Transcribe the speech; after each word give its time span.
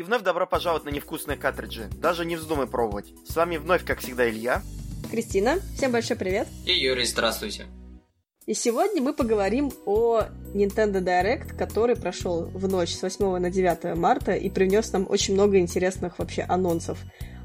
И 0.00 0.02
вновь 0.02 0.22
добро 0.22 0.46
пожаловать 0.46 0.86
на 0.86 0.88
невкусные 0.88 1.36
картриджи. 1.36 1.90
Даже 1.98 2.24
не 2.24 2.36
вздумай 2.36 2.66
пробовать. 2.66 3.12
С 3.28 3.36
вами 3.36 3.58
вновь, 3.58 3.84
как 3.84 3.98
всегда, 3.98 4.30
Илья. 4.30 4.62
Кристина, 5.10 5.58
всем 5.76 5.92
большой 5.92 6.16
привет. 6.16 6.48
И 6.64 6.72
Юрий, 6.72 7.04
здравствуйте. 7.04 7.66
И 8.46 8.54
сегодня 8.54 9.02
мы 9.02 9.12
поговорим 9.12 9.70
о 9.84 10.22
Nintendo 10.54 11.02
Direct, 11.02 11.54
который 11.54 11.96
прошел 11.96 12.46
в 12.46 12.66
ночь 12.66 12.94
с 12.94 13.02
8 13.02 13.36
на 13.40 13.50
9 13.50 13.94
марта 13.98 14.32
и 14.32 14.48
принес 14.48 14.90
нам 14.94 15.06
очень 15.06 15.34
много 15.34 15.58
интересных 15.58 16.18
вообще 16.18 16.46
анонсов. 16.48 16.98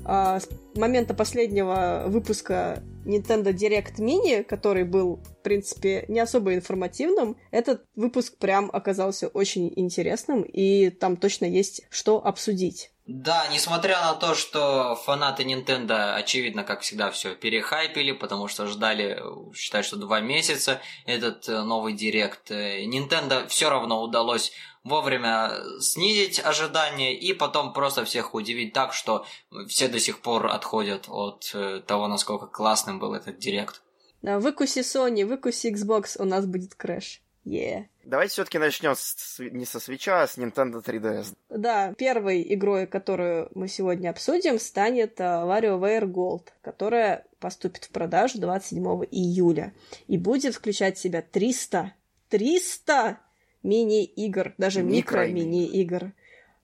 А, 0.06 0.40
с 0.40 0.48
момента 0.76 1.14
последнего 1.14 2.04
выпуска 2.08 2.84
Nintendo 3.06 3.52
Direct 3.52 3.98
Mini, 3.98 4.44
который 4.44 4.84
был, 4.84 5.18
в 5.18 5.42
принципе, 5.42 6.06
не 6.08 6.20
особо 6.20 6.54
информативным, 6.54 7.38
этот 7.52 7.86
выпуск 7.96 8.38
прям 8.38 8.70
оказался 8.72 9.28
очень 9.28 9.74
интересным, 9.76 10.44
и 10.44 10.90
там 10.92 11.18
точно 11.18 11.46
есть 11.46 11.82
что 11.90 12.26
обсудить. 12.26 12.92
Да, 13.08 13.46
несмотря 13.52 14.02
на 14.02 14.16
то, 14.16 14.34
что 14.34 14.96
фанаты 14.96 15.44
Nintendo, 15.44 16.16
очевидно, 16.16 16.64
как 16.64 16.82
всегда, 16.82 17.12
все 17.12 17.36
перехайпили, 17.36 18.12
потому 18.14 18.48
что 18.48 18.66
ждали, 18.66 19.22
считай, 19.54 19.84
что 19.84 19.96
два 19.96 20.22
месяца 20.22 20.82
этот 21.06 21.48
э, 21.48 21.62
новый 21.62 21.94
Direct, 21.94 22.50
э, 22.50 22.84
Nintendo 22.86 23.48
все 23.48 23.70
равно 23.70 24.02
удалось 24.02 24.54
вовремя 24.84 25.52
снизить 25.80 26.40
ожидания 26.44 27.16
и 27.16 27.34
потом 27.34 27.74
просто 27.74 28.06
всех 28.06 28.34
удивить 28.34 28.74
так, 28.74 28.92
что 28.92 29.24
все 29.68 29.88
до 29.88 30.00
сих 30.00 30.22
пор 30.22 30.48
отходят 30.48 31.06
от 31.08 31.52
э, 31.54 31.82
того, 31.86 32.08
насколько 32.08 32.48
классным 32.48 32.98
был 32.98 33.14
этот 33.14 33.38
Direct. 33.38 33.84
Выкуси 34.24 34.80
Sony, 34.80 35.26
выкуси 35.26 35.68
Xbox, 35.68 36.20
у 36.20 36.26
нас 36.26 36.48
будет 36.48 36.74
крэш. 36.74 37.22
Yeah. 37.46 37.86
Давайте 38.04 38.34
все-таки 38.34 38.58
начнем 38.58 38.96
с, 38.96 39.38
не 39.40 39.66
со 39.66 39.80
Switch'а, 39.80 40.24
а 40.24 40.28
с 40.28 40.38
Nintendo 40.38 40.84
3DS. 40.84 41.36
Да, 41.50 41.94
первой 41.94 42.42
игрой, 42.54 42.88
которую 42.88 43.50
мы 43.54 43.68
сегодня 43.68 44.10
обсудим, 44.10 44.60
станет 44.60 45.20
uh, 45.20 45.46
WarioWare 45.46 46.06
Gold, 46.06 46.48
которая 46.62 47.26
поступит 47.40 47.86
в 47.86 47.90
продажу 47.90 48.40
27 48.40 48.84
июля 49.12 49.74
и 50.08 50.18
будет 50.18 50.56
включать 50.56 50.98
в 50.98 51.02
себя 51.02 51.22
300, 51.22 51.94
300 52.30 53.20
мини-игр, 53.62 54.54
даже 54.58 54.82
микро-мини-игр 54.82 56.12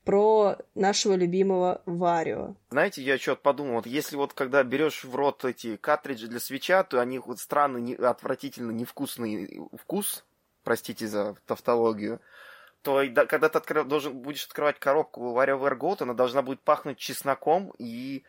про 0.04 0.58
нашего 0.74 1.14
любимого 1.14 1.82
Варио. 1.86 2.56
Знаете, 2.72 3.04
я 3.04 3.18
что-то 3.18 3.42
подумал, 3.42 3.76
вот 3.76 3.86
если 3.86 4.16
вот 4.16 4.34
когда 4.34 4.64
берешь 4.64 5.04
в 5.04 5.16
рот 5.16 5.46
эти 5.46 5.76
картриджи 5.78 6.28
для 6.28 6.40
свеча, 6.40 6.84
то 6.84 7.00
они 7.00 7.20
вот 7.20 7.40
странный, 7.40 7.82
не, 7.82 7.94
отвратительно 7.94 8.72
невкусный 8.72 9.62
вкус, 9.80 10.24
простите 10.64 11.08
за 11.08 11.36
тавтологию, 11.46 12.20
то 12.82 13.02
когда 13.28 13.50
ты 13.50 13.58
откры... 13.58 13.84
должен 13.84 14.14
будешь 14.14 14.46
открывать 14.46 14.80
коробку 14.80 15.36
WarioWare 15.38 15.78
Gold, 15.78 16.04
она 16.04 16.14
должна 16.14 16.42
будет 16.42 16.62
пахнуть 16.62 16.98
чесноком, 16.98 17.72
и 17.78 18.24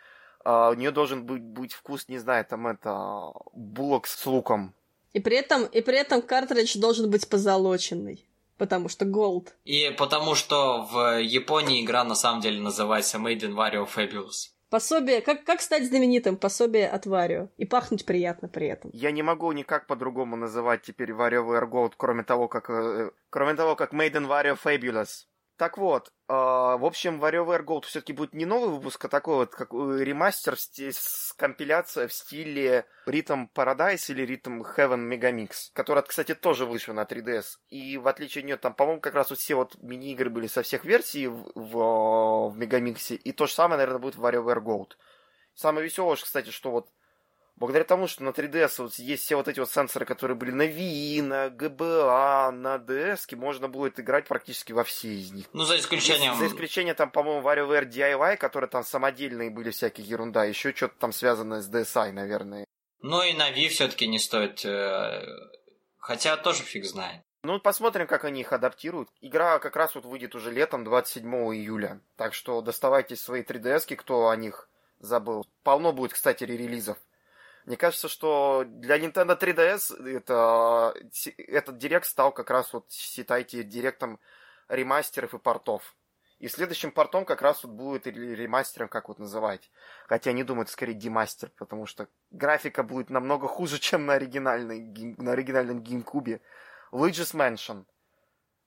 а, 0.45 0.71
у 0.71 0.75
нее 0.75 0.91
должен 0.91 1.25
быть, 1.25 1.43
быть 1.43 1.73
вкус, 1.73 2.09
не 2.09 2.19
знаю, 2.19 2.45
там 2.45 2.67
это, 2.67 3.33
булок 3.53 4.07
с 4.07 4.27
луком. 4.27 4.75
И 5.13 5.21
при 5.21 5.37
этом, 5.37 5.65
и 5.65 5.81
при 5.81 5.99
этом 5.99 6.23
картридж 6.23 6.79
должен 6.79 7.11
быть 7.11 7.29
позолоченный. 7.29 8.27
Потому 8.59 8.89
что 8.89 9.05
Gold. 9.05 9.49
И 9.65 9.91
потому 9.99 10.35
что 10.35 10.83
в 10.83 11.21
Японии 11.21 11.83
игра 11.83 12.05
на 12.05 12.15
самом 12.15 12.41
деле 12.41 12.61
называется 12.61 13.19
Made 13.19 13.41
in 13.41 13.55
Wario 13.55 13.89
Fabulous. 13.89 14.52
Пособие, 14.73 15.21
как, 15.21 15.45
как 15.45 15.61
стать 15.61 15.87
знаменитым? 15.87 16.39
Пособие 16.39 16.89
от 16.89 17.05
Варио. 17.05 17.49
И 17.59 17.67
пахнуть 17.67 18.07
приятно 18.07 18.49
при 18.49 18.69
этом. 18.69 18.91
Я 18.95 19.11
не 19.11 19.23
могу 19.23 19.53
никак 19.53 19.87
по-другому 19.87 20.35
называть 20.37 20.81
теперь 20.81 21.11
WarioWare 21.11 21.69
Gold, 21.69 21.93
кроме 21.99 22.23
того, 22.23 22.49
как, 22.49 22.71
э, 22.71 23.11
кроме 23.29 23.53
того, 23.53 23.77
как 23.77 23.93
Made 23.93 24.15
in 24.15 24.27
Wario 24.27 24.57
Fabulous. 24.57 25.27
Так 25.57 25.79
вот, 25.79 26.09
э, 26.09 26.33
в 26.33 26.85
общем, 26.85 27.23
WarioWare 27.23 27.65
Gold 27.65 27.83
все-таки 27.83 28.13
будет 28.13 28.33
не 28.33 28.47
новый 28.47 28.71
выпуск, 28.71 29.05
а 29.05 29.09
такой 29.09 29.37
вот 29.37 29.55
как 29.55 29.73
ремастер 29.73 30.57
с 30.59 31.35
компиляция 31.37 32.09
в 32.09 32.13
стиле 32.13 32.87
Rhythm 33.07 33.49
Paradise 33.55 34.11
или 34.11 34.27
Rhythm 34.27 34.63
Heaven 34.77 35.09
Megamix, 35.09 35.71
который, 35.75 36.03
кстати, 36.03 36.35
тоже 36.35 36.65
вышел 36.65 36.95
на 36.95 37.03
3DS. 37.03 37.45
И 37.69 37.99
в 37.99 38.09
отличие 38.09 38.43
от 38.43 38.47
нее, 38.47 38.57
там, 38.57 38.75
по-моему, 38.75 39.01
как 39.01 39.15
раз 39.15 39.31
вот 39.31 39.39
все 39.39 39.55
вот 39.55 39.77
мини-игры 39.83 40.31
были 40.31 40.47
со 40.47 40.63
всех 40.63 40.85
версий 40.85 41.27
в, 41.27 41.53
в, 41.55 42.51
в 42.51 42.57
Мегамиксе, 42.57 43.15
и 43.15 43.33
то 43.33 43.47
же 43.47 43.53
самое, 43.53 43.79
наверное, 43.79 44.01
будет 44.01 44.17
в 44.17 44.25
WarioWare 44.25 44.63
Gold. 44.63 44.93
Самое 45.55 45.85
веселое, 45.85 46.17
кстати, 46.17 46.51
что 46.51 46.71
вот 46.71 46.89
Благодаря 47.63 47.85
тому, 47.85 48.09
что 48.09 48.25
на 48.25 48.31
3DS 48.31 48.83
вот 48.83 48.95
есть 48.97 49.23
все 49.23 49.37
вот 49.37 49.47
эти 49.47 49.61
вот 49.61 49.71
сенсоры, 49.71 50.05
которые 50.05 50.37
были 50.37 50.51
на 50.51 50.67
Wii, 50.67 51.23
на 51.23 51.47
GBA, 51.47 52.51
на 52.51 52.75
DS, 52.75 53.37
можно 53.37 53.69
будет 53.69 54.01
играть 54.01 54.27
практически 54.27 54.73
во 54.73 54.83
все 54.83 55.15
из 55.15 55.31
них. 55.31 55.47
Ну, 55.53 55.63
за 55.63 55.79
исключением... 55.79 56.35
За 56.35 56.49
исключением 56.49 56.97
там, 56.97 57.13
по-моему, 57.13 57.49
WarioWare 57.49 57.89
DIY, 57.89 58.37
которые 58.39 58.69
там 58.69 58.83
самодельные 58.83 59.51
были 59.51 59.71
всякие 59.71 60.05
ерунда, 60.05 60.43
еще 60.43 60.75
что-то 60.75 60.97
там 60.99 61.13
связанное 61.13 61.61
с 61.61 61.71
DSi, 61.71 62.11
наверное. 62.11 62.67
Ну 63.01 63.23
и 63.23 63.33
на 63.33 63.53
Wii 63.53 63.69
все-таки 63.69 64.09
не 64.09 64.19
стоит... 64.19 64.65
Э, 64.65 65.25
хотя 65.99 66.37
тоже 66.37 66.65
фиг 66.65 66.85
знает. 66.85 67.23
Ну, 67.45 67.61
посмотрим, 67.61 68.09
как 68.09 68.25
они 68.25 68.41
их 68.41 68.53
адаптируют. 68.53 69.09
Игра 69.21 69.61
как 69.61 69.77
раз 69.77 69.95
вот 69.95 70.05
выйдет 70.05 70.35
уже 70.35 70.51
летом, 70.51 70.83
27 70.83 71.33
июля. 71.55 72.01
Так 72.17 72.35
что 72.35 72.61
доставайте 72.61 73.15
свои 73.15 73.45
3DS, 73.45 73.95
кто 73.95 74.31
о 74.31 74.37
них 74.37 74.69
забыл. 74.99 75.47
Полно 75.63 75.93
будет, 75.93 76.15
кстати, 76.15 76.43
ререлизов. 76.43 76.99
Мне 77.65 77.77
кажется, 77.77 78.09
что 78.09 78.65
для 78.67 78.99
Nintendo 78.99 79.39
3DS 79.39 80.19
это, 80.19 80.95
этот 81.39 81.79
директ 81.79 82.07
стал 82.07 82.33
как 82.33 82.51
раз 82.51 82.73
вот, 82.73 82.91
считайте, 82.91 83.63
директом 83.63 84.19
ремастеров 84.69 85.35
и 85.35 85.39
портов. 85.39 85.95
И 86.41 86.49
следующим 86.49 86.91
портом 86.91 87.25
как 87.25 87.41
раз 87.41 87.63
вот 87.63 87.73
будет 87.73 88.09
или 88.09 88.35
ремастером, 88.35 88.89
как 88.89 89.07
вот 89.09 89.21
называть. 89.21 89.71
Хотя 90.09 90.31
они 90.31 90.43
думают, 90.43 90.71
скорее 90.71 90.95
демастер, 90.95 91.53
потому 91.57 91.87
что 91.87 92.09
графика 92.33 92.83
будет 92.83 93.11
намного 93.11 93.47
хуже, 93.47 93.79
чем 93.81 94.07
на, 94.07 94.15
оригинальной, 94.15 94.81
на 95.19 95.33
оригинальном 95.33 95.79
GameCube. 95.79 96.41
Luigi's 96.91 97.33
Mansion. 97.33 97.85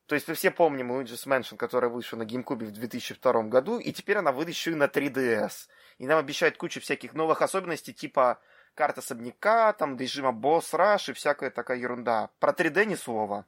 То 0.05 0.16
есть 0.16 0.28
мы 0.29 0.35
все 0.35 0.51
помним 0.51 0.94
Luigi's 0.94 1.28
Mansion, 1.28 1.57
которая 1.57 1.91
вышла 1.91 2.16
на 2.16 2.23
GameCube 2.23 2.63
в 2.63 2.72
2002 2.72 3.44
году, 3.44 3.78
и 3.78 3.91
теперь 3.91 4.19
она 4.19 4.31
выйдет 4.31 4.55
еще 4.55 4.72
и 4.72 4.75
на 4.75 4.85
3DS. 4.85 5.67
И 5.97 6.07
нам 6.07 6.19
обещают 6.19 6.55
кучу 6.55 6.79
всяких 6.79 7.13
новых 7.13 7.41
особенностей, 7.41 7.94
типа 7.94 8.39
карта 8.75 9.02
особняка, 9.02 9.74
там 9.74 9.97
режима 9.97 10.31
босс 10.31 10.74
раш 10.74 11.09
и 11.09 11.13
всякая 11.13 11.50
такая 11.50 11.80
ерунда. 11.80 12.30
Про 12.40 12.52
3D 12.52 12.86
ни 12.86 12.96
слова. 12.96 13.46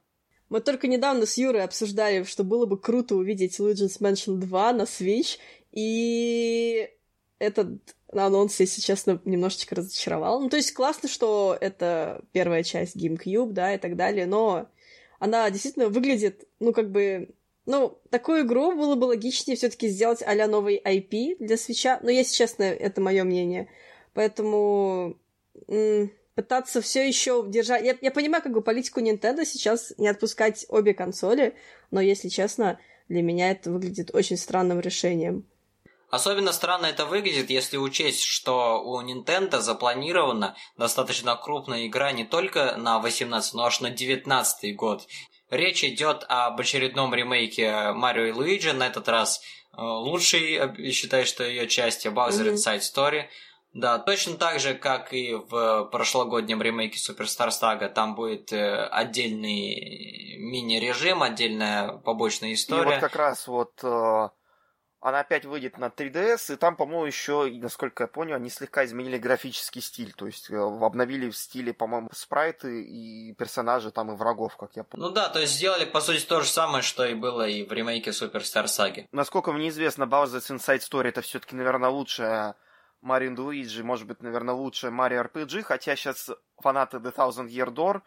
Мы 0.48 0.60
только 0.60 0.88
недавно 0.88 1.26
с 1.26 1.36
Юрой 1.36 1.62
обсуждали, 1.62 2.24
что 2.24 2.42
было 2.42 2.64
бы 2.66 2.78
круто 2.78 3.14
увидеть 3.14 3.60
Luigi's 3.60 4.00
Mansion 4.00 4.36
2 4.36 4.72
на 4.72 4.82
Switch, 4.82 5.38
и 5.72 6.90
этот 7.38 7.68
анонс, 8.12 8.58
если 8.58 8.80
честно, 8.80 9.20
немножечко 9.24 9.74
разочаровал. 9.74 10.40
Ну, 10.40 10.48
то 10.48 10.56
есть 10.56 10.72
классно, 10.72 11.08
что 11.08 11.56
это 11.60 12.22
первая 12.32 12.62
часть 12.62 12.96
GameCube, 12.96 13.52
да, 13.52 13.74
и 13.74 13.78
так 13.78 13.96
далее, 13.96 14.26
но 14.26 14.68
она 15.18 15.50
действительно 15.50 15.88
выглядит, 15.88 16.48
ну, 16.60 16.72
как 16.72 16.90
бы... 16.90 17.30
Ну, 17.66 18.00
такую 18.08 18.46
игру 18.46 18.74
было 18.74 18.94
бы 18.94 19.04
логичнее 19.04 19.54
все 19.54 19.68
таки 19.68 19.88
сделать 19.88 20.22
а 20.22 20.46
новый 20.46 20.80
IP 20.82 21.36
для 21.38 21.58
свеча. 21.58 22.00
Но, 22.02 22.08
если 22.08 22.34
честно, 22.34 22.62
это 22.62 23.02
мое 23.02 23.24
мнение. 23.24 23.68
Поэтому 24.18 25.16
пытаться 26.34 26.80
все 26.80 27.06
еще 27.06 27.44
держать... 27.46 27.84
Я, 27.84 27.96
я 28.00 28.10
понимаю, 28.10 28.42
как 28.42 28.52
бы 28.52 28.62
политику 28.62 28.98
Nintendo 28.98 29.44
сейчас 29.44 29.92
не 29.96 30.08
отпускать 30.08 30.66
обе 30.68 30.92
консоли, 30.92 31.54
но, 31.92 32.00
если 32.00 32.28
честно, 32.28 32.80
для 33.08 33.22
меня 33.22 33.52
это 33.52 33.70
выглядит 33.70 34.12
очень 34.12 34.36
странным 34.36 34.80
решением. 34.80 35.46
Особенно 36.10 36.50
странно 36.50 36.86
это 36.86 37.06
выглядит, 37.06 37.48
если 37.48 37.76
учесть, 37.76 38.22
что 38.24 38.82
у 38.82 39.00
Nintendo 39.02 39.60
запланирована 39.60 40.56
достаточно 40.76 41.36
крупная 41.36 41.86
игра 41.86 42.10
не 42.10 42.24
только 42.24 42.74
на 42.76 42.98
18, 42.98 43.54
но 43.54 43.66
аж 43.66 43.80
на 43.80 43.90
19 43.90 44.74
год. 44.74 45.06
Речь 45.48 45.84
идет 45.84 46.24
об 46.28 46.58
очередном 46.58 47.14
ремейке 47.14 47.92
Марио 47.92 48.24
и 48.24 48.32
Луиджи, 48.32 48.72
на 48.72 48.88
этот 48.88 49.08
раз 49.08 49.40
э, 49.76 49.80
лучший, 49.80 50.90
считаю, 50.90 51.24
что 51.24 51.44
ее 51.44 51.68
части 51.68 52.08
Bowser 52.08 52.52
mm-hmm. 52.52 52.54
Inside 52.54 52.80
Story– 52.80 53.22
да, 53.72 53.98
точно 53.98 54.36
так 54.36 54.60
же, 54.60 54.74
как 54.74 55.12
и 55.12 55.34
в 55.34 55.84
прошлогоднем 55.92 56.62
ремейке 56.62 56.98
Superstar 56.98 57.48
Saga, 57.48 57.88
там 57.88 58.14
будет 58.14 58.52
э, 58.52 58.86
отдельный 58.86 60.36
мини-режим, 60.38 61.22
отдельная 61.22 61.98
побочная 61.98 62.54
история. 62.54 62.90
И 62.90 62.94
вот 62.94 63.00
как 63.00 63.14
раз 63.14 63.46
вот 63.46 63.72
э, 63.84 64.28
она 65.00 65.20
опять 65.20 65.44
выйдет 65.44 65.78
на 65.78 65.86
3DS, 65.86 66.54
и 66.54 66.56
там, 66.56 66.76
по-моему, 66.76 67.04
еще, 67.04 67.48
насколько 67.60 68.04
я 68.04 68.08
понял, 68.08 68.36
они 68.36 68.50
слегка 68.50 68.84
изменили 68.84 69.18
графический 69.18 69.80
стиль, 69.80 70.12
то 70.12 70.26
есть 70.26 70.50
э, 70.50 70.56
обновили 70.56 71.30
в 71.30 71.36
стиле, 71.36 71.72
по-моему, 71.72 72.08
спрайты 72.12 72.82
и 72.82 73.32
персонажи 73.34 73.90
там 73.90 74.10
и 74.10 74.16
врагов, 74.16 74.56
как 74.56 74.76
я 74.76 74.82
помню. 74.84 75.08
Ну 75.08 75.12
да, 75.12 75.28
то 75.28 75.40
есть 75.40 75.52
сделали, 75.52 75.84
по 75.84 76.00
сути, 76.00 76.24
то 76.24 76.40
же 76.40 76.48
самое, 76.48 76.82
что 76.82 77.04
и 77.04 77.14
было 77.14 77.46
и 77.46 77.64
в 77.64 77.72
ремейке 77.72 78.10
Superstar 78.10 78.64
Saga. 78.64 79.06
Насколько 79.12 79.52
мне 79.52 79.68
известно, 79.68 80.04
Bowser's 80.04 80.50
Inside 80.50 80.80
Story 80.80 81.08
это 81.08 81.20
все-таки, 81.20 81.54
наверное, 81.54 81.90
лучшая 81.90 82.56
Марио 83.00 83.34
Луиджи, 83.36 83.84
может 83.84 84.06
быть, 84.06 84.22
наверное, 84.22 84.54
лучше 84.54 84.90
Марио 84.90 85.22
RPG, 85.22 85.62
хотя 85.62 85.96
сейчас 85.96 86.30
фанаты 86.58 86.98
The 86.98 87.14
Thousand 87.14 87.48
Year 87.48 87.72
Door, 87.72 88.02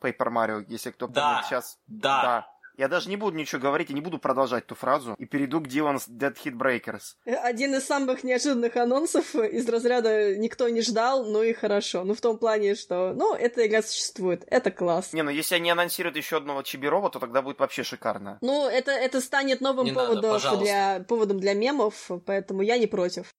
Paper 0.00 0.28
Mario, 0.32 0.64
если 0.68 0.90
кто 0.90 1.06
да, 1.06 1.28
помнит, 1.28 1.46
сейчас... 1.46 1.78
Да, 1.86 2.22
да. 2.22 2.52
Я 2.78 2.88
даже 2.88 3.10
не 3.10 3.16
буду 3.16 3.36
ничего 3.36 3.60
говорить, 3.60 3.90
я 3.90 3.94
не 3.94 4.00
буду 4.00 4.18
продолжать 4.18 4.66
ту 4.66 4.74
фразу. 4.74 5.14
И 5.18 5.26
перейду 5.26 5.60
к 5.60 5.66
Dylan's 5.66 6.08
Dead 6.08 6.34
Hit 6.42 6.56
Breakers. 6.56 7.16
Один 7.26 7.74
из 7.74 7.84
самых 7.84 8.24
неожиданных 8.24 8.76
анонсов 8.76 9.34
из 9.34 9.68
разряда 9.68 10.36
«никто 10.36 10.68
не 10.70 10.80
ждал, 10.80 11.26
ну 11.26 11.42
и 11.42 11.52
хорошо». 11.52 12.02
Ну, 12.04 12.14
в 12.14 12.20
том 12.22 12.38
плане, 12.38 12.74
что, 12.74 13.12
ну, 13.12 13.34
эта 13.34 13.66
игра 13.66 13.82
существует, 13.82 14.44
это 14.46 14.70
класс. 14.70 15.12
Не, 15.12 15.22
ну 15.22 15.30
если 15.30 15.56
они 15.56 15.70
анонсируют 15.70 16.16
еще 16.16 16.38
одного 16.38 16.62
Чибирова, 16.62 17.10
то 17.10 17.18
тогда 17.18 17.42
будет 17.42 17.60
вообще 17.60 17.82
шикарно. 17.82 18.38
Ну, 18.40 18.66
это, 18.68 18.90
это 18.90 19.20
станет 19.20 19.60
новым 19.60 19.84
Не 19.84 19.92
надо, 19.92 20.20
поводом, 20.22 20.58
для, 20.60 21.04
поводом 21.06 21.40
для 21.40 21.52
мемов, 21.52 22.10
поэтому 22.24 22.62
я 22.62 22.78
не 22.78 22.86
против. 22.86 23.34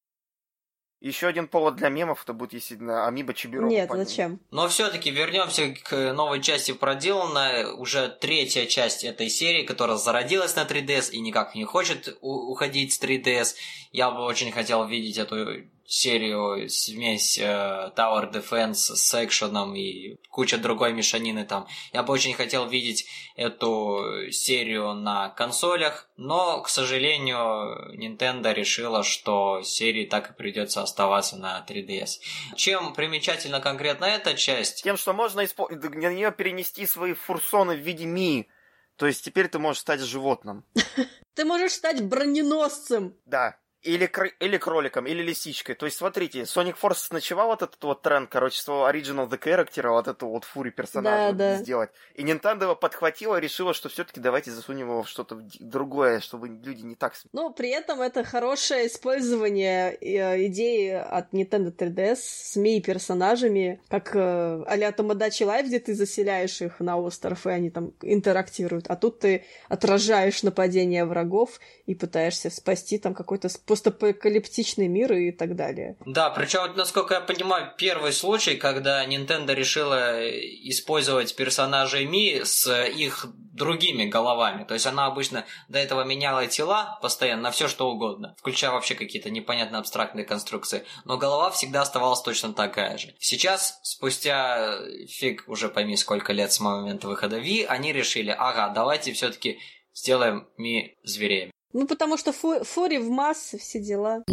Еще 1.04 1.28
один 1.28 1.50
повод 1.50 1.76
для 1.76 1.90
мемов 1.90 2.24
это 2.24 2.32
будет, 2.32 2.54
если 2.54 2.76
на 2.76 3.06
Амиба 3.06 3.34
Чибирова. 3.34 3.70
Нет, 3.70 3.90
пойдем. 3.90 4.08
зачем? 4.08 4.40
Но 4.52 4.70
все-таки 4.70 5.12
вернемся 5.12 5.76
к 5.84 6.14
новой 6.14 6.42
части 6.42 6.72
проделанной. 6.72 7.74
Уже 7.74 8.08
третья 8.08 8.66
часть 8.68 9.04
этой 9.04 9.28
серии, 9.28 9.66
которая 9.66 9.98
зародилась 9.98 10.56
на 10.56 10.64
3DS 10.64 11.12
и 11.12 11.20
никак 11.20 11.56
не 11.56 11.66
хочет 11.66 12.18
уходить 12.22 12.94
с 12.94 13.02
3DS. 13.02 13.56
Я 13.92 14.12
бы 14.12 14.24
очень 14.24 14.54
хотел 14.54 14.88
видеть 14.88 15.18
эту 15.18 15.66
серию 15.85 16.69
смесь 16.69 17.38
э, 17.38 17.91
Tower 17.95 18.31
Defense 18.31 18.95
с 18.95 19.24
экшеном 19.24 19.75
и 19.75 20.15
куча 20.30 20.57
другой 20.57 20.94
мешанины 20.94 21.45
там. 21.45 21.68
Я 21.91 22.03
бы 22.03 22.13
очень 22.13 22.33
хотел 22.33 22.68
видеть 22.68 23.06
эту 23.35 24.31
серию 24.31 24.94
на 24.94 25.30
консолях, 25.30 26.09
но, 26.18 26.62
к 26.62 26.69
сожалению, 26.69 27.94
Nintendo 27.97 28.53
решила, 28.53 29.03
что 29.03 29.62
серии 29.62 30.06
так 30.06 30.31
и 30.31 30.33
придется 30.33 30.81
оставаться 30.81 31.38
на 31.38 31.65
3DS. 31.68 32.19
Чем 32.56 32.94
примечательна 32.94 33.59
конкретно 33.59 34.06
эта 34.06 34.35
часть? 34.35 34.83
Тем, 34.83 34.97
что 34.97 35.13
можно 35.13 35.41
испо- 35.41 35.69
на 35.69 36.13
нее 36.13 36.31
перенести 36.31 36.85
свои 36.85 37.13
фурсоны 37.13 37.75
в 37.75 37.80
виде 37.80 38.06
Ми. 38.06 38.47
То 38.95 39.07
есть 39.07 39.25
теперь 39.25 39.47
ты 39.47 39.59
можешь 39.59 39.81
стать 39.81 40.01
животным. 40.01 40.65
Ты 41.35 41.45
можешь 41.45 41.71
стать 41.71 42.03
броненосцем. 42.03 43.15
Да. 43.25 43.57
Или, 43.83 44.06
кр- 44.06 44.33
или 44.39 44.57
кроликом, 44.57 45.06
или 45.07 45.21
лисичкой. 45.21 45.75
То 45.75 45.85
есть, 45.85 45.97
смотрите, 45.97 46.44
Sonic 46.44 46.75
Force 46.81 47.07
начала 47.12 47.45
вот 47.45 47.62
этот 47.62 47.83
вот 47.83 48.01
тренд, 48.01 48.30
короче, 48.30 48.62
своего 48.62 48.89
Original 48.89 49.30
The 49.30 49.38
Character, 49.38 49.89
вот 49.89 50.07
эту 50.07 50.27
вот 50.27 50.45
фури 50.45 50.69
персонажа 50.69 51.33
Да, 51.33 51.56
да. 51.56 51.57
сделать. 51.57 51.89
И 52.15 52.24
Nintendo 52.24 52.63
его 52.63 52.75
подхватила 52.75 53.38
решила, 53.39 53.74
что 53.74 53.89
все-таки 53.89 54.21
давайте 54.21 54.51
засунем 54.51 54.88
его 54.88 55.03
в 55.03 55.09
что-то 55.09 55.41
другое, 55.59 56.21
чтобы 56.21 56.47
люди 56.47 56.81
не 56.81 56.95
так... 56.95 57.13
Но 57.33 57.50
при 57.51 57.69
этом 57.69 58.01
это 58.01 58.24
хорошее 58.24 58.88
использование 58.88 59.94
э, 60.00 60.45
идеи 60.47 60.91
от 60.91 61.33
Nintendo 61.33 61.75
3DS 61.75 62.19
с 62.21 62.56
ми-персонажами, 62.56 63.81
как 63.89 64.15
э, 64.15 64.63
а-ля 64.65 64.91
Tomodachi 64.91 65.45
Life, 65.45 65.63
где 65.65 65.80
ты 65.80 65.94
заселяешь 65.94 66.62
их 66.62 66.80
на 66.80 66.97
остров, 66.97 67.45
и 67.47 67.50
они 67.50 67.69
там 67.69 67.91
интерактируют. 68.01 68.85
А 68.88 68.95
тут 68.95 69.19
ты 69.19 69.44
отражаешь 69.68 70.41
нападение 70.44 71.06
врагов 71.06 71.59
и 71.85 71.95
пытаешься 71.95 72.50
спасти 72.50 72.97
там 72.97 73.13
какой-то 73.13 73.50
постапокалиптичный 73.74 74.88
мир 74.88 75.14
и 75.14 75.31
так 75.31 75.56
далее. 75.56 75.98
Да, 76.06 76.30
причем, 76.30 76.75
насколько 76.75 77.16
я 77.16 77.22
понимаю, 77.22 77.74
первый 77.75 78.14
случай, 78.14 78.56
когда 78.56 79.04
Nintendo 79.04 79.56
решила 79.56 80.30
использовать 80.30 81.36
персонажей 81.36 82.06
Ми 82.06 82.42
с 82.44 82.72
их 82.86 83.25
другими 83.54 84.06
головами. 84.06 84.64
То 84.64 84.75
есть 84.75 84.86
она 84.86 85.08
обычно 85.08 85.46
до 85.70 85.80
этого 85.80 86.04
меняла 86.04 86.46
тела 86.46 87.00
постоянно 87.02 87.44
на 87.44 87.52
все 87.52 87.68
что 87.68 87.90
угодно, 87.90 88.36
включая 88.38 88.70
вообще 88.70 88.94
какие-то 88.94 89.31
непонятные 89.31 89.80
абстрактные 89.80 90.24
конструкции. 90.24 90.84
Но 91.06 91.18
голова 91.18 91.50
всегда 91.50 91.81
оставалась 91.81 92.22
точно 92.22 92.54
такая 92.54 93.00
же. 93.00 93.16
Сейчас, 93.18 93.80
спустя 93.81 94.78
фиг 95.08 95.46
уже 95.48 95.68
пойми 95.69 95.98
сколько 95.98 96.31
лет 96.31 96.54
с 96.54 96.60
момента 96.60 97.08
выхода 97.08 97.40
Ви, 97.40 97.64
они 97.64 97.92
решили, 97.92 98.30
ага, 98.38 98.69
давайте 98.69 99.14
все-таки 99.14 99.58
сделаем 99.96 100.48
Ми 100.58 100.96
зверями. 101.04 101.53
Ну, 101.74 101.88
потому 101.88 102.18
что 102.18 102.31
фу- 102.31 102.64
фури 102.64 102.98
в 102.98 103.10
массы, 103.10 103.58
все 103.58 103.80
дела. 103.80 104.24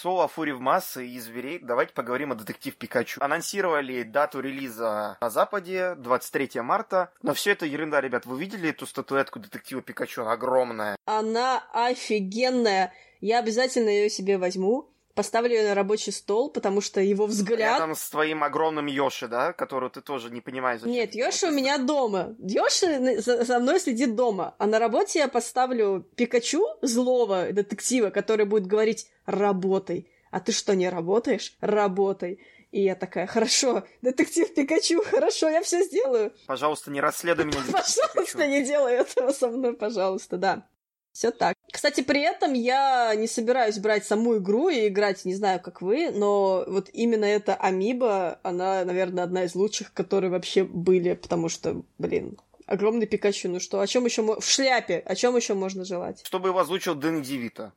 Слово 0.00 0.28
фури 0.28 0.52
в 0.52 0.60
массы 0.60 1.06
и 1.06 1.18
зверей. 1.18 1.58
Давайте 1.60 1.92
поговорим 1.92 2.30
о 2.32 2.34
детектив 2.36 2.76
Пикачу. 2.76 3.20
Анонсировали 3.22 4.02
дату 4.02 4.40
релиза 4.40 5.16
на 5.20 5.30
Западе, 5.30 5.94
23 5.96 6.60
марта. 6.60 7.10
Но 7.22 7.34
все 7.34 7.52
это 7.52 7.66
ерунда, 7.66 8.00
ребят. 8.00 8.24
Вы 8.24 8.38
видели 8.38 8.70
эту 8.70 8.86
статуэтку 8.86 9.40
детектива 9.40 9.82
Пикачу? 9.82 10.22
Она 10.22 10.32
огромная. 10.32 10.96
Она 11.06 11.62
офигенная. 11.72 12.92
Я 13.20 13.40
обязательно 13.40 13.88
ее 13.88 14.08
себе 14.08 14.38
возьму. 14.38 14.88
Поставлю 15.16 15.56
ее 15.56 15.68
на 15.68 15.74
рабочий 15.74 16.12
стол, 16.12 16.50
потому 16.50 16.82
что 16.82 17.00
его 17.00 17.24
взгляд... 17.24 17.80
Рядом 17.80 17.94
с 17.94 18.10
твоим 18.10 18.44
огромным 18.44 18.84
Йоши, 18.84 19.28
да? 19.28 19.54
Которую 19.54 19.90
ты 19.90 20.02
тоже 20.02 20.30
не 20.30 20.42
понимаешь, 20.42 20.80
зачем. 20.80 20.92
Нет, 20.92 21.14
Йоши 21.14 21.46
у 21.46 21.50
меня 21.50 21.78
дома. 21.78 22.36
Йоши 22.38 23.22
за, 23.22 23.58
мной 23.58 23.80
следит 23.80 24.14
дома. 24.14 24.54
А 24.58 24.66
на 24.66 24.78
работе 24.78 25.20
я 25.20 25.28
поставлю 25.28 26.06
Пикачу, 26.16 26.62
злого 26.82 27.50
детектива, 27.50 28.10
который 28.10 28.44
будет 28.44 28.66
говорить 28.66 29.08
«работай». 29.24 30.10
А 30.30 30.40
ты 30.40 30.52
что, 30.52 30.76
не 30.76 30.90
работаешь? 30.90 31.56
Работай. 31.62 32.38
И 32.70 32.82
я 32.82 32.94
такая, 32.94 33.26
хорошо, 33.26 33.84
детектив 34.02 34.52
Пикачу, 34.52 35.02
хорошо, 35.02 35.48
я 35.48 35.62
все 35.62 35.82
сделаю. 35.82 36.34
Пожалуйста, 36.46 36.90
не 36.90 37.00
расследуй 37.00 37.46
меня. 37.46 37.62
Пикачу. 37.66 38.00
Пожалуйста, 38.12 38.46
не 38.46 38.62
делай 38.66 38.96
этого 38.96 39.32
со 39.32 39.48
мной, 39.48 39.72
пожалуйста, 39.72 40.36
да. 40.36 40.68
Все 41.16 41.30
так. 41.30 41.54
Кстати, 41.72 42.02
при 42.02 42.20
этом 42.20 42.52
я 42.52 43.14
не 43.14 43.26
собираюсь 43.26 43.78
брать 43.78 44.04
саму 44.04 44.36
игру 44.36 44.68
и 44.68 44.88
играть, 44.88 45.24
не 45.24 45.34
знаю, 45.34 45.60
как 45.60 45.80
вы, 45.80 46.10
но 46.10 46.62
вот 46.66 46.90
именно 46.92 47.24
эта 47.24 47.54
Амиба, 47.54 48.38
она, 48.42 48.84
наверное, 48.84 49.24
одна 49.24 49.44
из 49.44 49.54
лучших, 49.54 49.94
которые 49.94 50.30
вообще 50.30 50.62
были, 50.64 51.14
потому 51.14 51.48
что, 51.48 51.82
блин, 51.96 52.36
огромный 52.66 53.06
Пикачу, 53.06 53.48
ну 53.48 53.60
что, 53.60 53.80
о 53.80 53.86
чем 53.86 54.04
еще 54.04 54.20
в 54.38 54.44
шляпе, 54.44 54.98
о 54.98 55.14
чем 55.14 55.34
еще 55.36 55.54
можно 55.54 55.86
желать? 55.86 56.20
Чтобы 56.26 56.50
его 56.50 56.58
озвучил 56.58 56.94
Дэн 56.94 57.22
Дивита. 57.22 57.72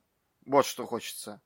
Вот 0.45 0.65
что 0.65 0.85
хочется. 0.85 1.39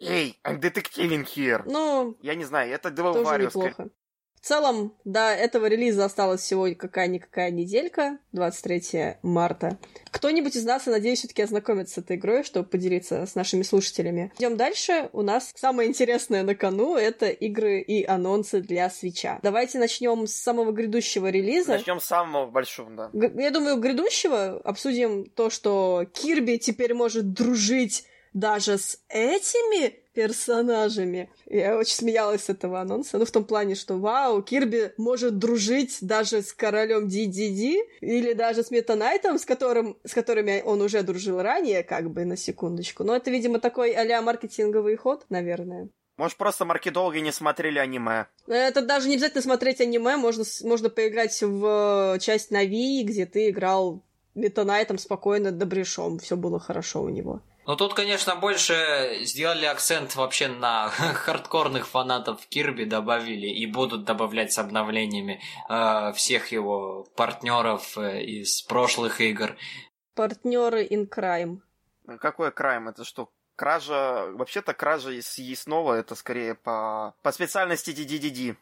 Эй, 0.00 0.40
I'm 0.42 0.60
detectiving 0.60 1.24
here. 1.24 1.62
Ну, 1.66 2.16
Я 2.20 2.34
не 2.34 2.46
знаю, 2.46 2.72
это 2.72 2.88
Devil 2.88 3.12
тоже 3.12 3.30
Warriors. 3.30 3.46
неплохо. 3.46 3.88
В 4.40 4.46
целом, 4.48 4.94
до 5.04 5.30
этого 5.32 5.66
релиза 5.66 6.04
осталось 6.04 6.40
всего 6.42 6.68
какая-никакая 6.76 7.50
неделька, 7.50 8.18
23 8.32 9.16
марта. 9.22 9.78
Кто-нибудь 10.10 10.54
из 10.56 10.64
нас, 10.64 10.86
я 10.86 10.92
надеюсь, 10.92 11.18
все-таки 11.18 11.42
ознакомится 11.42 11.94
с 11.94 11.98
этой 11.98 12.16
игрой, 12.16 12.44
чтобы 12.44 12.68
поделиться 12.68 13.26
с 13.26 13.34
нашими 13.34 13.62
слушателями. 13.62 14.32
Идем 14.38 14.56
дальше. 14.56 15.10
У 15.12 15.22
нас 15.22 15.52
самое 15.56 15.88
интересное 15.88 16.42
на 16.44 16.54
кону— 16.54 16.96
это 16.96 17.26
игры 17.28 17.80
и 17.80 18.04
анонсы 18.04 18.60
для 18.60 18.88
свеча. 18.90 19.38
Давайте 19.42 19.78
начнем 19.78 20.26
с 20.26 20.34
самого 20.34 20.72
грядущего 20.72 21.28
релиза. 21.28 21.72
Начнем 21.72 22.00
с 22.00 22.04
самого 22.04 22.46
большого, 22.46 22.90
да. 22.90 23.10
Г- 23.12 23.32
Я 23.42 23.50
думаю, 23.50 23.76
грядущего 23.78 24.60
обсудим 24.64 25.24
то, 25.26 25.50
что 25.50 26.06
Кирби 26.14 26.56
теперь 26.58 26.94
может 26.94 27.32
дружить 27.32 28.04
даже 28.34 28.78
с 28.78 29.00
этими 29.08 29.96
персонажами. 30.18 31.30
Я 31.46 31.76
очень 31.76 31.94
смеялась 31.94 32.46
с 32.46 32.48
этого 32.48 32.80
анонса. 32.80 33.18
Ну, 33.18 33.24
в 33.24 33.30
том 33.30 33.44
плане, 33.44 33.76
что 33.76 33.98
вау, 33.98 34.42
Кирби 34.42 34.92
может 34.96 35.38
дружить 35.38 35.98
даже 36.00 36.42
с 36.42 36.52
королем 36.52 37.06
DDD 37.06 37.76
или 38.00 38.32
даже 38.32 38.64
с 38.64 38.72
Метанайтом, 38.72 39.38
с, 39.38 39.44
которым, 39.44 39.96
с 40.04 40.14
которыми 40.14 40.60
он 40.66 40.82
уже 40.82 41.04
дружил 41.04 41.40
ранее, 41.40 41.84
как 41.84 42.10
бы, 42.10 42.24
на 42.24 42.36
секундочку. 42.36 43.04
Но 43.04 43.14
это, 43.14 43.30
видимо, 43.30 43.60
такой 43.60 43.92
а 43.92 44.20
маркетинговый 44.20 44.96
ход, 44.96 45.24
наверное. 45.28 45.88
Может, 46.16 46.36
просто 46.36 46.64
маркетологи 46.64 47.18
не 47.20 47.30
смотрели 47.30 47.78
аниме. 47.78 48.26
Это 48.48 48.82
даже 48.82 49.08
не 49.08 49.14
обязательно 49.14 49.42
смотреть 49.42 49.80
аниме, 49.80 50.16
можно, 50.16 50.42
можно 50.64 50.90
поиграть 50.90 51.40
в 51.40 52.14
э, 52.16 52.18
часть 52.18 52.50
на 52.50 52.66
Wii, 52.66 53.04
где 53.04 53.24
ты 53.24 53.50
играл 53.50 54.02
Метанайтом 54.34 54.98
спокойно, 54.98 55.52
добрешом, 55.52 56.18
все 56.18 56.36
было 56.36 56.58
хорошо 56.58 57.02
у 57.02 57.08
него. 57.08 57.40
Ну 57.68 57.76
тут, 57.76 57.92
конечно, 57.92 58.34
больше 58.34 59.18
сделали 59.24 59.66
акцент 59.66 60.16
вообще 60.16 60.48
на 60.48 60.88
хардкорных 60.88 61.86
фанатов 61.86 62.46
Кирби, 62.46 62.84
добавили 62.84 63.46
и 63.46 63.66
будут 63.66 64.04
добавлять 64.04 64.54
с 64.54 64.58
обновлениями 64.58 65.42
э, 65.68 66.12
всех 66.14 66.50
его 66.50 67.06
партнеров 67.14 67.98
э, 67.98 68.22
из 68.22 68.62
прошлых 68.62 69.20
игр. 69.20 69.54
Партнеры 70.14 70.86
in 70.86 71.10
crime. 71.10 71.58
Какой 72.18 72.52
crime? 72.52 72.88
Это 72.88 73.04
что, 73.04 73.28
кража... 73.54 74.28
Вообще-то 74.32 74.72
кража 74.72 75.10
из 75.10 75.36
Яснова 75.36 75.92
это 75.92 76.14
скорее 76.14 76.54
по, 76.54 77.14
по 77.20 77.32
специальности 77.32 77.90
Дидиди. 77.90 78.56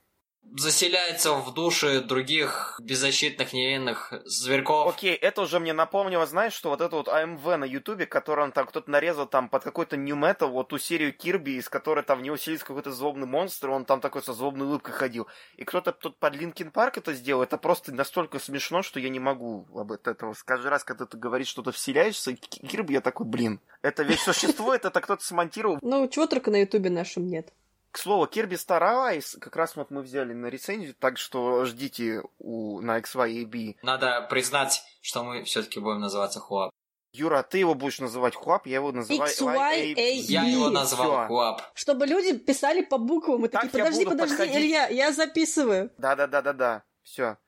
Заселяется 0.54 1.34
в 1.34 1.52
души 1.52 2.00
других 2.00 2.80
беззащитных 2.82 3.52
невинных 3.52 4.12
зверьков. 4.24 4.94
Окей, 4.94 5.14
это 5.14 5.42
уже 5.42 5.60
мне 5.60 5.72
напомнило, 5.72 6.24
знаешь, 6.26 6.52
что 6.52 6.70
вот 6.70 6.80
это 6.80 6.96
вот 6.96 7.08
AMV 7.08 7.44
на 7.58 7.64
Ютубе, 7.64 8.06
который 8.06 8.44
он 8.44 8.52
там 8.52 8.66
кто-то 8.66 8.90
нарезал 8.90 9.26
там 9.26 9.48
под 9.48 9.64
какой-то 9.64 9.96
nu 9.96 10.16
metal, 10.16 10.46
вот 10.46 10.68
ту 10.68 10.78
серию 10.78 11.12
Кирби, 11.12 11.52
из 11.52 11.68
которой 11.68 12.04
там 12.04 12.20
в 12.20 12.22
него 12.22 12.36
селится 12.36 12.64
какой-то 12.66 12.92
злобный 12.92 13.26
монстр, 13.26 13.70
он 13.70 13.84
там 13.84 14.00
такой 14.00 14.22
со 14.22 14.32
злобной 14.32 14.66
улыбкой 14.66 14.92
ходил. 14.92 15.26
И 15.56 15.64
кто-то 15.64 15.92
тут 15.92 16.18
под 16.18 16.34
Linkin 16.36 16.70
Park 16.70 16.98
это 16.98 17.12
сделал, 17.12 17.42
это 17.42 17.58
просто 17.58 17.92
настолько 17.92 18.38
смешно, 18.38 18.82
что 18.82 18.98
я 19.00 19.08
не 19.08 19.20
могу 19.20 19.66
об 19.74 19.92
этого. 19.92 20.34
Каждый 20.44 20.68
раз, 20.68 20.84
когда 20.84 21.06
ты 21.06 21.18
говоришь 21.18 21.48
что-то 21.48 21.72
вселяешься, 21.72 22.34
Кирби, 22.34 22.94
я 22.94 23.00
такой, 23.00 23.26
блин, 23.26 23.60
это 23.82 24.04
ведь 24.04 24.20
существует, 24.20 24.84
это 24.84 25.00
кто-то 25.00 25.24
смонтировал. 25.24 25.78
Ну, 25.82 26.08
чего 26.08 26.26
только 26.26 26.50
на 26.50 26.60
Ютубе 26.60 26.88
нашем 26.88 27.26
нет. 27.26 27.52
К 27.96 27.98
слову, 27.98 28.26
Kirby 28.26 28.58
Star 28.58 28.82
Allies 28.82 29.38
как 29.40 29.56
раз 29.56 29.74
вот 29.74 29.90
мы 29.90 30.02
взяли 30.02 30.34
на 30.34 30.48
рецензию, 30.48 30.94
так 31.00 31.16
что 31.16 31.64
ждите 31.64 32.20
у, 32.38 32.82
на 32.82 32.98
XYAB. 32.98 33.76
Надо 33.80 34.26
признать, 34.28 34.82
что 35.00 35.24
мы 35.24 35.44
все-таки 35.44 35.80
будем 35.80 36.00
называться 36.00 36.38
Хуап. 36.38 36.72
Юра, 37.12 37.42
ты 37.42 37.56
его 37.56 37.74
будешь 37.74 37.98
называть 37.98 38.34
Хуап, 38.34 38.66
я 38.66 38.74
его 38.74 38.92
называю 38.92 39.32
XYAB. 39.32 39.94
Я 39.96 40.42
его 40.42 40.68
назвал 40.68 41.06
Всё. 41.06 41.26
Хуап. 41.28 41.62
Чтобы 41.72 42.04
люди 42.04 42.36
писали 42.36 42.82
по 42.82 42.98
буквам 42.98 43.46
и 43.46 43.48
Так 43.48 43.62
такие, 43.62 43.84
подожди, 43.84 44.04
подожди, 44.04 44.36
подходить. 44.36 44.56
Илья, 44.56 44.88
я 44.88 45.10
записываю. 45.10 45.90
Да-да-да-да-да, 45.96 46.82
все. 47.02 47.38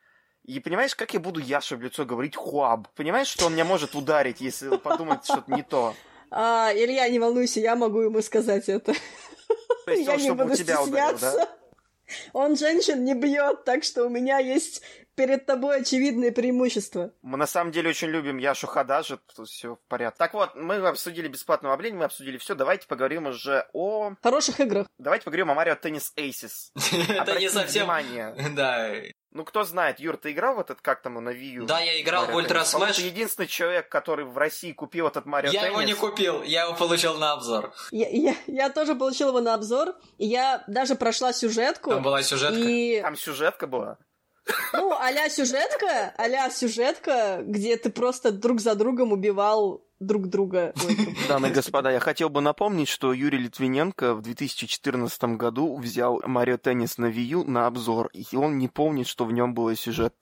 И 0.45 0.61
понимаешь, 0.61 0.97
как 0.97 1.12
я 1.12 1.21
буду 1.21 1.40
Яше 1.40 1.76
в 1.76 1.83
лицо 1.83 2.07
говорить 2.07 2.37
Хуаб? 2.37 2.88
Понимаешь, 2.95 3.28
что 3.28 3.45
он 3.45 3.52
меня 3.52 3.67
может 3.67 3.95
ударить, 3.95 4.40
если 4.40 4.75
подумать 4.78 5.26
что-то 5.26 5.52
не 5.52 5.62
то? 5.62 5.95
А, 6.31 6.73
Илья, 6.75 7.07
не 7.11 7.19
волнуйся, 7.19 7.61
я 7.61 7.76
могу 7.76 8.00
ему 8.00 8.23
сказать 8.23 8.71
это. 8.71 8.95
То 9.85 9.93
есть 9.93 10.07
я 10.07 10.14
он, 10.14 10.21
не 10.21 10.31
буду 10.31 10.57
тебя 10.57 10.83
ударил, 10.83 11.19
стесняться. 11.19 11.37
да? 11.37 11.49
Он 12.33 12.57
женщин 12.57 13.05
не 13.05 13.14
бьет, 13.14 13.64
так 13.64 13.85
что 13.85 14.05
у 14.05 14.09
меня 14.09 14.38
есть 14.38 14.83
перед 15.14 15.47
тобой 15.47 15.81
очевидное 15.81 16.31
преимущество. 16.31 17.12
Мы 17.23 17.37
на 17.37 17.47
самом 17.47 17.73
деле 17.73 17.90
очень 17.90 18.09
любим 18.09 18.38
Яшу 18.38 18.69
Хададжи, 18.69 19.19
тут 19.35 19.49
все 19.49 19.75
в 19.75 19.81
порядке. 19.88 20.17
Так 20.17 20.33
вот, 20.33 20.55
мы 20.55 20.76
обсудили 20.76 21.26
бесплатное 21.26 21.73
обновление, 21.73 21.99
мы 21.99 22.05
обсудили 22.05 22.38
все. 22.38 22.55
Давайте 22.55 22.87
поговорим 22.87 23.26
уже 23.26 23.67
о... 23.73 24.14
Хороших 24.23 24.61
играх. 24.61 24.87
Давайте 24.99 25.25
поговорим 25.25 25.50
о 25.50 25.55
Mario 25.55 25.75
Tennis 25.75 26.12
Aces. 26.17 26.71
Это 27.09 27.38
не 27.38 27.50
совсем... 27.50 27.83
внимание. 27.83 28.35
Да. 28.55 28.93
Ну, 29.31 29.45
кто 29.45 29.63
знает, 29.63 30.01
Юр, 30.01 30.17
ты 30.17 30.33
играл 30.33 30.55
в 30.55 30.61
этот, 30.61 30.81
как 30.81 31.03
там, 31.03 31.23
на 31.23 31.29
Wii 31.29 31.51
U? 31.61 31.67
Да, 31.67 31.81
я 31.81 32.01
играл 32.01 32.25
в 32.25 32.31
Mario 32.31 32.37
Ultra 32.37 32.61
Tennis? 32.61 32.73
По-моему, 32.73 32.95
Smash. 32.95 32.97
Ты 32.97 33.11
единственный 33.11 33.47
человек, 33.47 33.89
который 33.89 34.25
в 34.25 34.39
России 34.39 34.73
купил 34.73 35.07
этот 35.07 35.27
Марио 35.27 35.51
Я 35.51 35.67
его 35.67 35.83
не 35.83 35.93
купил, 35.93 36.43
я 36.43 36.65
его 36.65 36.75
получил 36.75 37.15
на 37.15 37.33
обзор. 37.33 37.73
Я, 37.91 38.09
я, 38.09 38.35
я 38.47 38.71
тоже 38.71 38.95
получила 38.95 39.29
его 39.29 39.41
на 39.41 39.53
обзор, 39.53 39.95
и 40.17 40.27
я 40.27 40.65
даже 40.67 40.95
прошла 40.95 41.35
сюжетку. 41.35 41.91
Там 41.91 42.03
была 42.03 42.23
сюжетка. 42.23 42.59
И, 42.59 43.03
Там 43.03 43.17
сюжетка 43.17 43.67
была. 43.67 43.99
ну, 44.73 44.97
а-ля 44.99 45.29
сюжетка, 45.29 46.15
а 46.17 46.51
сюжетка, 46.51 47.41
где 47.43 47.77
ты 47.77 47.91
просто 47.91 48.33
друг 48.33 48.61
за 48.61 48.75
другом 48.75 49.13
убивал 49.13 49.85
друг 50.00 50.28
друга. 50.28 50.73
Дамы 51.28 51.49
и 51.49 51.52
господа, 51.52 51.90
я 51.90 52.00
хотел 52.00 52.28
бы 52.28 52.40
напомнить, 52.40 52.88
что 52.88 53.12
Юрий 53.12 53.38
Литвиненко 53.38 54.14
в 54.14 54.23
2014 54.23 55.25
году 55.37 55.76
взял 55.76 56.21
Марио 56.25 56.57
Теннис 56.57 56.99
на 56.99 57.07
Wii 57.07 57.25
U 57.25 57.45
на 57.45 57.67
обзор, 57.67 58.11
и 58.12 58.37
он 58.37 58.59
не 58.59 58.69
помнит, 58.69 59.07
что 59.07 59.25
в 59.25 59.33
нем 59.33 59.55
был 59.55 59.75
сюжет. 59.75 60.14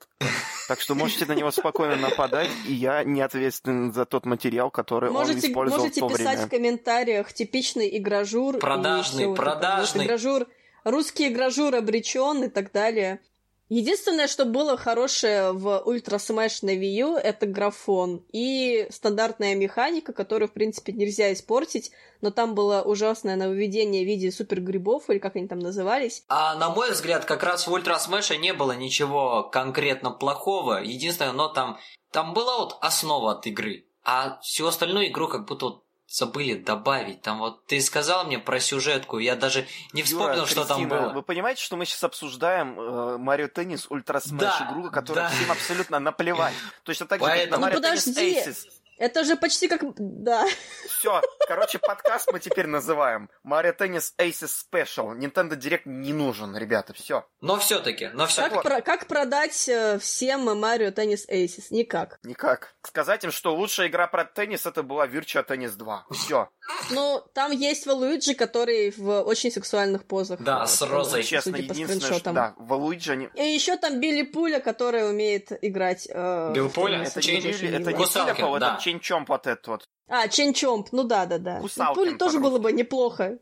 Так 0.67 0.81
что 0.81 0.95
можете 0.95 1.25
на 1.25 1.33
него 1.33 1.51
спокойно 1.51 1.95
нападать, 1.95 2.49
и 2.67 2.73
я 2.73 3.03
не 3.03 3.21
ответственен 3.21 3.93
за 3.93 4.05
тот 4.05 4.25
материал, 4.25 4.69
который 4.69 5.09
он 5.09 5.13
Можете, 5.15 5.47
использовал 5.47 5.83
можете 5.83 6.01
в 6.01 6.07
то 6.07 6.09
писать 6.09 6.33
время. 6.33 6.47
в 6.47 6.49
комментариях 6.49 7.33
типичный 7.33 7.97
игражур. 7.97 8.57
Продажный, 8.57 9.27
вот 9.27 9.37
продажный. 9.37 10.05
игражур, 10.05 10.47
русский 10.83 11.29
игражур 11.29 11.73
обречен 11.73 12.43
и 12.43 12.49
так 12.49 12.73
далее. 12.73 13.21
Единственное, 13.69 14.27
что 14.27 14.45
было 14.45 14.77
хорошее 14.77 15.51
в 15.51 15.81
Ultra 15.85 16.17
Smash 16.17 16.59
на 16.61 16.69
Wii 16.69 16.93
U, 16.99 17.15
это 17.15 17.45
графон 17.45 18.23
и 18.31 18.87
стандартная 18.89 19.55
механика, 19.55 20.13
которую, 20.13 20.47
в 20.47 20.53
принципе, 20.53 20.93
нельзя 20.93 21.33
испортить, 21.33 21.91
но 22.21 22.31
там 22.31 22.55
было 22.55 22.81
ужасное 22.81 23.35
нововведение 23.35 24.03
в 24.03 24.07
виде 24.07 24.31
супергрибов, 24.31 25.09
или 25.09 25.19
как 25.19 25.35
они 25.35 25.47
там 25.47 25.59
назывались. 25.59 26.23
А 26.29 26.55
на 26.55 26.69
мой 26.69 26.91
взгляд, 26.91 27.25
как 27.25 27.43
раз 27.43 27.67
в 27.67 27.71
Ultra 27.71 27.97
Smash 27.97 28.30
е 28.30 28.37
не 28.37 28.53
было 28.53 28.71
ничего 28.71 29.43
конкретно 29.43 30.11
плохого. 30.11 30.81
Единственное, 30.81 31.33
но 31.33 31.49
там, 31.49 31.77
там 32.11 32.33
была 32.33 32.59
вот 32.59 32.77
основа 32.81 33.33
от 33.33 33.45
игры. 33.47 33.85
А 34.03 34.39
всю 34.41 34.65
остальную 34.67 35.09
игру 35.09 35.27
как 35.27 35.45
будто 35.45 35.65
вот 35.65 35.86
забыли 36.07 36.55
добавить. 36.55 37.21
Там 37.21 37.39
вот 37.39 37.65
ты 37.65 37.81
сказал 37.81 38.25
мне 38.25 38.39
про 38.39 38.59
сюжетку, 38.59 39.19
я 39.19 39.35
даже 39.35 39.67
не 39.93 40.03
вспомнил, 40.03 40.37
Юра, 40.37 40.45
что 40.45 40.65
там 40.65 40.77
Кристина, 40.77 41.01
было. 41.01 41.13
Вы 41.13 41.21
понимаете, 41.21 41.61
что 41.61 41.75
мы 41.75 41.85
сейчас 41.85 42.03
обсуждаем 42.03 42.79
э, 42.79 43.17
Mario 43.17 43.47
Tennis 43.49 43.87
Ultra 43.89 44.19
Smash 44.19 44.39
Да, 44.41 44.69
игру, 44.71 44.89
которая 44.89 45.29
да. 45.29 45.35
всем 45.35 45.51
абсолютно 45.51 45.99
наплевать. 45.99 46.53
Точно 46.83 47.05
так 47.07 47.19
же, 47.19 47.25
как 47.25 47.33
на 47.35 47.37
Поэтому- 47.39 47.61
Марио 47.61 47.79
Ну, 47.79 48.13
Теннис. 48.13 48.67
Это 48.97 49.23
же 49.23 49.35
почти 49.35 49.67
как... 49.67 49.81
Да. 49.97 50.45
Все, 50.87 51.21
короче, 51.47 51.77
подкаст 51.79 52.31
мы 52.31 52.39
теперь 52.39 52.65
называем 52.67 53.29
Mario 53.43 53.73
Tennis 53.73 54.13
Aces 54.19 54.49
Special. 54.71 55.15
Nintendo 55.17 55.51
Direct 55.55 55.81
не 55.85 56.13
нужен, 56.13 56.55
ребята, 56.57 56.93
все. 56.93 57.25
Но 57.41 57.57
все-таки, 57.57 58.09
но 58.13 58.25
все 58.25 58.41
Как, 58.43 58.53
вот. 58.53 58.63
про- 58.63 58.81
как 58.81 59.05
продать 59.07 59.69
э, 59.69 59.99
всем 59.99 60.45
Марио 60.59 60.91
Теннис 60.91 61.27
Aces? 61.29 61.65
Никак. 61.69 62.19
Никак. 62.23 62.73
Сказать 62.81 63.23
им, 63.23 63.31
что 63.31 63.55
лучшая 63.55 63.87
игра 63.87 64.07
про 64.07 64.25
теннис 64.25 64.65
это 64.65 64.81
была 64.81 65.05
Virtua 65.07 65.45
Tennis 65.47 65.75
2. 65.75 66.05
Все. 66.11 66.49
Ну, 66.89 67.23
там 67.33 67.51
есть 67.51 67.85
Валуиджи, 67.85 68.33
который 68.33 68.91
в 68.97 69.21
очень 69.21 69.51
сексуальных 69.51 70.05
позах. 70.05 70.41
Да, 70.41 70.65
с 70.65 70.81
розой. 70.81 71.23
Честно, 71.23 71.55
единственное, 71.57 72.19
что... 72.19 72.31
Да, 72.31 72.55
в 72.57 72.73
Луиджи 72.73 73.11
они... 73.13 73.29
И 73.35 73.43
еще 73.43 73.77
там 73.77 73.99
Билли 73.99 74.23
Пуля, 74.23 74.59
который 74.59 75.09
умеет 75.09 75.51
играть. 75.61 76.07
э, 76.09 76.51
Билл 76.53 76.67
в 76.69 76.73
Пуля? 76.73 77.03
Это 77.03 77.19
не, 77.21 77.39
Билли- 77.39 77.75
это 77.75 77.93
не 77.93 78.05
Филиппов, 78.05 78.59
да. 78.59 78.77
Ченчомп 78.87 79.29
вот 79.29 79.47
этот 79.47 79.67
вот. 79.67 79.89
А, 80.07 80.27
Чен 80.29 80.53
Чомп, 80.53 80.89
ну 80.93 81.03
да, 81.03 81.25
да, 81.25 81.37
да. 81.37 81.61
Пуля 81.93 82.17
тоже 82.17 82.39
было 82.39 82.59
бы 82.59 82.71
неплохо. 82.71 83.39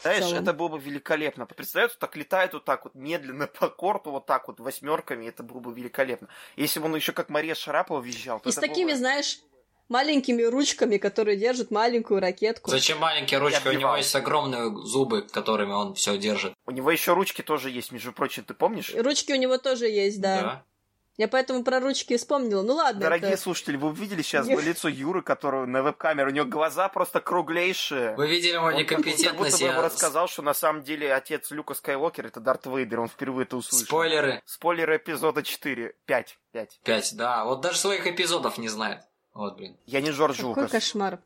Знаешь, 0.00 0.32
это 0.32 0.52
было 0.52 0.68
бы 0.68 0.78
великолепно. 0.78 1.46
Представляете, 1.46 1.96
так 1.98 2.16
летает 2.16 2.52
вот 2.52 2.64
так 2.64 2.84
вот 2.84 2.94
медленно 2.94 3.46
по 3.48 3.68
корту, 3.68 4.12
вот 4.12 4.26
так 4.26 4.46
вот 4.46 4.60
восьмерками, 4.60 5.26
это 5.26 5.42
было 5.42 5.58
бы 5.58 5.72
великолепно. 5.72 6.28
Если 6.56 6.78
бы 6.78 6.86
он 6.86 6.94
еще 6.94 7.12
как 7.12 7.28
Мария 7.30 7.54
Шарапова 7.54 8.00
визжал, 8.00 8.38
то 8.38 8.48
И 8.48 8.52
с 8.52 8.56
такими, 8.56 8.92
бы- 8.92 8.96
знаешь, 8.96 9.40
маленькими 9.88 10.42
ручками, 10.42 10.98
которые 10.98 11.36
держат 11.36 11.72
маленькую 11.72 12.20
ракетку. 12.20 12.70
Зачем 12.70 12.98
маленькие 12.98 13.40
ручки? 13.40 13.66
У 13.66 13.72
него 13.72 13.96
есть 13.96 14.14
огромные 14.14 14.70
зубы, 14.84 15.22
которыми 15.22 15.72
он 15.72 15.94
все 15.94 16.16
держит. 16.16 16.54
У 16.66 16.70
него 16.70 16.90
еще 16.92 17.14
ручки 17.14 17.42
тоже 17.42 17.70
есть, 17.70 17.90
между 17.90 18.12
прочим, 18.12 18.44
ты 18.44 18.54
помнишь? 18.54 18.94
Ручки 18.94 19.32
у 19.32 19.36
него 19.36 19.58
тоже 19.58 19.88
есть, 19.88 20.20
да. 20.20 20.64
Я 21.18 21.26
поэтому 21.26 21.64
про 21.64 21.80
ручки 21.80 22.12
и 22.12 22.16
вспомнила. 22.16 22.62
Ну 22.62 22.74
ладно. 22.74 23.00
Дорогие 23.00 23.32
это- 23.32 23.42
слушатели, 23.42 23.76
вы 23.76 23.88
увидели 23.88 24.22
сейчас 24.22 24.46
Я- 24.46 24.54
лицо 24.60 24.88
Юры, 24.88 25.20
которого 25.20 25.66
на 25.66 25.82
веб-камере, 25.82 26.28
у 26.28 26.30
него 26.32 26.46
глаза 26.46 26.88
просто 26.88 27.20
круглейшие. 27.20 28.14
Вы 28.14 28.28
видели 28.28 28.56
мою 28.56 28.78
Он 28.78 28.86
как 28.86 28.98
будто 28.98 29.10
некомпетентность? 29.10 29.60
бы 29.60 29.66
ему 29.66 29.82
рассказал, 29.82 30.28
что 30.28 30.42
на 30.42 30.54
самом 30.54 30.84
деле 30.84 31.12
отец 31.12 31.50
Люка 31.50 31.74
Скайуокер 31.74 32.26
это 32.26 32.38
Дарт 32.38 32.66
Вейдер, 32.66 33.00
он 33.00 33.08
впервые 33.08 33.46
это 33.46 33.56
услышал. 33.56 33.84
Спойлеры. 33.86 34.42
Спойлеры 34.46 34.96
эпизода 34.96 35.42
4. 35.42 35.92
5. 36.06 36.38
5. 36.52 36.80
Пять, 36.84 37.16
да. 37.16 37.44
Вот 37.44 37.60
даже 37.62 37.78
своих 37.78 38.06
эпизодов 38.06 38.56
не 38.56 38.68
знает. 38.68 39.02
Вот, 39.34 39.56
блин. 39.56 39.76
Я 39.86 40.00
не 40.00 40.10
Джордж 40.12 40.36
Какой 40.36 40.48
Лукас. 40.50 40.70
кошмар. 40.70 41.18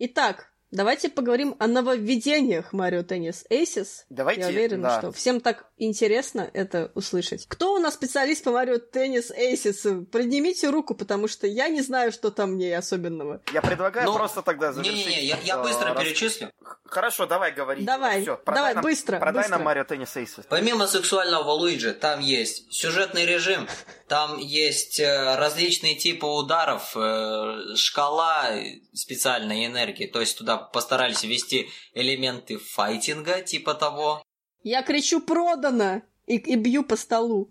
Итак, 0.00 0.50
давайте 0.70 1.08
поговорим 1.08 1.56
о 1.58 1.66
нововведениях 1.66 2.72
Марио 2.72 3.02
Теннис 3.02 3.44
Aces. 3.50 4.04
Давайте, 4.10 4.42
Я 4.42 4.48
уверена, 4.48 4.82
да. 4.88 4.98
что 4.98 5.12
всем 5.12 5.40
так 5.40 5.66
интересно 5.78 6.48
это 6.52 6.90
услышать. 6.94 7.46
Кто 7.48 7.74
у 7.74 7.78
нас 7.78 7.94
специалист 7.94 8.42
по 8.44 8.50
Марио 8.50 8.78
Теннис 8.78 9.30
Aces? 9.30 10.04
Поднимите 10.06 10.68
руку, 10.70 10.94
потому 10.94 11.28
что 11.28 11.46
я 11.46 11.68
не 11.68 11.82
знаю, 11.82 12.12
что 12.12 12.30
там 12.30 12.52
в 12.52 12.56
ней 12.56 12.76
особенного. 12.76 13.42
Я 13.52 13.62
предлагаю 13.62 14.06
Ну, 14.06 14.14
просто 14.14 14.42
тогда 14.42 14.72
завершить. 14.72 15.06
Не-не-не, 15.06 15.24
я, 15.24 15.38
я 15.44 15.56
э, 15.56 15.62
быстро 15.62 15.94
рас- 15.94 16.02
перечислю. 16.02 16.50
Хорошо, 16.84 17.26
давай 17.26 17.52
говори. 17.52 17.84
Давай, 17.84 18.22
Всё, 18.22 18.40
давай, 18.46 18.74
нам, 18.74 18.82
быстро, 18.82 19.18
Продай 19.18 19.42
быстро. 19.42 19.56
нам 19.56 19.64
Марио 19.64 19.84
Теннис 19.84 20.16
Эйсес. 20.16 20.44
Помимо 20.48 20.86
сексуального 20.86 21.50
Луиджи, 21.50 21.92
там 21.92 22.20
есть 22.20 22.72
сюжетный 22.72 23.26
режим, 23.26 23.68
там 24.08 24.38
есть 24.38 25.00
э, 25.00 25.36
различные 25.36 25.96
типы 25.96 26.26
ударов, 26.26 26.92
э, 26.96 27.74
шкала 27.76 28.50
специальной 28.92 29.66
энергии, 29.66 30.06
то 30.06 30.20
есть 30.20 30.38
туда 30.38 30.55
постарались 30.56 31.22
ввести 31.22 31.68
элементы 31.94 32.58
файтинга, 32.58 33.42
типа 33.42 33.74
того. 33.74 34.22
Я 34.62 34.82
кричу 34.82 35.20
«продано!» 35.20 36.02
и, 36.26 36.36
и 36.36 36.56
бью 36.56 36.84
по 36.84 36.96
столу 36.96 37.50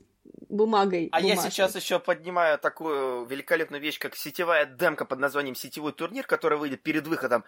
бумагой. 0.49 1.09
А 1.11 1.21
я 1.21 1.35
бумажной. 1.35 1.51
сейчас 1.51 1.75
еще 1.75 1.99
поднимаю 1.99 2.57
такую 2.57 3.25
великолепную 3.25 3.81
вещь, 3.81 3.99
как 3.99 4.15
сетевая 4.15 4.65
демка 4.65 5.05
под 5.05 5.19
названием 5.19 5.55
«Сетевой 5.55 5.91
турнир», 5.91 6.25
которая 6.25 6.59
выйдет 6.59 6.83
перед 6.83 7.07
выходом. 7.07 7.43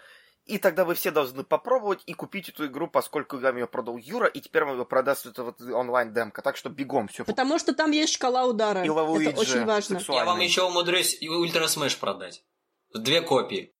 И 0.45 0.59
тогда 0.59 0.85
вы 0.85 0.95
все 0.95 1.11
должны 1.11 1.43
попробовать 1.43 2.03
и 2.05 2.13
купить 2.13 2.47
эту 2.47 2.67
игру, 2.67 2.87
поскольку 2.87 3.37
я 3.37 3.49
ее 3.49 3.67
продал 3.67 3.97
Юра, 3.97 4.27
и 4.27 4.39
теперь 4.39 4.63
он 4.63 4.77
ее 4.77 4.85
продаст 4.85 5.25
это 5.25 5.43
вот 5.43 5.59
онлайн-демка. 5.59 6.41
Так 6.41 6.55
что 6.55 6.69
бегом 6.69 7.09
все. 7.09 7.25
Потому 7.25 7.59
что 7.59 7.73
там 7.73 7.91
есть 7.91 8.13
шкала 8.13 8.45
удара. 8.45 8.83
И 8.83 8.89
Луиджи 8.89 9.31
Это 9.31 9.41
очень 9.41 9.65
важно. 9.65 9.99
сексуальный. 9.99 10.25
Я 10.25 10.25
вам 10.25 10.39
еще 10.39 10.63
умудрюсь 10.63 11.17
и 11.19 11.27
Ultra 11.27 11.67
Smash 11.67 11.97
продать. 11.97 12.45
Две 12.93 13.21
копии. 13.21 13.73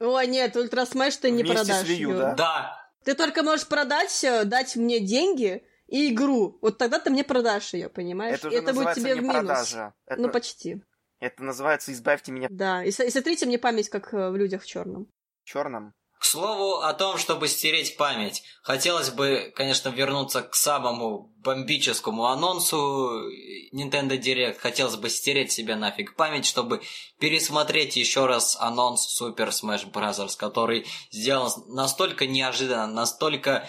Ой, 0.00 0.26
нет, 0.26 0.56
Ultra 0.56 0.84
Smash 0.84 1.16
ты 1.16 1.30
не 1.30 1.42
Вместе 1.42 1.64
с 1.64 1.68
продашь. 1.68 1.88
Wii 1.88 1.96
U, 1.96 2.16
да? 2.16 2.34
Да, 2.34 2.90
Ты 3.04 3.14
только 3.14 3.42
можешь 3.42 3.66
продать, 3.68 4.24
э, 4.24 4.44
дать 4.44 4.76
мне 4.76 4.98
деньги 5.00 5.62
и 5.86 6.12
игру. 6.12 6.58
Вот 6.62 6.78
тогда 6.78 6.98
ты 6.98 7.10
мне 7.10 7.22
продашь 7.24 7.74
ее, 7.74 7.88
понимаешь? 7.88 8.38
Это 8.38 8.48
И 8.48 8.50
уже 8.50 8.62
будет 8.62 8.66
называется 8.74 9.00
тебе 9.02 9.14
не 9.14 9.20
в 9.20 9.22
минус. 9.22 9.38
продажа. 9.46 9.94
Это, 10.06 10.20
Ну, 10.22 10.28
почти. 10.30 10.82
это 11.20 11.42
называется 11.42 11.92
«Избавьте 11.92 12.32
меня 12.32 12.48
Да. 12.50 12.82
И, 12.82 12.90
с- 12.90 13.04
и 13.04 13.10
сотрите 13.10 13.46
мне 13.46 13.58
память, 13.58 13.88
как 13.90 14.12
э, 14.14 14.30
в 14.30 14.36
людях 14.36 14.62
в 14.62 14.66
черном. 14.66 15.06
в 15.42 15.46
черном». 15.48 15.92
К 16.24 16.26
слову 16.26 16.76
о 16.78 16.94
том, 16.94 17.18
чтобы 17.18 17.48
стереть 17.48 17.98
память, 17.98 18.42
хотелось 18.62 19.10
бы, 19.10 19.52
конечно, 19.54 19.90
вернуться 19.90 20.40
к 20.40 20.54
самому 20.54 21.30
бомбическому 21.44 22.24
анонсу 22.24 23.28
Nintendo 23.74 24.18
Direct. 24.18 24.58
Хотелось 24.58 24.96
бы 24.96 25.10
стереть 25.10 25.52
себе 25.52 25.76
нафиг 25.76 26.16
память, 26.16 26.46
чтобы 26.46 26.80
пересмотреть 27.18 27.96
еще 27.96 28.24
раз 28.24 28.56
анонс 28.58 29.20
Super 29.20 29.50
Smash 29.50 29.92
Bros., 29.92 30.34
который 30.38 30.86
сделан 31.10 31.52
настолько 31.66 32.26
неожиданно, 32.26 32.86
настолько 32.86 33.68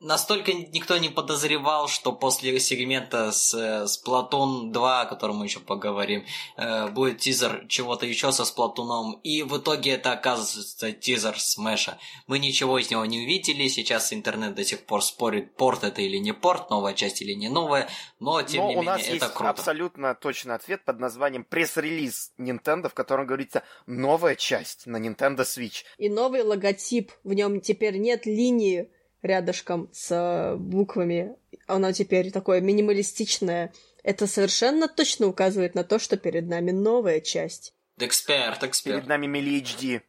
настолько 0.00 0.52
никто 0.52 0.96
не 0.96 1.10
подозревал, 1.10 1.88
что 1.88 2.12
после 2.12 2.58
сегмента 2.58 3.32
с, 3.32 3.52
с 3.52 4.02
Splatoon 4.02 4.72
2, 4.72 5.00
о 5.02 5.06
котором 5.06 5.36
мы 5.36 5.44
еще 5.44 5.60
поговорим, 5.60 6.24
э, 6.56 6.88
будет 6.88 7.18
тизер 7.18 7.66
чего-то 7.68 8.06
еще 8.06 8.32
со 8.32 8.44
Сплатуном, 8.44 9.20
и 9.22 9.42
в 9.42 9.58
итоге 9.58 9.92
это 9.92 10.12
оказывается 10.12 10.92
тизер 10.92 11.38
Смеша. 11.38 11.98
Мы 12.26 12.38
ничего 12.38 12.78
из 12.78 12.90
него 12.90 13.04
не 13.04 13.20
увидели, 13.20 13.68
сейчас 13.68 14.12
интернет 14.12 14.54
до 14.54 14.64
сих 14.64 14.86
пор 14.86 15.04
спорит, 15.04 15.54
порт 15.54 15.84
это 15.84 16.00
или 16.00 16.16
не 16.16 16.32
порт, 16.32 16.70
новая 16.70 16.94
часть 16.94 17.20
или 17.22 17.32
не 17.32 17.48
новая, 17.48 17.88
но 18.18 18.42
тем 18.42 18.62
но 18.62 18.70
не 18.70 18.76
у 18.76 18.80
менее 18.80 18.92
нас 18.92 19.02
это 19.02 19.12
есть 19.12 19.34
круто. 19.34 19.50
абсолютно 19.50 20.14
точный 20.14 20.54
ответ 20.54 20.84
под 20.84 20.98
названием 20.98 21.44
пресс-релиз 21.44 22.32
Nintendo, 22.38 22.88
в 22.88 22.94
котором 22.94 23.26
говорится 23.26 23.62
новая 23.86 24.34
часть 24.34 24.86
на 24.86 24.96
Nintendo 24.96 25.40
Switch. 25.40 25.84
И 25.98 26.08
новый 26.08 26.42
логотип. 26.42 27.12
В 27.22 27.34
нем 27.34 27.60
теперь 27.60 27.98
нет 27.98 28.24
линии 28.24 28.90
рядышком 29.22 29.88
с 29.92 30.10
э, 30.10 30.56
буквами. 30.56 31.36
Оно 31.66 31.92
теперь 31.92 32.30
такое 32.30 32.60
минималистичное. 32.60 33.72
Это 34.02 34.26
совершенно 34.26 34.88
точно 34.88 35.26
указывает 35.26 35.74
на 35.74 35.84
то, 35.84 35.98
что 35.98 36.16
перед 36.16 36.48
нами 36.48 36.70
новая 36.70 37.20
часть. 37.20 37.74
Эксперт, 37.98 38.62
эксперт. 38.64 38.96
Перед 38.96 39.08
нами 39.08 39.26
Мили 39.26 39.62
HD. 39.62 40.02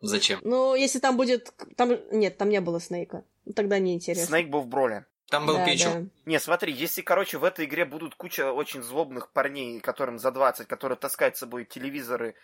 Зачем? 0.00 0.40
Ну, 0.42 0.74
если 0.74 0.98
там 0.98 1.16
будет... 1.16 1.52
Там... 1.76 1.98
Нет, 2.12 2.36
там 2.38 2.48
не 2.48 2.60
было 2.60 2.80
Снейка. 2.80 3.24
Тогда 3.56 3.78
неинтересно. 3.78 4.26
Снейк 4.26 4.48
был 4.48 4.60
в 4.60 4.66
броле. 4.66 5.06
Там 5.30 5.46
был 5.46 5.54
Да, 5.56 5.64
Пичу. 5.64 5.88
да. 5.92 6.02
Не, 6.26 6.38
смотри, 6.38 6.72
если, 6.72 7.02
короче, 7.02 7.38
в 7.38 7.44
этой 7.44 7.64
игре 7.64 7.84
будут 7.84 8.14
куча 8.14 8.52
очень 8.52 8.82
злобных 8.82 9.32
парней, 9.32 9.80
которым 9.80 10.18
за 10.18 10.30
20, 10.30 10.68
которые 10.68 10.96
таскают 10.96 11.36
с 11.36 11.40
собой 11.40 11.64
телевизоры, 11.64 12.34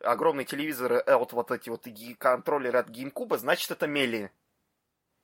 огромные 0.00 0.46
телевизоры, 0.46 1.02
э, 1.06 1.16
вот, 1.16 1.32
вот 1.32 1.50
эти 1.50 1.68
вот 1.68 1.86
контроллеры 2.18 2.78
от 2.78 2.88
GameCube, 2.88 3.36
значит 3.38 3.70
это 3.70 3.86
Мели. 3.86 4.30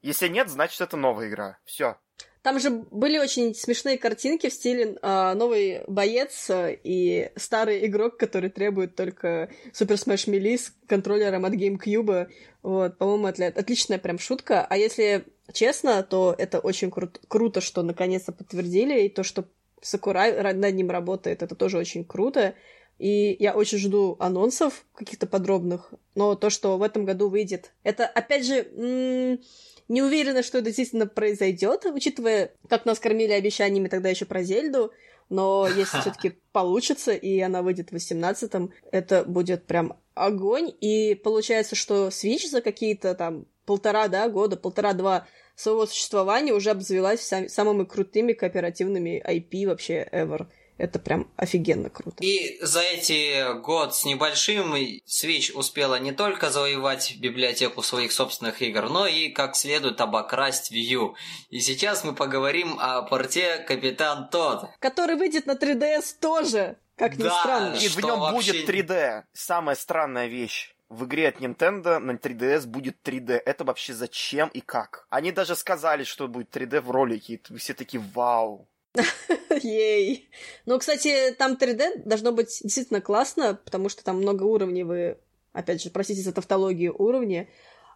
Если 0.07 0.29
нет, 0.29 0.49
значит 0.49 0.81
это 0.81 0.97
новая 0.97 1.29
игра. 1.29 1.59
Все. 1.65 1.97
Там 2.43 2.61
же 2.61 2.71
были 2.71 3.19
очень 3.19 3.57
смешные 3.57 3.99
картинки 3.99 4.49
в 4.49 4.53
стиле 4.53 4.97
а, 5.03 5.35
новый 5.35 5.81
боец 5.89 6.49
и 6.49 7.33
старый 7.35 7.85
игрок, 7.87 8.17
который 8.17 8.51
требует 8.51 8.95
только 8.95 9.51
Super 9.73 9.97
Smash 9.97 10.29
Melee 10.29 10.59
с 10.59 10.73
контроллером 10.87 11.45
от 11.45 11.55
GameCube. 11.55 12.29
Вот, 12.63 12.99
по-моему, 12.99 13.27
отля- 13.27 13.51
отличная 13.53 13.99
прям 13.99 14.21
шутка. 14.21 14.65
А 14.65 14.77
если 14.77 15.25
честно, 15.53 16.05
то 16.05 16.37
это 16.39 16.61
очень 16.61 16.91
кру- 16.91 17.19
круто, 17.27 17.61
что 17.61 17.83
наконец-то 17.83 18.31
подтвердили, 18.31 19.03
и 19.03 19.09
то, 19.09 19.25
что 19.25 19.49
Сакурай 19.83 20.39
ра- 20.39 20.53
над 20.55 20.73
ним 20.73 20.89
работает, 20.89 21.43
это 21.43 21.57
тоже 21.57 21.79
очень 21.79 22.05
круто. 22.05 22.55
И 22.99 23.37
я 23.41 23.55
очень 23.57 23.79
жду 23.79 24.17
анонсов 24.21 24.87
каких-то 24.95 25.27
подробных. 25.27 25.93
Но 26.15 26.37
то, 26.37 26.49
что 26.51 26.79
в 26.79 26.83
этом 26.83 27.05
году 27.05 27.29
выйдет, 27.29 27.73
это, 27.83 28.07
опять 28.07 28.47
же, 28.47 28.69
м, 28.77 29.41
не 29.89 30.03
уверена, 30.03 30.43
что 30.43 30.59
это 30.59 30.67
действительно 30.67 31.07
произойдет, 31.07 31.85
учитывая, 31.87 32.53
как 32.69 32.87
нас 32.87 32.99
кормили 32.99 33.33
обещаниями 33.33 33.89
тогда 33.89 34.09
еще 34.09 34.25
про 34.25 34.43
Зельду. 34.43 34.93
Но 35.29 35.69
если 35.77 36.01
все-таки 36.01 36.39
получится, 36.53 37.13
и 37.13 37.41
она 37.41 37.63
выйдет 37.63 37.91
в 37.91 37.95
18-м, 37.95 38.73
это 38.91 39.25
будет 39.25 39.67
прям 39.67 39.99
огонь. 40.15 40.73
И 40.81 41.15
получается, 41.15 41.77
что 41.77 42.09
Switch 42.09 42.49
за 42.49 42.61
какие-то 42.61 43.15
там 43.15 43.47
полтора 43.65 44.09
да, 44.09 44.29
года, 44.29 44.57
полтора-два 44.57 45.27
своего 45.55 45.87
существования 45.87 46.53
уже 46.53 46.71
обзавелась 46.71 47.21
сам- 47.21 47.49
самыми 47.49 47.85
крутыми 47.85 48.33
кооперативными 48.33 49.23
IP 49.27 49.67
вообще 49.67 50.07
ever. 50.13 50.47
Это 50.79 50.99
прям 50.99 51.31
офигенно 51.37 51.89
круто. 51.89 52.17
И 52.23 52.59
за 52.63 52.81
эти 52.83 53.59
год 53.61 53.95
с 53.95 54.05
небольшим 54.05 54.75
Switch 54.75 55.53
успела 55.55 55.99
не 55.99 56.13
только 56.13 56.51
завоевать 56.51 57.17
библиотеку 57.19 57.83
своих 57.83 58.13
собственных 58.13 58.61
игр, 58.63 58.89
но 58.91 59.07
и 59.07 59.31
как 59.31 59.57
следует 59.57 60.01
обокрасть 60.01 60.71
U. 60.71 61.15
И 61.51 61.61
сейчас 61.61 62.05
мы 62.05 62.15
поговорим 62.15 62.77
о 62.79 63.03
порте 63.03 63.59
Капитан 63.59 64.29
Тод. 64.29 64.67
Который 64.79 65.17
выйдет 65.17 65.47
на 65.47 65.55
3DS 65.55 66.17
тоже, 66.21 66.77
как 66.97 67.17
ни 67.17 67.23
Да. 67.23 67.41
странно. 67.41 67.75
И 67.77 67.89
в 67.89 67.97
нем 67.97 68.21
вообще- 68.21 68.53
будет 68.53 68.67
3D. 68.69 69.25
Самая 69.33 69.77
странная 69.77 70.27
вещь. 70.27 70.75
В 70.89 71.05
игре 71.05 71.29
от 71.29 71.41
Nintendo 71.41 71.99
на 71.99 72.13
3DS 72.17 72.67
будет 72.67 72.99
3D. 73.03 73.41
Это 73.45 73.65
вообще 73.65 73.93
зачем 73.93 74.49
и 74.51 74.61
как? 74.61 75.07
Они 75.11 75.33
даже 75.33 75.57
сказали, 75.57 76.05
что 76.05 76.29
будет 76.29 76.51
3D 76.51 76.81
в 76.81 76.91
ролике. 76.91 77.41
И 77.51 77.57
все 77.57 77.75
такие, 77.75 78.01
вау. 78.15 78.69
Ей. 79.63 80.29
Ну, 80.65 80.79
кстати, 80.79 81.35
там 81.39 81.55
3D 81.55 82.03
должно 82.05 82.33
быть 82.33 82.61
действительно 82.63 83.01
классно, 83.01 83.59
потому 83.65 83.89
что 83.89 84.05
там 84.05 84.19
много 84.19 84.45
уровней 84.45 84.85
вы, 84.85 85.19
опять 85.53 85.83
же, 85.83 85.91
простите 85.91 86.23
за 86.23 86.33
тавтологию, 86.33 86.95
уровни. 86.97 87.49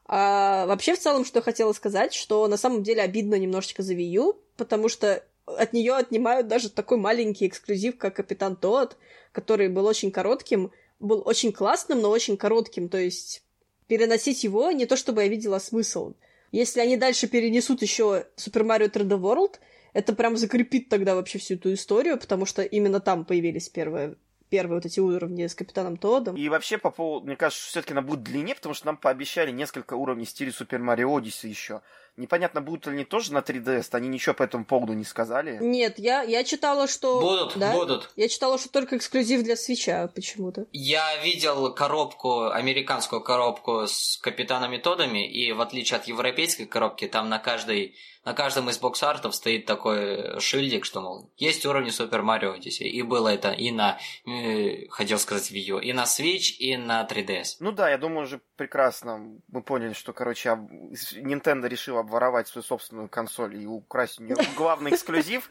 А 0.06 0.66
вообще, 0.66 0.94
в 0.94 0.98
целом, 0.98 1.24
что 1.24 1.38
я 1.38 1.42
хотела 1.42 1.72
сказать, 1.72 2.14
что 2.14 2.48
на 2.48 2.56
самом 2.56 2.82
деле 2.82 3.02
обидно 3.02 3.36
немножечко 3.36 3.82
за 3.82 3.94
Wii 3.94 4.10
U, 4.12 4.42
потому 4.56 4.88
что 4.88 5.22
от 5.46 5.72
нее 5.72 5.94
отнимают 5.94 6.48
даже 6.48 6.70
такой 6.70 6.98
маленький 6.98 7.46
эксклюзив, 7.46 7.96
как 7.98 8.16
Капитан 8.16 8.56
Тод, 8.56 8.96
который 9.32 9.68
был 9.68 9.86
очень 9.86 10.10
коротким, 10.10 10.72
был 10.98 11.22
очень 11.24 11.52
классным, 11.52 12.00
но 12.00 12.10
очень 12.10 12.36
коротким, 12.36 12.88
то 12.88 12.98
есть 12.98 13.42
переносить 13.86 14.44
его 14.44 14.70
не 14.70 14.86
то 14.86 14.96
чтобы 14.96 15.22
я 15.22 15.28
видела 15.28 15.58
смысл. 15.58 16.14
Если 16.52 16.80
они 16.80 16.96
дальше 16.96 17.28
перенесут 17.28 17.82
еще 17.82 18.26
Super 18.36 18.64
Mario 18.64 18.90
3D 18.90 19.20
World, 19.20 19.58
это 19.92 20.14
прям 20.14 20.37
закрепит 20.37 20.88
тогда 20.88 21.14
вообще 21.14 21.38
всю 21.38 21.55
эту 21.55 21.72
историю, 21.72 22.18
потому 22.18 22.46
что 22.46 22.62
именно 22.62 23.00
там 23.00 23.24
появились 23.24 23.68
первые, 23.68 24.16
первые 24.50 24.79
вот 24.79 24.87
эти 24.87 25.00
уровни 25.00 25.46
с 25.46 25.55
Капитаном 25.55 25.96
Тодом. 25.96 26.37
И 26.37 26.48
вообще, 26.48 26.79
по 26.79 26.90
поводу, 26.90 27.26
мне 27.26 27.37
кажется, 27.37 27.68
все-таки 27.68 27.92
она 27.92 28.03
будет 28.03 28.22
длиннее, 28.22 28.55
потому 28.55 28.74
что 28.74 28.87
нам 28.87 28.96
пообещали 28.96 29.50
несколько 29.50 29.94
уровней 29.94 30.26
в 30.26 30.31
стиле 30.31 30.50
Super 30.50 30.81
Mario 30.81 31.16
Odyssey 31.16 31.48
еще. 31.48 31.81
Непонятно, 32.16 32.61
будут 32.61 32.87
ли 32.87 32.92
они 32.92 33.05
тоже 33.05 33.33
на 33.33 33.38
3DS, 33.38 33.88
они 33.92 34.09
ничего 34.09 34.35
по 34.35 34.42
этому 34.42 34.64
поводу 34.64 34.92
не 34.92 35.05
сказали. 35.05 35.59
Нет, 35.61 35.98
я, 35.98 36.22
я 36.22 36.44
читала, 36.44 36.87
что... 36.87 37.20
Будут, 37.20 37.57
да? 37.57 37.72
будут. 37.72 38.11
Я 38.16 38.29
читала, 38.29 38.59
что 38.59 38.68
только 38.68 38.96
эксклюзив 38.96 39.42
для 39.42 39.57
свеча 39.57 40.09
почему-то. 40.09 40.66
Я 40.72 41.16
видел 41.22 41.72
коробку, 41.72 42.50
американскую 42.50 43.22
коробку 43.22 43.87
с 43.87 44.18
капитанами 44.20 44.76
Тодами, 44.76 45.26
и 45.26 45.53
в 45.53 45.61
отличие 45.61 45.98
от 45.98 46.09
европейской 46.09 46.64
коробки, 46.64 47.07
там 47.07 47.29
на 47.29 47.38
каждой 47.38 47.94
на 48.24 48.35
каждом 48.35 48.68
из 48.68 48.78
бокс-артов 48.78 49.35
стоит 49.35 49.66
такой 49.66 50.38
шильдик, 50.40 50.85
что, 50.85 51.00
мол, 51.00 51.30
есть 51.37 51.64
уровни 51.64 51.90
Super 51.90 52.20
Mario 52.22 52.56
Odyssey. 52.59 52.85
И 52.85 53.02
было 53.02 53.28
это 53.28 53.50
и 53.52 53.70
на, 53.70 53.98
э, 54.26 54.88
хотел 54.90 55.18
сказать, 55.18 55.50
Wii 55.50 55.61
U, 55.61 55.78
и 55.78 55.92
на 55.92 56.02
Switch, 56.04 56.50
и 56.59 56.76
на 56.76 57.02
3DS. 57.06 57.56
Ну 57.61 57.72
да, 57.72 57.88
я 57.90 57.96
думаю, 57.98 58.24
уже 58.26 58.40
прекрасно 58.56 59.38
мы 59.48 59.62
поняли, 59.62 59.94
что, 59.94 60.12
короче, 60.12 60.50
об- 60.50 60.70
Nintendo 61.16 61.66
решил 61.68 61.96
обворовать 61.98 62.48
свою 62.48 62.62
собственную 62.62 63.09
консоль 63.09 63.56
и 63.56 63.66
украсть 63.66 64.20
у 64.20 64.24
нее 64.24 64.37
главный 64.56 64.90
эксклюзив 64.90 65.50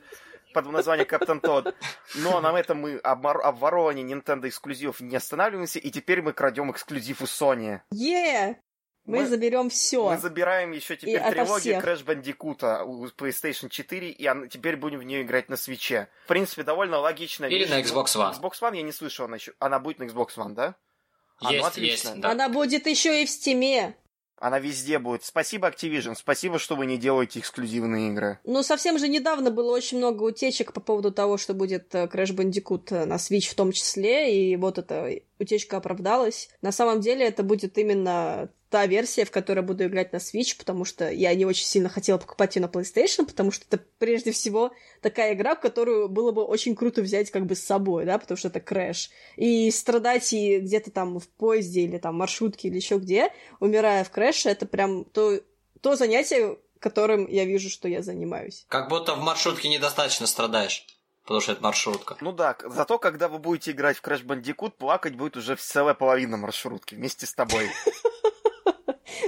под 0.54 0.66
названием 0.68 1.08
Каптан 1.08 1.42
Тодд. 1.42 1.76
Но 2.16 2.40
на 2.42 2.58
этом 2.60 2.80
мы 2.80 2.98
обмор- 2.98 3.42
обворовывание 3.42 4.06
Nintendo 4.06 4.48
эксклюзивов 4.48 5.00
не 5.02 5.16
останавливаемся, 5.16 5.80
и 5.80 5.90
теперь 5.92 6.22
мы 6.22 6.34
крадем 6.34 6.72
эксклюзив 6.72 7.22
у 7.22 7.26
Sony. 7.26 7.82
Е! 7.92 8.60
Мы, 9.10 9.22
Мы- 9.22 9.28
заберем 9.28 9.72
все. 9.72 10.08
Мы 10.08 10.18
забираем 10.20 10.72
еще 10.72 10.96
теперь 10.96 11.18
ото 11.18 11.32
трилогию. 11.32 11.80
Crash 11.80 12.06
Bandicoot 12.06 12.84
у 12.84 13.08
PlayStation 13.08 13.68
4, 13.68 14.12
и 14.12 14.30
он- 14.30 14.48
теперь 14.50 14.76
будем 14.76 15.00
в 15.00 15.04
нее 15.04 15.24
играть 15.24 15.50
на 15.50 15.58
свече. 15.58 16.10
В 16.26 16.28
принципе, 16.28 16.62
довольно 16.62 17.00
логично. 17.00 17.46
Или 17.46 17.66
на 17.66 17.82
Xbox 17.82 18.16
One. 18.16 18.40
Xbox 18.40 18.62
One 18.62 18.76
я 18.78 18.84
не 18.84 18.92
слышал, 18.92 19.26
она, 19.26 19.38
еще... 19.38 19.54
она 19.58 19.80
будет 19.80 19.98
на 19.98 20.04
Xbox 20.04 20.36
One, 20.38 20.54
да? 20.54 20.76
А, 21.40 21.46
ну 21.46 21.52
есть, 21.52 21.68
отлично. 21.68 22.10
есть, 22.10 22.20
да. 22.20 22.30
Она 22.32 22.50
будет 22.50 22.86
еще 22.86 23.24
и 23.24 23.26
в 23.26 23.32
стиме. 23.32 23.96
Она 24.38 24.60
везде 24.60 25.00
будет. 25.00 25.26
Спасибо, 25.26 25.70
Activision. 25.70 26.16
Спасибо, 26.16 26.60
что 26.60 26.76
вы 26.76 26.86
не 26.86 26.98
делаете 26.98 27.40
эксклюзивные 27.40 28.10
игры. 28.10 28.40
Ну, 28.46 28.62
совсем 28.64 28.98
же 28.98 29.08
недавно 29.10 29.52
было 29.52 29.74
очень 29.76 29.98
много 29.98 30.24
утечек 30.24 30.72
по 30.72 30.80
поводу 30.80 31.12
того, 31.12 31.38
что 31.38 31.54
будет 31.54 31.94
э, 31.94 32.06
Crash 32.06 32.34
Bandicoot 32.34 32.92
э, 32.92 33.06
на 33.06 33.16
Switch 33.16 33.50
в 33.50 33.56
том 33.56 33.72
числе, 33.74 34.34
и 34.52 34.56
вот 34.56 34.78
эта 34.78 35.10
утечка 35.40 35.78
оправдалась. 35.78 36.50
На 36.62 36.72
самом 36.72 37.02
деле 37.02 37.26
это 37.26 37.44
будет 37.44 37.78
именно 37.78 38.50
та 38.70 38.86
версия, 38.86 39.26
в 39.26 39.32
которой 39.32 39.60
я 39.60 39.64
буду 39.64 39.86
играть 39.86 40.14
на 40.14 40.18
Switch, 40.18 40.56
потому 40.58 40.86
что 40.86 41.10
я 41.10 41.34
не 41.34 41.46
очень 41.46 41.66
сильно 41.66 41.90
хотела 41.90 42.18
покупать 42.18 42.56
ее 42.56 42.62
на 42.62 42.68
PlayStation, 42.68 43.26
потому 43.26 43.52
что 43.52 43.66
это 43.68 43.84
прежде 43.98 44.32
всего 44.32 44.72
такая 45.02 45.34
игра, 45.34 45.56
которую 45.56 46.08
было 46.08 46.32
бы 46.32 46.44
очень 46.44 46.76
круто 46.76 47.02
взять 47.02 47.32
как 47.32 47.46
бы 47.46 47.56
с 47.56 47.64
собой, 47.64 48.06
да, 48.06 48.20
потому 48.20 48.38
что 48.38 48.50
это 48.50 48.60
Crash. 48.60 49.10
И 49.38 49.72
страдать 49.72 50.32
и 50.34 50.60
где-то 50.60 50.92
там 50.92 51.20
в 51.20 51.28
поезде 51.28 51.82
или 51.82 51.98
там 51.98 52.16
маршрутке 52.16 52.68
или 52.68 52.76
еще 52.76 52.98
где, 52.98 53.34
умирая 53.60 54.04
в 54.04 54.12
Crash, 54.12 54.48
это 54.48 54.68
прям 54.68 55.04
то, 55.04 55.40
то 55.82 55.96
занятие, 55.96 56.58
которым 56.80 57.28
я 57.28 57.46
вижу, 57.46 57.70
что 57.70 57.88
я 57.88 58.04
занимаюсь. 58.04 58.66
Как 58.70 58.90
будто 58.90 59.16
в 59.16 59.22
маршрутке 59.22 59.68
недостаточно 59.68 60.28
страдаешь, 60.28 60.86
потому 61.24 61.42
что 61.42 61.54
это 61.54 61.64
маршрутка. 61.64 62.18
Ну 62.22 62.34
да, 62.34 62.56
зато 62.66 63.00
когда 63.00 63.30
вы 63.30 63.40
будете 63.40 63.72
играть 63.72 63.98
в 63.98 64.04
Crash 64.04 64.24
Bandicoot, 64.24 64.74
плакать 64.78 65.16
будет 65.16 65.38
уже 65.38 65.56
целая 65.56 65.96
половина 65.96 66.38
маршрутки 66.38 66.94
вместе 66.94 67.26
с 67.26 67.34
тобой. 67.34 67.68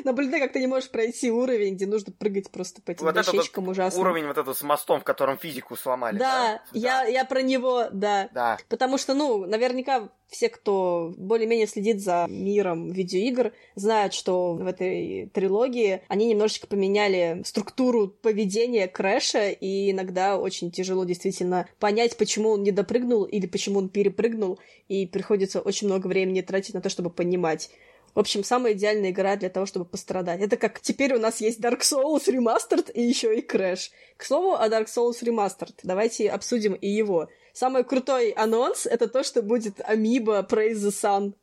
Наблюдай, 0.04 0.40
как 0.40 0.54
ты 0.54 0.60
не 0.60 0.68
можешь 0.68 0.90
пройти 0.90 1.32
уровень, 1.32 1.76
где 1.76 1.86
нужно 1.86 2.12
прыгать 2.12 2.52
просто 2.52 2.82
по 2.82 2.92
этим 2.92 3.06
Вот 3.06 3.16
дощечкам 3.16 3.66
вот 3.66 3.72
ужасно. 3.72 4.00
уровень 4.00 4.28
вот 4.28 4.38
этот 4.38 4.58
с 4.58 4.64
мостом, 4.64 5.00
в 5.02 5.04
котором 5.04 5.38
физику 5.38 5.76
сломали. 5.76 6.18
Да, 6.18 6.62
Да, 6.72 6.80
я, 6.80 7.04
я 7.06 7.26
про 7.26 7.42
него, 7.42 7.86
да. 7.92 8.30
Да. 8.34 8.58
Потому 8.70 8.98
что, 8.98 9.14
ну, 9.14 9.46
наверняка 9.46 10.10
все, 10.32 10.50
кто 10.50 11.14
более-менее 11.18 11.68
следит 11.68 12.02
за 12.02 12.26
миром 12.30 12.92
видеоигр, 12.92 13.52
знают, 13.76 14.14
что 14.14 14.54
в 14.54 14.66
этой 14.66 15.30
трилогии 15.34 16.02
они 16.08 16.28
немножечко 16.28 16.68
поменяли 16.68 17.42
структуру 17.46 18.08
поведения 18.08 18.88
Крэша, 18.88 19.50
и 19.50 19.92
иногда 19.92 20.38
очень 20.38 20.72
тяжело 20.72 21.04
действительно 21.04 21.68
понять, 21.80 22.18
почему 22.18 22.52
он 22.52 22.64
не 22.64 22.72
допрыгнул 22.72 23.26
или 23.26 23.46
почему 23.46 23.80
он 23.80 23.90
перепрыгнул, 23.90 24.60
и 24.88 25.06
приходится 25.06 25.60
очень 25.60 25.88
много 25.88 26.08
времени 26.08 26.42
тратить 26.42 26.74
на 26.74 26.82
то, 26.82 26.90
чтобы 26.90 27.10
понимать. 27.10 27.70
В 28.14 28.20
общем, 28.20 28.44
самая 28.44 28.74
идеальная 28.74 29.12
игра 29.12 29.36
для 29.38 29.50
того, 29.50 29.66
чтобы 29.66 29.86
пострадать. 29.86 30.42
Это 30.42 30.58
как 30.58 30.82
теперь 30.82 31.14
у 31.16 31.20
нас 31.20 31.40
есть 31.42 31.60
Dark 31.60 31.80
Souls 31.80 32.28
Remastered 32.28 32.92
и 32.92 33.02
еще 33.02 33.38
и 33.38 33.46
Crash. 33.46 33.90
К 34.18 34.24
слову 34.24 34.56
о 34.56 34.68
Dark 34.68 34.88
Souls 34.88 35.22
Remastered. 35.24 35.76
Давайте 35.84 36.30
обсудим 36.30 36.74
и 36.74 36.88
его. 36.88 37.30
Самый 37.54 37.84
крутой 37.84 38.32
анонс— 38.32 38.86
это 38.88 39.08
то, 39.08 39.24
что 39.24 39.42
будет 39.42 39.82
Амиба 39.82 40.46
Praise 40.50 40.76
the 40.76 40.90
Sun. 40.92 41.34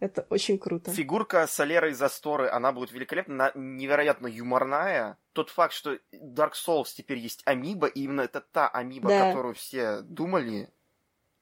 Это 0.00 0.26
очень 0.28 0.58
круто. 0.58 0.90
Фигурка 0.90 1.46
Солера 1.46 1.88
из 1.90 2.02
Асторы, 2.02 2.48
она 2.48 2.72
будет 2.72 2.92
великолепна, 2.92 3.34
она 3.34 3.52
невероятно 3.54 4.26
юморная. 4.26 5.16
Тот 5.32 5.50
факт, 5.50 5.72
что 5.72 5.98
Dark 6.12 6.52
Souls 6.52 6.88
теперь 6.94 7.18
есть 7.18 7.42
Амиба, 7.44 7.86
и 7.86 8.02
именно 8.02 8.22
это 8.22 8.40
та 8.40 8.68
Амиба, 8.68 9.08
Да. 9.08 9.28
которую 9.28 9.54
все 9.54 10.02
думали, 10.02 10.68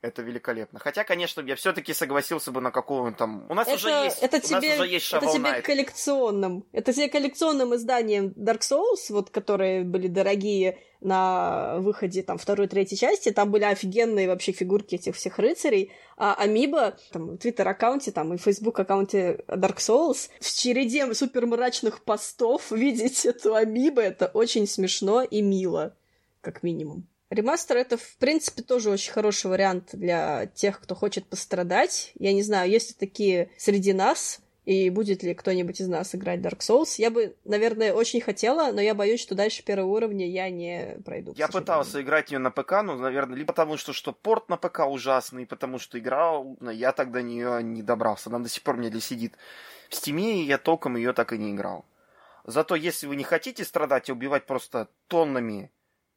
это 0.02 0.22
великолепно. 0.22 0.80
Хотя, 0.80 1.04
конечно, 1.04 1.40
я 1.40 1.54
все-таки 1.54 1.94
согласился 1.94 2.50
бы 2.50 2.60
на 2.60 2.72
какого-нибудь 2.72 3.18
там... 3.18 3.46
У 3.48 3.54
нас 3.54 3.68
это, 3.68 3.76
уже 3.76 3.88
есть, 3.88 4.18
это 4.20 4.36
у 4.36 4.40
тебе, 4.40 4.54
нас 4.56 4.80
уже 4.80 4.88
есть 4.88 5.12
это 5.12 5.24
Shovel 5.24 5.32
тебе 5.32 5.48
Knight. 5.48 5.62
коллекционным. 5.62 6.64
Это 6.72 6.92
тебе 6.92 7.08
коллекционным 7.08 7.74
изданием 7.76 8.34
Dark 8.36 8.60
Souls, 8.60 9.10
вот, 9.10 9.30
которые 9.30 9.84
были 9.84 10.08
дорогие 10.08 10.78
на 11.00 11.78
выходе 11.78 12.22
там 12.22 12.36
второй, 12.36 12.66
третьей 12.66 12.98
части. 12.98 13.30
Там 13.30 13.52
были 13.52 13.62
офигенные 13.62 14.26
вообще 14.26 14.50
фигурки 14.50 14.96
этих 14.96 15.14
всех 15.14 15.38
рыцарей. 15.38 15.92
А 16.16 16.34
Амиба, 16.34 16.96
там, 17.12 17.30
в 17.30 17.38
твиттер-аккаунте, 17.38 18.10
там, 18.10 18.34
и 18.34 18.38
фейсбук-аккаунте 18.38 19.44
Dark 19.46 19.76
Souls, 19.76 20.30
в 20.40 20.52
череде 20.52 21.14
супер 21.14 21.46
мрачных 21.46 22.02
постов 22.02 22.70
видеть 22.72 23.24
эту 23.24 23.54
Амибу, 23.54 24.00
это 24.00 24.26
очень 24.26 24.66
смешно 24.66 25.22
и 25.22 25.42
мило, 25.42 25.96
как 26.40 26.64
минимум. 26.64 27.06
Ремастер 27.32 27.78
это, 27.78 27.96
в 27.96 28.16
принципе, 28.18 28.62
тоже 28.62 28.90
очень 28.90 29.10
хороший 29.10 29.50
вариант 29.50 29.90
для 29.94 30.46
тех, 30.46 30.78
кто 30.80 30.94
хочет 30.94 31.26
пострадать. 31.26 32.12
Я 32.18 32.34
не 32.34 32.42
знаю, 32.42 32.70
есть 32.70 32.90
ли 32.90 32.96
такие 32.98 33.50
среди 33.56 33.94
нас, 33.94 34.40
и 34.66 34.90
будет 34.90 35.22
ли 35.22 35.34
кто-нибудь 35.34 35.80
из 35.80 35.88
нас 35.88 36.14
играть 36.14 36.40
Dark 36.40 36.58
Souls. 36.58 36.96
Я 36.98 37.10
бы, 37.10 37.34
наверное, 37.46 37.94
очень 37.94 38.20
хотела, 38.20 38.70
но 38.70 38.82
я 38.82 38.94
боюсь, 38.94 39.20
что 39.20 39.34
дальше 39.34 39.64
первого 39.64 39.88
уровня 39.88 40.28
я 40.28 40.50
не 40.50 40.98
пройду. 41.06 41.32
Я 41.34 41.48
пытался 41.48 42.02
играть 42.02 42.30
ее 42.30 42.38
на 42.38 42.50
ПК, 42.50 42.82
ну, 42.84 42.96
наверное, 42.96 43.38
либо 43.38 43.48
потому, 43.48 43.78
что, 43.78 43.94
что 43.94 44.12
порт 44.12 44.50
на 44.50 44.58
ПК 44.58 44.80
ужасный, 44.80 45.46
потому 45.46 45.78
что 45.78 45.98
играл, 45.98 46.58
но 46.60 46.70
я 46.70 46.92
тогда 46.92 47.20
до 47.20 47.22
нее 47.22 47.62
не 47.62 47.82
добрался. 47.82 48.28
Она 48.28 48.40
до 48.40 48.50
сих 48.50 48.62
пор 48.62 48.76
мне 48.76 48.90
для 48.90 49.00
сидит 49.00 49.38
в 49.88 49.94
Steam 49.94 50.29
е, 50.29 50.42
и 50.42 50.46
я 50.46 50.58
толком 50.58 50.96
ее 50.96 51.14
так 51.14 51.32
и 51.32 51.38
не 51.38 51.52
играл. 51.52 51.86
Зато 52.44 52.74
если 52.74 53.06
вы 53.06 53.16
не 53.16 53.24
хотите 53.24 53.64
страдать 53.64 54.10
и 54.10 54.12
убивать 54.12 54.44
просто 54.44 54.88
тоннами 55.08 55.70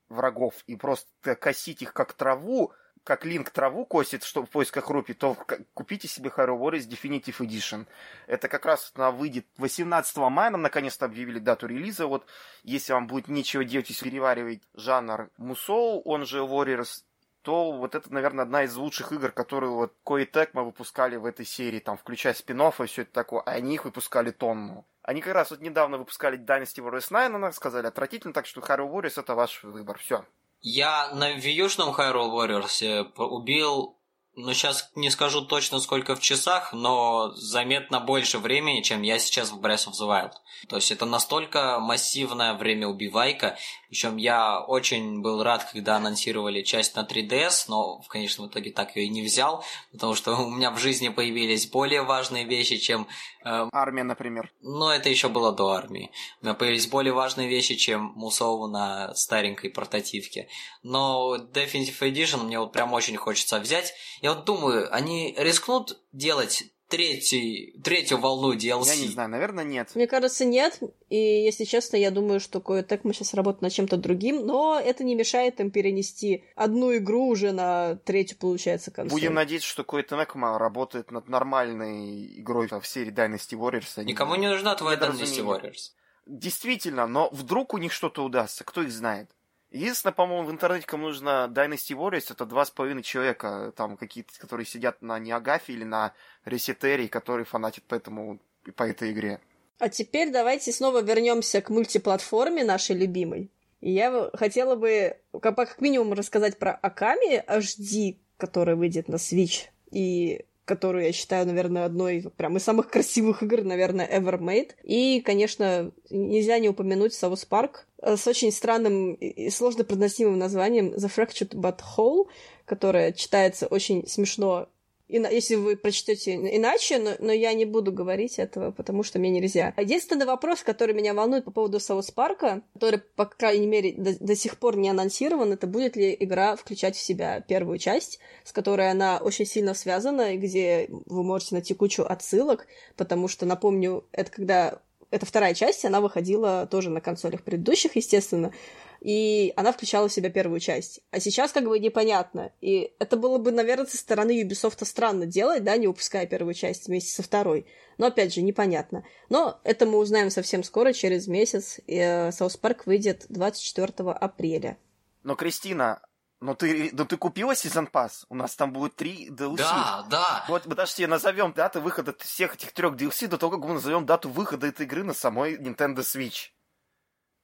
врагов 0.10 0.54
и 0.68 0.76
просто 0.76 1.36
косить 1.36 1.82
их 1.82 1.94
как 1.94 2.14
траву, 2.14 2.74
как 3.06 3.24
Линк 3.24 3.52
траву 3.52 3.86
косит, 3.86 4.24
что 4.24 4.44
в 4.44 4.50
поисках 4.50 4.90
рупи, 4.90 5.14
то 5.14 5.38
купите 5.74 6.08
себе 6.08 6.32
Hyrule 6.36 6.60
Warriors 6.60 6.90
Definitive 6.90 7.38
Edition. 7.38 7.86
Это 8.26 8.48
как 8.48 8.66
раз 8.66 8.92
она 8.96 9.12
выйдет 9.12 9.46
18 9.58 10.18
мая, 10.18 10.50
нам 10.50 10.64
наконец-то 10.64 11.06
объявили 11.06 11.38
дату 11.38 11.68
релиза. 11.68 12.08
Вот 12.08 12.26
если 12.64 12.94
вам 12.94 13.06
будет 13.06 13.28
нечего 13.28 13.64
делать, 13.64 13.90
если 13.90 14.10
переваривать 14.10 14.62
жанр 14.74 15.30
Мусоу, 15.38 16.02
он 16.02 16.26
же 16.26 16.40
Warriors, 16.40 17.04
то 17.44 17.72
вот 17.74 17.94
это, 17.94 18.12
наверное, 18.12 18.44
одна 18.44 18.64
из 18.64 18.76
лучших 18.76 19.12
игр, 19.12 19.32
которые 19.32 19.70
вот 19.70 19.94
Koei 20.04 20.28
Tecmo 20.28 20.64
выпускали 20.64 21.16
в 21.16 21.26
этой 21.26 21.46
серии, 21.46 21.80
там, 21.80 21.96
включая 21.96 22.34
спин 22.34 22.60
и 22.60 22.86
все 22.88 23.04
это 23.04 23.12
такое, 23.12 23.42
а 23.42 23.52
они 23.52 23.76
их 23.76 23.86
выпускали 23.86 24.32
тонну. 24.32 24.84
Они 25.06 25.22
как 25.22 25.36
раз 25.36 25.52
вот 25.52 25.62
недавно 25.62 26.00
выпускали 26.00 26.38
Dynasty 26.38 26.84
Warriors 26.84 27.10
9, 27.10 27.36
она 27.36 27.52
сказали, 27.52 27.86
отвратительно, 27.86 28.34
так 28.34 28.48
что 28.48 28.62
Hyrule 28.62 28.92
Warriors 28.92 29.20
это 29.20 29.36
ваш 29.36 29.64
выбор, 29.64 30.00
все. 30.00 30.26
Я 30.62 31.14
на 31.14 31.34
вьюшном 31.34 31.94
Hyrule 31.94 32.32
Warriors 32.32 33.14
убил, 33.16 34.00
ну 34.34 34.52
сейчас 34.54 34.90
не 34.96 35.12
скажу 35.12 35.46
точно 35.46 35.80
сколько 35.80 36.16
в 36.16 36.22
часах, 36.22 36.74
но 36.74 37.32
заметно 37.36 38.00
больше 38.00 38.40
времени, 38.40 38.82
чем 38.82 39.04
я 39.04 39.20
сейчас 39.20 39.52
в 39.52 39.62
Breath 39.62 39.88
of 39.88 39.92
the 39.92 40.08
Wild. 40.08 40.32
То 40.70 40.78
есть 40.78 40.92
это 40.92 41.06
настолько 41.06 41.80
массивное 41.80 42.56
время 42.56 42.88
убивайка, 42.88 43.60
причем 43.90 44.18
я 44.18 44.60
очень 44.60 45.22
был 45.22 45.44
рад, 45.44 45.70
когда 45.72 45.98
анонсировали 45.98 46.62
часть 46.62 46.96
на 46.96 47.02
3DS, 47.02 47.66
но, 47.68 48.00
в 48.00 48.08
итоге 48.48 48.72
так 48.72 48.96
ее 48.96 49.06
и 49.06 49.10
не 49.10 49.24
взял, 49.24 49.64
потому 49.92 50.16
что 50.16 50.36
у 50.36 50.50
меня 50.50 50.72
в 50.72 50.80
жизни 50.80 51.10
появились 51.10 51.68
более 51.68 52.02
важные 52.02 52.46
вещи, 52.46 52.78
чем 52.78 53.08
э, 53.44 53.68
Армия, 53.72 54.04
например. 54.04 54.52
но 54.62 54.94
это 54.94 55.10
еще 55.10 55.30
было 55.30 55.52
до 55.52 55.70
армии. 55.70 56.12
У 56.42 56.46
меня 56.46 56.56
появились 56.56 56.88
более 56.88 57.14
важные 57.14 57.48
вещи, 57.48 57.76
чем 57.76 58.14
Мусову 58.16 58.68
на 58.68 59.14
старенькой 59.16 59.70
портативке. 59.70 60.48
Но 60.84 61.38
Definitive 61.38 62.00
Edition 62.00 62.44
мне 62.44 62.60
вот 62.60 62.72
прям 62.72 62.94
очень 62.94 63.18
хочется 63.18 63.60
взять. 63.60 63.94
Я 64.22 64.34
вот 64.34 64.46
думаю, 64.46 64.94
они 64.94 65.34
рискнут 65.38 66.00
делать 66.12 66.64
третий, 66.88 67.76
третью 67.84 68.20
волну 68.20 68.54
DLC? 68.54 68.86
Я 68.86 68.96
не 68.96 69.08
знаю, 69.08 69.30
наверное, 69.30 69.64
нет. 69.64 69.92
Мне 69.96 70.08
кажется, 70.08 70.46
нет. 70.46 70.80
И, 71.10 71.18
если 71.18 71.64
честно, 71.64 71.98
я 71.98 72.12
думаю, 72.12 72.40
что 72.40 72.60
Koei 72.60 72.88
Tecmo 72.88 73.14
сейчас 73.14 73.34
работает 73.34 73.62
над 73.62 73.74
чем-то 73.74 73.98
другим, 73.98 74.46
но 74.46 74.80
это 74.80 75.04
не 75.04 75.16
мешает 75.16 75.60
им 75.60 75.72
перенести 75.72 76.44
одну 76.56 76.96
игру 76.98 77.28
уже 77.28 77.52
на 77.52 77.96
третью, 77.96 78.38
получается, 78.38 78.92
консоль. 78.92 79.20
Будем 79.20 79.34
надеяться, 79.34 79.68
что 79.68 79.84
Tecmo 79.84 80.58
работает 80.58 81.12
над 81.12 81.30
нормальной 81.30 82.40
игрой 82.40 82.68
в 82.68 82.88
серии 82.88 83.14
Dynasty 83.14 83.58
Warriors. 83.58 84.04
Никому 84.04 84.36
не 84.36 84.48
нужна 84.48 84.76
твоя 84.76 84.98
Dynasty. 84.98 85.44
Warriors. 85.44 85.92
Действительно, 86.26 87.06
но 87.06 87.30
вдруг 87.32 87.74
у 87.74 87.78
них 87.78 87.92
что-то 87.92 88.24
удастся, 88.24 88.64
кто 88.64 88.82
их 88.82 88.92
знает. 88.92 89.30
Единственное, 89.76 90.14
по-моему, 90.14 90.48
в 90.48 90.52
интернете, 90.52 90.88
кому 90.88 91.08
нужно 91.08 91.52
Dynasty 91.54 91.98
Warriors, 91.98 92.28
это 92.32 92.46
два 92.46 92.64
с 92.64 92.72
половиной 92.72 93.04
человека, 93.04 93.74
там 93.76 93.98
какие-то, 93.98 94.32
которые 94.40 94.66
сидят 94.66 95.02
на 95.02 95.20
Неагафе 95.20 95.74
или 95.74 95.84
на 95.84 96.14
Ресетерии, 96.46 97.08
которые 97.08 97.44
фанатят 97.44 97.84
по, 97.84 97.96
этому, 97.96 98.40
по 98.78 98.84
этой 98.84 99.12
игре. 99.12 99.42
А 99.80 99.90
теперь 99.90 100.32
давайте 100.32 100.72
снова 100.72 101.02
вернемся 101.02 101.62
к 101.62 101.70
мультиплатформе 101.70 102.64
нашей 102.64 102.96
любимой. 102.96 103.52
Я 103.82 104.30
хотела 104.34 104.78
бы 104.78 105.18
как, 105.42 105.58
как 105.58 105.82
минимум 105.82 106.14
рассказать 106.14 106.58
про 106.58 106.72
Аками 106.72 107.44
HD, 107.46 108.16
которая 108.38 108.78
выйдет 108.78 109.10
на 109.10 109.16
Switch, 109.16 109.66
и 109.92 110.46
которую 110.66 111.06
я 111.06 111.14
считаю, 111.14 111.46
наверное, 111.46 111.86
одной 111.86 112.26
прям 112.36 112.58
из 112.58 112.64
самых 112.64 112.90
красивых 112.90 113.44
игр, 113.44 113.64
наверное, 113.64 114.08
ever 114.08 114.40
made. 114.40 114.72
И, 114.84 115.22
конечно, 115.22 115.92
нельзя 116.10 116.60
не 116.60 116.70
упомянуть 116.70 117.14
South 117.14 117.48
Park 117.48 117.86
э, 118.02 118.18
с 118.18 118.28
очень 118.28 118.52
странным 118.52 119.14
и 119.14 119.50
сложно 119.52 119.84
произносимым 119.84 120.40
названием 120.40 120.94
The 120.94 121.10
Fractured 121.16 121.54
But 121.56 121.80
Whole, 121.96 122.28
которое 122.66 123.14
читается 123.14 123.68
очень 123.68 124.08
смешно 124.08 124.68
Если 125.08 125.56
вы 125.56 125.78
прочтете 125.78 126.34
иначе, 126.34 126.98
но, 126.98 127.12
но 127.20 127.32
я 127.32 127.54
не 127.54 127.66
буду 127.66 127.92
говорить 127.92 128.40
этого, 128.40 128.72
потому 128.72 129.04
что 129.04 129.20
мне 129.20 129.30
нельзя. 129.30 129.74
Единственный 129.78 130.26
вопрос, 130.26 130.64
который 130.64 130.96
меня 130.96 131.14
волнует 131.14 131.46
по 131.46 131.52
поводу 131.52 131.80
Саус 131.80 132.10
Парка, 132.10 132.64
который, 132.74 133.00
по 133.16 133.26
крайней 133.26 133.68
мере, 133.68 133.94
до, 133.94 134.18
до 134.20 134.36
сих 134.36 134.58
пор 134.58 134.78
не 134.78 134.90
анонсирован, 134.90 135.54
это 135.54 135.68
будет 135.68 135.96
ли 135.96 136.16
игра 136.20 136.56
включать 136.56 136.96
в 136.96 137.02
себя 137.02 137.42
первую 137.42 137.78
часть, 137.78 138.20
с 138.44 138.52
которой 138.52 138.90
она 138.90 139.20
очень 139.20 139.46
сильно 139.46 139.76
связана, 139.76 140.34
и 140.34 140.38
где 140.38 140.88
вы 140.90 141.24
можете 141.24 141.56
найти 141.56 141.74
кучу 141.76 142.04
отсылок, 142.04 142.68
потому 142.96 143.28
что, 143.28 143.46
напомню, 143.46 144.06
это 144.12 144.32
когда... 144.32 144.82
Это 145.16 145.26
вторая 145.26 145.54
часть, 145.54 145.86
она 145.86 146.02
выходила 146.02 146.68
тоже 146.70 146.90
на 146.90 147.00
консолях 147.00 147.42
предыдущих, 147.42 147.96
естественно, 147.96 148.52
и 149.00 149.54
она 149.56 149.72
включала 149.72 150.10
в 150.10 150.12
себя 150.12 150.30
первую 150.30 150.60
часть. 150.60 151.00
А 151.12 151.22
сейчас 151.22 151.54
как 151.54 151.64
бы 151.64 151.80
непонятно. 151.80 152.52
И 152.60 152.92
это 153.00 153.16
было 153.16 153.38
бы, 153.38 153.54
наверное, 153.54 153.86
со 153.86 153.96
стороны 153.96 154.44
Ubisoft 154.44 154.84
странно 154.84 155.26
делать, 155.26 155.64
да, 155.64 155.78
не 155.78 155.88
выпуская 155.88 156.26
первую 156.26 156.54
часть 156.54 156.88
вместе 156.88 157.14
со 157.14 157.24
второй. 157.24 157.66
Но, 157.98 158.08
опять 158.08 158.34
же, 158.34 158.42
непонятно. 158.42 159.06
Но 159.30 159.62
это 159.64 159.86
мы 159.86 160.00
узнаем 160.00 160.30
совсем 160.30 160.64
скоро, 160.64 160.92
через 160.92 161.28
месяц. 161.28 161.80
И, 161.88 161.96
э, 161.96 162.32
South 162.32 162.60
Park 162.60 162.82
выйдет 162.86 163.26
24 163.30 164.12
апреля. 164.12 164.78
Но, 165.24 165.36
Кристина, 165.36 166.02
ну 166.42 166.56
ты, 166.56 166.90
ну 166.94 167.06
ты 167.06 167.18
купила 167.18 167.54
Season 167.54 167.90
Pass? 167.90 168.26
У 168.30 168.36
нас 168.36 168.56
там 168.56 168.72
будет 168.72 168.96
три 168.96 169.30
DLC. 169.30 169.58
Да, 169.58 170.06
да. 170.10 170.46
Вот 170.48 170.66
мы 170.66 170.76
даже 170.76 170.94
тебе 170.94 171.08
назовем 171.08 171.54
даты 171.54 171.80
выхода 171.80 172.14
всех 172.20 172.56
этих 172.56 172.74
трех 172.74 172.96
DLC 172.96 173.28
до 173.28 173.38
того, 173.38 173.58
как 173.58 173.68
мы 173.68 173.76
назовем 173.76 174.06
дату 174.06 174.30
выхода 174.30 174.68
этой 174.68 174.86
игры 174.86 175.04
на 175.04 175.14
самой 175.14 175.58
Nintendo 175.58 175.98
Switch. 175.98 176.50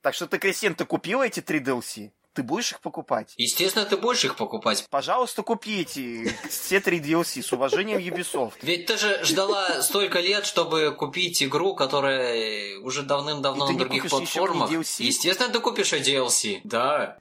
Так 0.02 0.14
что 0.16 0.28
ты, 0.28 0.40
Кристин, 0.40 0.76
ты 0.76 0.86
купила 0.86 1.24
эти 1.24 1.42
три 1.42 1.60
DLC? 1.60 2.12
Ты 2.34 2.44
будешь 2.44 2.72
их 2.72 2.80
покупать? 2.80 3.34
Естественно, 3.36 3.86
ты 3.86 3.98
будешь 3.98 4.24
их 4.24 4.38
покупать. 4.38 4.88
Пожалуйста, 4.90 5.44
купите 5.44 6.34
все 6.50 6.80
три 6.80 7.02
DLC 7.02 7.42
с 7.42 7.52
уважением 7.52 8.00
Ubisoft. 8.00 8.54
Ведь 8.62 8.86
ты 8.86 8.98
же 8.98 9.22
ждала 9.26 9.82
столько 9.82 10.22
лет, 10.22 10.46
чтобы 10.46 10.96
купить 10.96 11.44
игру, 11.44 11.76
которая 11.76 12.80
уже 12.80 13.04
давным-давно 13.04 13.70
на 13.70 13.78
других 13.78 14.08
платформах. 14.08 14.72
Естественно, 14.72 15.50
ты 15.50 15.60
купишь 15.60 15.94
и 15.94 15.98
DLC. 15.98 16.62
Да. 16.72 17.18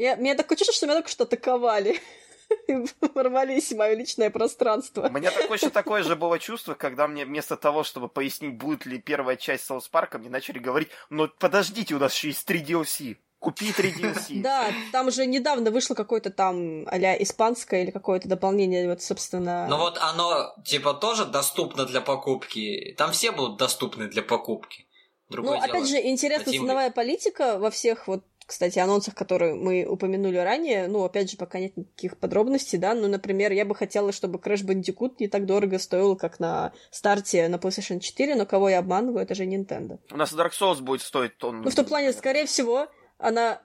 Я, 0.00 0.14
меня 0.14 0.34
такое 0.34 0.56
чувство, 0.56 0.74
что 0.74 0.86
меня 0.86 0.94
только 0.94 1.10
что 1.10 1.24
атаковали. 1.24 2.00
ворвались 3.14 3.70
в 3.70 3.76
мое 3.76 3.94
личное 3.94 4.30
пространство. 4.30 5.06
У 5.06 5.12
меня 5.12 5.30
такое 5.30 5.58
еще 5.58 5.68
такое 5.68 6.02
же 6.02 6.16
было 6.16 6.38
чувство, 6.38 6.72
когда 6.72 7.06
мне 7.06 7.26
вместо 7.26 7.56
того, 7.56 7.84
чтобы 7.84 8.08
пояснить, 8.08 8.56
будет 8.56 8.86
ли 8.86 8.98
первая 8.98 9.36
часть 9.36 9.66
Соус 9.66 9.88
Парка, 9.88 10.18
мне 10.18 10.30
начали 10.30 10.58
говорить, 10.58 10.88
ну 11.10 11.28
подождите, 11.28 11.94
у 11.94 11.98
нас 11.98 12.14
еще 12.14 12.28
есть 12.28 12.46
три 12.46 12.64
DLC. 12.64 13.18
Купи 13.38 13.72
3 13.72 13.92
DLC. 13.92 14.40
Да, 14.42 14.70
там 14.90 15.10
же 15.10 15.24
недавно 15.26 15.70
вышло 15.70 15.94
какое-то 15.94 16.30
там 16.30 16.86
а 16.88 16.98
испанское 17.22 17.84
или 17.84 17.90
какое-то 17.90 18.28
дополнение, 18.28 18.86
вот, 18.88 19.02
собственно... 19.02 19.66
Ну 19.66 19.78
вот 19.78 19.96
оно, 19.98 20.54
типа, 20.64 20.92
тоже 20.92 21.24
доступно 21.24 21.86
для 21.86 22.02
покупки. 22.02 22.94
Там 22.98 23.12
все 23.12 23.32
будут 23.32 23.56
доступны 23.56 24.08
для 24.08 24.22
покупки. 24.22 24.86
Другое 25.30 25.58
ну, 25.58 25.64
дело. 25.64 25.76
опять 25.78 25.88
же, 25.88 25.96
интересная 26.06 26.52
ценовая 26.52 26.90
политика 26.90 27.58
во 27.58 27.70
всех 27.70 28.08
вот 28.08 28.24
кстати, 28.50 28.80
анонсах, 28.80 29.14
которые 29.14 29.54
мы 29.54 29.86
упомянули 29.88 30.36
ранее, 30.36 30.88
ну, 30.88 31.04
опять 31.04 31.30
же, 31.30 31.36
пока 31.36 31.60
нет 31.60 31.76
никаких 31.76 32.16
подробностей, 32.18 32.78
да, 32.78 32.94
ну, 32.94 33.06
например, 33.06 33.52
я 33.52 33.64
бы 33.64 33.76
хотела, 33.76 34.10
чтобы 34.10 34.40
Crash 34.40 34.66
Bandicoot 34.66 35.14
не 35.20 35.28
так 35.28 35.46
дорого 35.46 35.78
стоил, 35.78 36.16
как 36.16 36.40
на 36.40 36.72
старте 36.90 37.46
на 37.46 37.54
PlayStation 37.54 38.00
4, 38.00 38.34
но 38.34 38.46
кого 38.46 38.68
я 38.68 38.80
обманываю, 38.80 39.22
это 39.22 39.36
же 39.36 39.44
Nintendo. 39.44 40.00
У 40.10 40.16
нас 40.16 40.32
Dark 40.32 40.50
Souls 40.50 40.80
будет 40.80 41.02
стоить 41.02 41.38
тонну. 41.38 41.62
Ну, 41.62 41.70
в 41.70 41.74
том 41.76 41.84
плане, 41.84 42.12
скорее 42.12 42.46
всего, 42.46 42.88
она... 43.18 43.62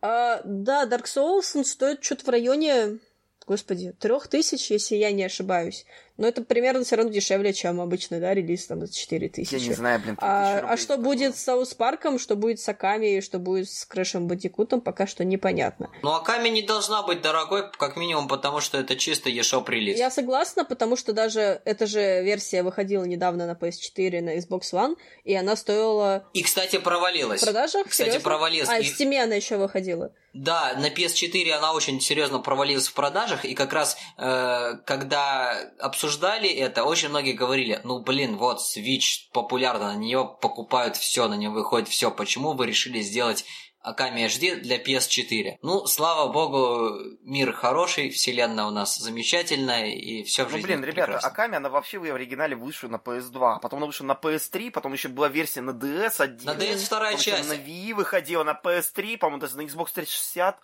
А, 0.00 0.40
да, 0.44 0.86
Dark 0.86 1.06
Souls 1.06 1.56
он 1.56 1.64
стоит 1.64 2.04
что-то 2.04 2.26
в 2.26 2.28
районе 2.28 3.00
господи, 3.48 3.92
трех 3.92 4.28
тысяч, 4.28 4.70
если 4.70 4.96
я 4.96 5.10
не 5.10 5.24
ошибаюсь. 5.24 5.86
Но 6.18 6.26
это 6.26 6.42
примерно 6.42 6.82
все 6.82 6.96
равно 6.96 7.12
дешевле, 7.12 7.52
чем 7.52 7.80
обычный, 7.80 8.18
да, 8.18 8.34
релиз 8.34 8.66
там 8.66 8.80
за 8.84 8.92
4 8.92 9.28
тысячи. 9.28 9.54
Я 9.54 9.60
не 9.60 9.72
знаю, 9.72 10.00
блин. 10.00 10.18
А, 10.20 10.58
а 10.58 10.76
что 10.76 10.98
будет 10.98 11.36
с 11.36 11.44
Саус 11.44 11.74
Парком, 11.74 12.18
что 12.18 12.34
будет 12.34 12.58
с 12.58 12.68
Аками, 12.68 13.20
что 13.20 13.38
будет 13.38 13.70
с 13.70 13.84
Крэшем 13.84 14.26
Бандикутом, 14.26 14.80
пока 14.80 15.06
что 15.06 15.24
непонятно. 15.24 15.90
Ну, 16.02 16.10
Аками 16.10 16.48
не 16.48 16.62
должна 16.62 17.04
быть 17.04 17.22
дорогой, 17.22 17.70
как 17.70 17.96
минимум, 17.96 18.26
потому 18.26 18.60
что 18.60 18.78
это 18.78 18.96
чисто 18.96 19.30
eShop 19.30 19.70
релиз. 19.70 19.96
Я 19.96 20.10
согласна, 20.10 20.64
потому 20.64 20.96
что 20.96 21.12
даже 21.12 21.62
эта 21.64 21.86
же 21.86 22.24
версия 22.24 22.64
выходила 22.64 23.04
недавно 23.04 23.46
на 23.46 23.52
PS4 23.52 24.20
на 24.20 24.36
Xbox 24.38 24.72
One, 24.72 24.96
и 25.22 25.36
она 25.36 25.54
стоила... 25.54 26.24
И, 26.32 26.42
кстати, 26.42 26.78
провалилась. 26.78 27.40
В 27.40 27.44
продажах? 27.44 27.86
Кстати, 27.88 28.08
Серьезно? 28.08 28.28
провалилась. 28.28 28.68
А, 28.68 28.80
и... 28.80 28.82
в 28.82 29.00
Steam 29.00 29.16
она 29.22 29.36
еще 29.36 29.56
выходила. 29.56 30.12
Да, 30.34 30.74
на 30.78 30.88
PS4 30.88 31.50
она 31.52 31.72
очень 31.72 32.00
серьезно 32.00 32.40
провалилась 32.40 32.88
в 32.88 32.92
продажах, 32.92 33.44
и 33.44 33.54
как 33.54 33.72
раз 33.72 33.96
э, 34.18 34.74
когда 34.84 35.58
обсуждали 35.78 36.07
это, 36.16 36.84
очень 36.84 37.08
многие 37.08 37.32
говорили, 37.32 37.80
ну 37.84 38.00
блин, 38.00 38.36
вот 38.36 38.60
Switch 38.60 39.30
популярна, 39.32 39.92
на 39.92 39.96
нее 39.96 40.36
покупают 40.40 40.96
все, 40.96 41.28
на 41.28 41.34
нее 41.34 41.50
выходит 41.50 41.88
все, 41.88 42.10
почему 42.10 42.54
вы 42.54 42.66
решили 42.66 43.00
сделать 43.00 43.44
Аками 43.80 44.26
HD 44.26 44.56
для 44.56 44.82
PS4. 44.82 45.58
Ну, 45.62 45.86
слава 45.86 46.30
богу, 46.32 46.98
мир 47.22 47.52
хороший, 47.52 48.10
вселенная 48.10 48.64
у 48.64 48.70
нас 48.70 48.98
замечательная, 48.98 49.86
и 49.86 50.24
все 50.24 50.44
в 50.44 50.50
ну, 50.50 50.56
жизни 50.56 50.66
блин, 50.66 50.84
ребята, 50.84 51.06
прекрасно. 51.06 51.28
Аками, 51.28 51.56
она 51.56 51.68
вообще 51.70 51.98
в 51.98 52.02
оригинале 52.02 52.56
вышла 52.56 52.88
на 52.88 52.96
PS2, 52.96 53.54
а 53.54 53.58
потом 53.60 53.78
она 53.78 53.86
вышла 53.86 54.04
на 54.04 54.18
PS3, 54.20 54.72
потом 54.72 54.92
еще 54.92 55.08
была 55.08 55.28
версия 55.28 55.60
на 55.60 55.70
DS 55.70 56.20
1. 56.20 56.44
На 56.44 56.50
DS 56.54 56.78
вторая 56.78 57.16
часть. 57.16 57.48
На 57.48 57.54
Wii 57.54 57.94
выходила, 57.94 58.42
на 58.42 58.60
PS3, 58.62 59.16
по-моему, 59.16 59.40
даже 59.40 59.56
на 59.56 59.62
Xbox 59.62 59.90
360. 59.94 60.58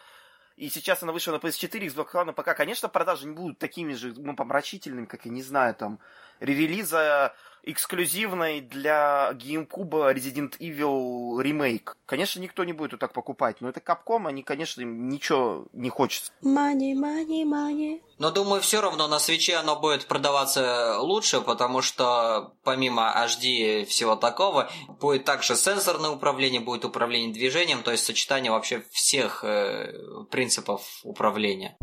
И 0.57 0.69
сейчас 0.69 1.03
она 1.03 1.13
вышла 1.13 1.33
на 1.33 1.37
PS4, 1.37 1.89
Xbox 1.89 2.13
One, 2.13 2.33
пока, 2.33 2.55
конечно, 2.55 2.89
продажи 2.89 3.27
не 3.27 3.35
будут 3.35 3.59
такими 3.59 3.93
же 3.95 4.15
ну, 4.17 4.37
помрачительными, 4.37 5.07
как, 5.07 5.25
я 5.25 5.33
не 5.33 5.43
знаю, 5.43 5.75
там, 5.75 5.99
ререлиза 6.39 7.35
эксклюзивной 7.67 8.61
для 8.61 9.31
GameCube 9.33 10.15
Resident 10.15 10.59
Evil 10.59 11.43
ремейк. 11.43 11.97
Конечно, 12.07 12.41
никто 12.41 12.65
не 12.65 12.73
будет 12.73 12.93
ее 12.93 12.99
так 12.99 13.13
покупать, 13.13 13.61
но 13.61 13.69
это 13.69 13.81
Capcom, 13.81 14.29
они, 14.29 14.43
конечно, 14.43 14.83
им 14.83 15.09
ничего 15.09 15.67
не 15.73 15.91
хочется. 15.91 16.33
Money, 16.43 16.95
money, 16.95 17.45
money. 17.45 18.01
Но 18.19 18.31
думаю, 18.31 18.61
все 18.61 18.81
равно 18.81 19.09
на 19.09 19.19
свече 19.19 19.57
оно 19.57 19.77
будет 19.77 20.07
продаваться 20.07 20.99
лучше, 21.01 21.41
потому 21.41 21.83
что 21.83 22.53
помимо 22.63 23.13
HD 23.27 23.83
и 23.83 23.85
всего 23.87 24.15
такого, 24.17 24.71
будет 25.01 25.25
также 25.25 25.57
сенсорное 25.57 26.11
управление, 26.11 26.61
будет 26.61 26.85
управление 26.85 27.33
движением, 27.33 27.83
то 27.83 27.91
есть 27.91 28.05
сочетание 28.05 28.53
вообще 28.53 28.85
всех 28.93 29.43
э, 29.43 29.93
принципов 30.31 30.83
управления. 31.03 31.77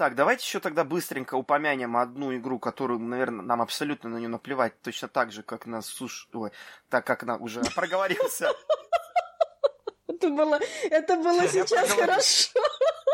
Так, 0.00 0.14
давайте 0.14 0.44
еще 0.44 0.60
тогда 0.60 0.82
быстренько 0.82 1.34
упомянем 1.34 1.94
одну 1.98 2.34
игру, 2.34 2.58
которую, 2.58 3.00
наверное, 3.00 3.44
нам 3.44 3.60
абсолютно 3.60 4.08
на 4.08 4.16
нее 4.16 4.28
наплевать, 4.28 4.80
точно 4.80 5.08
так 5.08 5.30
же, 5.30 5.42
как 5.42 5.66
на 5.66 5.82
суш... 5.82 6.26
Ой, 6.32 6.52
так 6.88 7.04
как 7.04 7.22
на 7.24 7.36
уже 7.36 7.60
проговорился. 7.74 8.50
Это 10.08 10.30
было, 10.30 10.58
это 10.84 11.16
было 11.16 11.46
сейчас 11.46 11.90
хорошо. 11.90 12.50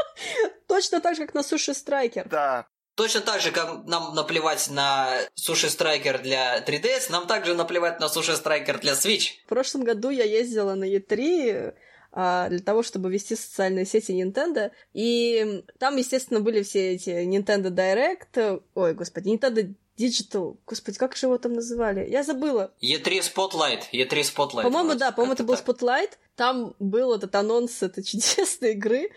Точно 0.68 1.00
так 1.00 1.16
же, 1.16 1.26
как 1.26 1.34
на 1.34 1.42
Суши 1.42 1.74
Страйкер. 1.74 2.28
Да. 2.28 2.68
Точно 2.94 3.20
так 3.20 3.40
же, 3.40 3.50
как 3.50 3.84
нам 3.86 4.14
наплевать 4.14 4.70
на 4.70 5.08
Суши 5.34 5.70
Страйкер 5.70 6.22
для 6.22 6.60
3DS, 6.60 7.10
нам 7.10 7.26
также 7.26 7.54
наплевать 7.54 7.98
на 7.98 8.08
Суши 8.08 8.36
Страйкер 8.36 8.78
для 8.78 8.92
Switch. 8.92 9.42
В 9.44 9.48
прошлом 9.48 9.82
году 9.82 10.10
я 10.10 10.22
ездила 10.22 10.74
на 10.74 10.84
E3, 10.84 11.50
а, 11.50 11.74
для 12.16 12.60
того, 12.64 12.82
чтобы 12.82 13.10
вести 13.10 13.36
социальные 13.36 13.84
сети 13.84 14.12
Nintendo. 14.12 14.70
И 14.94 15.62
там, 15.78 15.96
естественно, 15.96 16.40
были 16.40 16.62
все 16.62 16.94
эти 16.94 17.10
Nintendo 17.10 17.68
Direct, 17.68 18.62
ой, 18.74 18.94
господи, 18.94 19.28
Nintendo 19.28 19.74
Digital, 19.98 20.56
господи, 20.66 20.98
как 20.98 21.14
же 21.14 21.26
его 21.26 21.36
там 21.36 21.52
называли? 21.52 22.08
Я 22.08 22.22
забыла. 22.22 22.72
E3 22.82 23.20
Spotlight, 23.20 23.82
E3 23.92 24.08
Spotlight. 24.08 24.62
По-моему, 24.62 24.94
да, 24.94 25.12
по-моему, 25.12 25.34
это 25.34 25.44
был 25.44 25.54
Spotlight. 25.54 26.12
Там 26.36 26.74
был 26.78 27.14
этот 27.14 27.34
анонс 27.34 27.82
этой 27.82 28.02
чудесной 28.02 28.72
игры. 28.72 29.10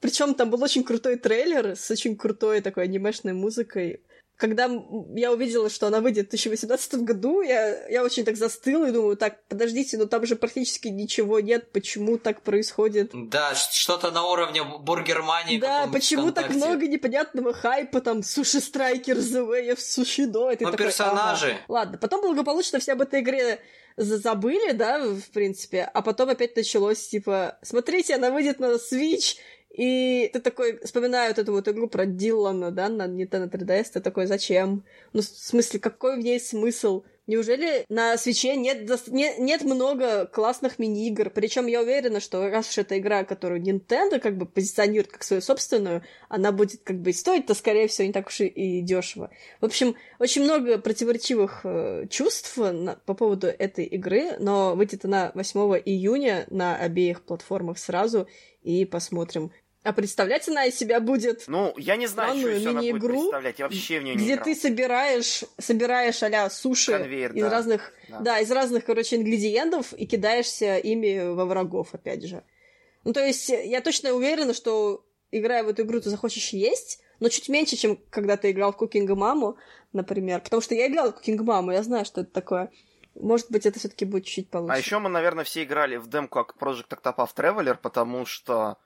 Причем 0.00 0.34
там 0.34 0.50
был 0.50 0.62
очень 0.62 0.84
крутой 0.84 1.16
трейлер 1.16 1.74
с 1.74 1.90
очень 1.90 2.16
крутой 2.16 2.60
такой 2.60 2.84
анимешной 2.84 3.32
музыкой 3.32 4.02
когда 4.36 4.68
я 5.14 5.32
увидела, 5.32 5.70
что 5.70 5.86
она 5.86 6.00
выйдет 6.00 6.26
в 6.26 6.30
2018 6.30 6.94
году, 6.96 7.40
я, 7.40 7.88
я 7.88 8.04
очень 8.04 8.24
так 8.24 8.36
застыла 8.36 8.86
и 8.88 8.92
думаю, 8.92 9.16
так, 9.16 9.42
подождите, 9.48 9.96
но 9.96 10.06
там 10.06 10.26
же 10.26 10.36
практически 10.36 10.88
ничего 10.88 11.40
нет, 11.40 11.72
почему 11.72 12.18
так 12.18 12.42
происходит? 12.42 13.10
Да, 13.12 13.54
что-то 13.54 14.10
на 14.10 14.24
уровне 14.24 14.62
бургермании. 14.62 15.58
Да, 15.58 15.88
почему 15.90 16.32
так 16.32 16.50
много 16.50 16.86
непонятного 16.86 17.54
хайпа, 17.54 18.00
там, 18.00 18.22
Суши 18.22 18.60
Страйкер, 18.60 19.16
The 19.16 19.48
Way 19.48 19.74
of 19.74 19.78
Sushido, 19.78 20.52
и 20.52 20.56
ты 20.56 20.64
ну, 20.64 20.70
такой, 20.70 20.86
персонажи. 20.86 21.52
Ага. 21.52 21.60
Ладно, 21.68 21.98
потом 21.98 22.20
благополучно 22.20 22.78
все 22.78 22.92
об 22.92 23.00
этой 23.00 23.20
игре 23.20 23.60
забыли, 23.96 24.72
да, 24.72 24.98
в 24.98 25.30
принципе, 25.32 25.82
а 25.82 26.02
потом 26.02 26.28
опять 26.28 26.54
началось, 26.54 27.08
типа, 27.08 27.58
смотрите, 27.62 28.14
она 28.14 28.30
выйдет 28.30 28.60
на 28.60 28.74
Switch, 28.74 29.36
и 29.76 30.30
ты 30.32 30.40
такой, 30.40 30.80
вспоминаю 30.82 31.30
вот 31.30 31.38
эту 31.38 31.52
вот 31.52 31.68
игру 31.68 31.86
про 31.86 32.06
Дилана, 32.06 32.70
да, 32.70 32.88
на 32.88 33.06
Nintendo 33.06 33.50
3DS, 33.50 33.90
ты 33.92 34.00
такой, 34.00 34.26
зачем? 34.26 34.84
Ну, 35.12 35.20
в 35.20 35.24
смысле, 35.24 35.80
какой 35.80 36.16
в 36.16 36.20
ней 36.20 36.40
смысл? 36.40 37.04
Неужели 37.26 37.84
на 37.88 38.16
свече 38.16 38.56
нет, 38.56 38.88
нет, 39.08 39.38
нет 39.38 39.62
много 39.62 40.26
классных 40.26 40.78
мини-игр? 40.78 41.28
Причем 41.28 41.66
я 41.66 41.82
уверена, 41.82 42.20
что 42.20 42.48
раз 42.48 42.70
уж 42.70 42.78
эта 42.78 42.98
игра, 42.98 43.24
которую 43.24 43.60
Nintendo 43.60 44.18
как 44.18 44.38
бы 44.38 44.46
позиционирует 44.46 45.10
как 45.10 45.24
свою 45.24 45.42
собственную, 45.42 46.02
она 46.28 46.52
будет 46.52 46.82
как 46.82 47.00
бы 47.00 47.12
стоить-то, 47.12 47.52
скорее 47.54 47.88
всего, 47.88 48.06
не 48.06 48.12
так 48.12 48.28
уж 48.28 48.40
и 48.40 48.80
дешево. 48.80 49.30
В 49.60 49.66
общем, 49.66 49.96
очень 50.20 50.44
много 50.44 50.78
противоречивых 50.78 51.62
э, 51.64 52.06
чувств 52.08 52.56
на, 52.56 52.94
по 52.94 53.12
поводу 53.12 53.48
этой 53.48 53.84
игры, 53.84 54.38
но 54.38 54.74
выйдет 54.74 55.04
она 55.04 55.32
8 55.34 55.60
июня 55.84 56.46
на 56.48 56.76
обеих 56.76 57.22
платформах 57.22 57.78
сразу, 57.78 58.28
и 58.62 58.84
посмотрим, 58.84 59.52
а 59.86 59.92
представлять 59.92 60.48
она 60.48 60.66
из 60.66 60.76
себя 60.76 60.98
будет... 60.98 61.44
Ну, 61.46 61.72
я 61.76 61.96
не 61.96 62.06
знаю, 62.08 62.36
что 62.38 62.48
еще 62.48 62.70
она 62.70 62.80
будет 62.80 63.02
представлять. 63.02 63.58
Я 63.58 63.66
вообще 63.66 64.00
в 64.00 64.02
нее 64.02 64.16
не 64.16 64.24
Где 64.24 64.34
играл. 64.34 64.44
ты 64.44 64.54
собираешь, 64.56 65.44
собираешь 65.58 66.22
а 66.22 66.50
суши 66.50 66.92
Конвейер, 66.92 67.32
из 67.32 67.42
да. 67.42 67.50
разных... 67.50 67.92
Да. 68.08 68.20
да, 68.20 68.40
из 68.40 68.50
разных, 68.50 68.84
короче, 68.84 69.16
ингредиентов 69.16 69.92
и 69.92 70.06
кидаешься 70.06 70.78
ими 70.78 71.32
во 71.34 71.44
врагов, 71.44 71.90
опять 71.92 72.24
же. 72.24 72.42
Ну, 73.04 73.12
то 73.12 73.24
есть, 73.24 73.48
я 73.48 73.80
точно 73.80 74.12
уверена, 74.12 74.52
что, 74.54 75.06
играя 75.30 75.62
в 75.62 75.68
эту 75.68 75.82
игру, 75.82 76.00
ты 76.00 76.10
захочешь 76.10 76.48
есть, 76.48 77.00
но 77.20 77.28
чуть 77.28 77.48
меньше, 77.48 77.76
чем 77.76 77.98
когда 78.10 78.36
ты 78.36 78.50
играл 78.50 78.72
в 78.72 78.82
Cooking 78.82 79.14
Маму, 79.14 79.56
например. 79.92 80.40
Потому 80.40 80.60
что 80.60 80.74
я 80.74 80.88
играла 80.88 81.12
в 81.12 81.16
Cooking 81.16 81.40
Маму, 81.42 81.70
я 81.70 81.84
знаю, 81.84 82.04
что 82.04 82.22
это 82.22 82.32
такое. 82.32 82.72
Может 83.14 83.50
быть, 83.50 83.64
это 83.64 83.78
все-таки 83.78 84.04
будет 84.04 84.24
чуть 84.24 84.50
получше. 84.50 84.74
А 84.74 84.78
еще 84.78 84.98
мы, 84.98 85.08
наверное, 85.08 85.44
все 85.44 85.62
играли 85.62 85.96
в 85.96 86.08
демку 86.08 86.44
как 86.44 86.56
Project 86.60 86.88
Octopath 86.88 87.34
Traveler, 87.34 87.78
потому 87.80 88.26
что 88.26 88.78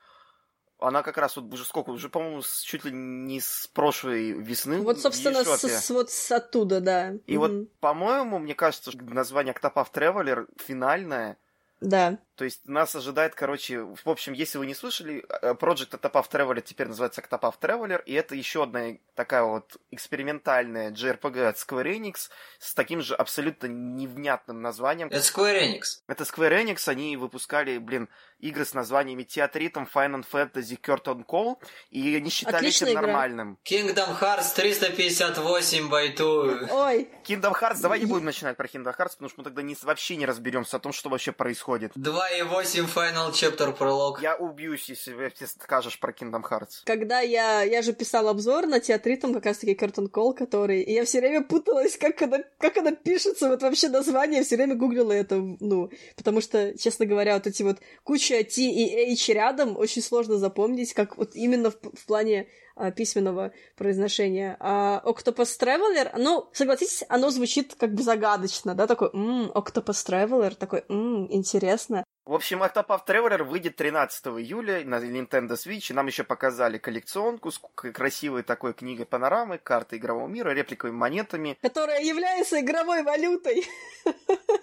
Она 0.81 1.03
как 1.03 1.19
раз 1.19 1.37
вот 1.37 1.53
уже 1.53 1.64
сколько, 1.64 1.90
уже, 1.90 2.09
по-моему, 2.09 2.43
чуть 2.64 2.85
ли 2.85 2.90
не 2.93 3.40
с 3.40 3.69
прошлой 3.73 4.33
весны. 4.33 4.81
Вот, 4.81 5.01
собственно, 5.01 5.45
с, 5.45 5.62
с- 5.62 5.90
вот 5.90 6.11
с 6.11 6.33
оттуда, 6.33 6.81
да. 6.81 7.12
И 7.27 7.37
Мгм. 7.37 7.38
вот, 7.38 7.73
по-моему, 7.81 8.38
мне 8.38 8.55
кажется, 8.55 8.90
что 8.90 9.03
название 9.05 9.55
Octopath 9.55 9.93
Traveler 9.93 10.47
финальное. 10.59 11.37
Да. 11.81 12.19
То 12.40 12.44
есть 12.44 12.66
нас 12.66 12.96
ожидает, 12.96 13.35
короче, 13.35 13.81
в 13.81 14.09
общем, 14.09 14.33
если 14.33 14.57
вы 14.57 14.64
не 14.64 14.74
слышали, 14.74 15.22
э, 15.42 15.53
Project 15.53 15.90
Octopath 15.90 16.31
Traveler 16.31 16.62
теперь 16.62 16.88
называется 16.88 17.20
Octopath 17.20 17.61
Traveler, 17.61 18.03
и 18.07 18.14
это 18.14 18.35
еще 18.35 18.62
одна 18.62 18.96
такая 19.14 19.42
вот 19.42 19.76
экспериментальная 19.90 20.90
JRPG 20.90 21.48
от 21.48 21.57
Square 21.57 21.98
Enix 21.98 22.31
с 22.59 22.72
таким 22.72 23.03
же 23.03 23.14
абсолютно 23.14 23.66
невнятным 23.66 24.62
названием. 24.62 25.09
Это 25.09 25.18
Square 25.18 25.61
Enix. 25.61 25.83
Это 26.07 26.24
Square 26.24 26.64
Enix, 26.64 26.88
они 26.88 27.18
выпускали, 27.18 27.76
блин, 27.76 28.09
игры 28.40 28.64
с 28.64 28.74
названиями 28.74 29.22
Театритом, 29.22 29.87
Final 29.92 30.24
Fantasy, 30.31 30.81
Curtain 30.81 31.24
Call, 31.26 31.59
и 31.90 32.16
они 32.16 32.31
считали 32.31 32.57
Отличная 32.57 32.90
это 32.90 33.00
игра. 33.00 33.07
нормальным. 33.09 33.59
Kingdom 33.64 34.18
Hearts 34.18 34.55
358 34.55 35.88
байту. 35.88 36.68
Ой, 36.70 37.11
Kingdom 37.24 37.53
Hearts, 37.53 37.81
давай 37.81 38.00
не 38.00 38.07
будем 38.07 38.24
начинать 38.24 38.57
про 38.57 38.66
Kingdom 38.66 38.96
Hearts, 38.96 39.11
потому 39.11 39.29
что 39.29 39.40
мы 39.40 39.44
тогда 39.44 39.62
не, 39.62 39.76
вообще 39.83 40.16
не 40.16 40.26
разберемся 40.26 40.79
о 40.79 40.81
том, 40.81 40.92
что 40.92 41.11
вообще 41.11 41.33
происходит. 41.33 41.92
2.8 42.31 42.87
Final 42.87 43.33
Chapter 43.33 43.73
пролог. 43.73 44.23
Я 44.23 44.37
убьюсь, 44.37 44.88
если 44.88 45.12
вы 45.12 45.23
мне 45.23 45.49
скажешь 45.49 45.99
про 45.99 46.12
Kingdom 46.12 46.43
Hearts. 46.49 46.83
когда 46.85 47.21
я... 47.21 47.62
Я 47.62 47.83
же 47.83 47.93
писал 47.93 48.29
обзор 48.29 48.66
на 48.66 48.79
театритм, 48.79 49.33
как 49.33 49.47
раз-таки 49.47 49.75
Curtain 49.75 50.09
Call, 50.09 50.35
который... 50.35 50.83
И 50.83 50.93
я 50.93 51.05
все 51.05 51.19
время 51.19 51.43
путалась, 51.43 51.97
как 51.97 52.23
она, 52.23 52.38
как 52.59 52.77
она 52.77 52.93
пишется, 52.93 53.49
вот 53.49 53.62
вообще 53.62 53.88
название, 53.88 54.45
все 54.45 54.57
время 54.57 54.77
гуглила 54.77 55.12
это, 55.12 55.37
ну, 55.37 55.90
потому 56.16 56.40
что, 56.40 56.79
честно 56.79 57.05
говоря, 57.05 57.35
вот 57.35 57.49
эти 57.49 57.64
вот 57.64 57.79
куча 58.05 58.45
T 58.45 58.62
и 58.62 59.12
H 59.12 59.29
рядом 59.31 59.77
очень 59.77 60.03
сложно 60.03 60.38
запомнить, 60.38 60.95
как 60.95 61.19
вот 61.19 61.35
именно 61.35 61.71
в, 61.71 61.79
в 61.83 62.07
плане 62.07 62.47
а, 62.77 62.90
письменного 62.93 63.53
произношения. 63.77 64.57
А 64.59 65.03
Octopus 65.05 65.59
Traveler, 65.61 66.12
ну, 66.16 66.49
согласитесь, 66.53 67.05
оно 67.09 67.31
звучит 67.31 67.75
как 67.75 67.93
бы 67.93 68.03
загадочно, 68.03 68.75
да, 68.75 68.87
такой, 68.87 69.11
ммм, 69.12 69.51
Octopus 69.55 70.07
Traveler, 70.07 70.55
такой, 70.55 70.85
ммм, 70.88 71.27
интересно. 71.31 72.05
В 72.27 72.35
общем, 72.35 72.63
Octopath 72.63 73.07
Traveler 73.07 73.43
выйдет 73.43 73.77
13 73.77 74.27
июля 74.27 74.85
на 74.85 74.97
Nintendo 74.97 75.53
Switch, 75.53 75.91
и 75.91 75.95
нам 75.95 76.07
еще 76.07 76.23
показали 76.23 76.79
коллекционку 76.79 77.51
с 77.51 77.61
красивой 77.75 78.43
такой 78.43 78.73
книгой 78.75 79.07
панорамы, 79.07 79.59
карты 79.59 79.97
игрового 79.97 80.29
мира, 80.29 80.51
репликовыми 80.51 80.95
монетами. 80.97 81.59
Которая 81.63 82.03
является 82.03 82.61
игровой 82.61 83.03
валютой. 83.03 83.67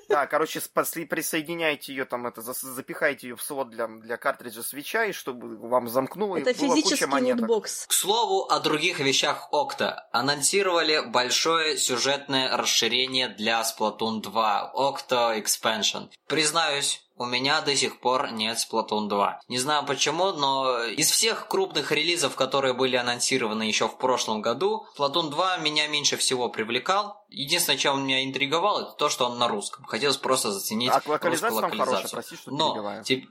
Да, 0.09 0.25
короче, 0.25 0.59
спасли- 0.59 1.05
присоединяйте 1.05 1.91
ее 1.93 2.05
там, 2.05 2.25
это, 2.27 2.41
запихайте 2.41 3.27
ее 3.27 3.35
в 3.35 3.41
слот 3.43 3.69
для, 3.69 3.87
для 3.87 4.15
картриджа 4.15 4.63
свеча, 4.63 5.03
и 5.05 5.11
чтобы 5.11 5.57
вам 5.57 5.89
замкнуло, 5.89 6.37
Это 6.37 6.51
и 6.51 6.53
было 6.53 6.69
куча 6.69 6.81
физический 6.81 7.05
монеток. 7.07 7.41
лутбокс. 7.41 7.85
К 7.87 7.91
слову 7.91 8.45
о 8.49 8.59
других 8.61 8.99
вещах 8.99 9.49
Окта. 9.51 10.07
Анонсировали 10.13 11.01
большое 11.05 11.77
сюжетное 11.77 12.55
расширение 12.55 13.27
для 13.27 13.61
Splatoon 13.63 14.21
2 14.21 14.71
Octo 14.75 15.37
Expansion. 15.43 16.09
Признаюсь, 16.27 17.05
у 17.17 17.25
меня 17.25 17.61
до 17.61 17.75
сих 17.75 17.99
пор 17.99 18.31
нет 18.31 18.57
Splatoon 18.57 19.07
2. 19.09 19.41
Не 19.47 19.57
знаю 19.57 19.85
почему, 19.85 20.31
но 20.33 20.83
из 20.83 21.09
всех 21.11 21.47
крупных 21.47 21.91
релизов, 21.91 22.35
которые 22.35 22.73
были 22.73 22.95
анонсированы 22.95 23.63
еще 23.63 23.87
в 23.87 23.97
прошлом 23.97 24.41
году, 24.41 24.85
Splatoon 24.97 25.29
2 25.29 25.57
меня 25.57 25.87
меньше 25.87 26.15
всего 26.17 26.49
привлекал. 26.49 27.25
Единственное, 27.29 27.77
чем 27.77 27.95
он 27.95 28.03
меня 28.05 28.23
интриговал, 28.23 28.81
это 28.81 28.91
то, 28.93 29.09
что 29.09 29.25
он 29.25 29.37
на 29.39 29.47
русском. 29.47 29.83
Хотелось 29.85 30.17
просто 30.17 30.51
заценить 30.51 30.91
А 30.91 31.01
локализация 31.05 31.49
русскую 31.49 31.69
там 31.69 31.79
хорошая, 31.79 31.95
локализацию. 32.03 32.11
прости, 32.17 32.35
что 32.35 32.51
Но, 32.51 33.01
тип- 33.03 33.29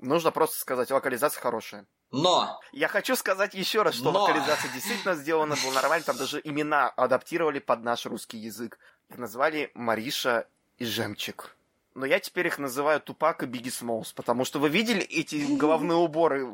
Нужно 0.00 0.30
просто 0.30 0.58
сказать, 0.60 0.90
локализация 0.92 1.40
хорошая. 1.40 1.86
но 2.12 2.60
Я 2.72 2.86
хочу 2.86 3.16
сказать 3.16 3.54
еще 3.54 3.82
раз, 3.82 3.96
что 3.96 4.12
Но. 4.12 4.22
локализация 4.22 4.70
действительно 4.72 5.14
сделана 5.16 5.56
была 5.62 5.74
нормально, 5.74 6.04
там 6.04 6.16
даже 6.16 6.40
имена 6.44 6.88
адаптировали 6.88 7.58
под 7.58 7.82
наш 7.82 8.06
русский 8.06 8.38
язык. 8.38 8.78
Их 9.10 9.18
назвали 9.18 9.70
Мариша 9.74 10.46
и 10.76 10.84
Жемчик. 10.84 11.56
Но 11.98 12.06
я 12.06 12.20
теперь 12.20 12.46
их 12.46 12.58
называю 12.58 13.00
Тупак 13.00 13.42
и 13.42 13.46
Бигги 13.46 13.70
Смолс, 13.70 14.12
потому 14.12 14.44
что 14.44 14.60
вы 14.60 14.68
видели 14.68 15.00
эти 15.02 15.56
головные 15.56 15.96
уборы? 15.98 16.46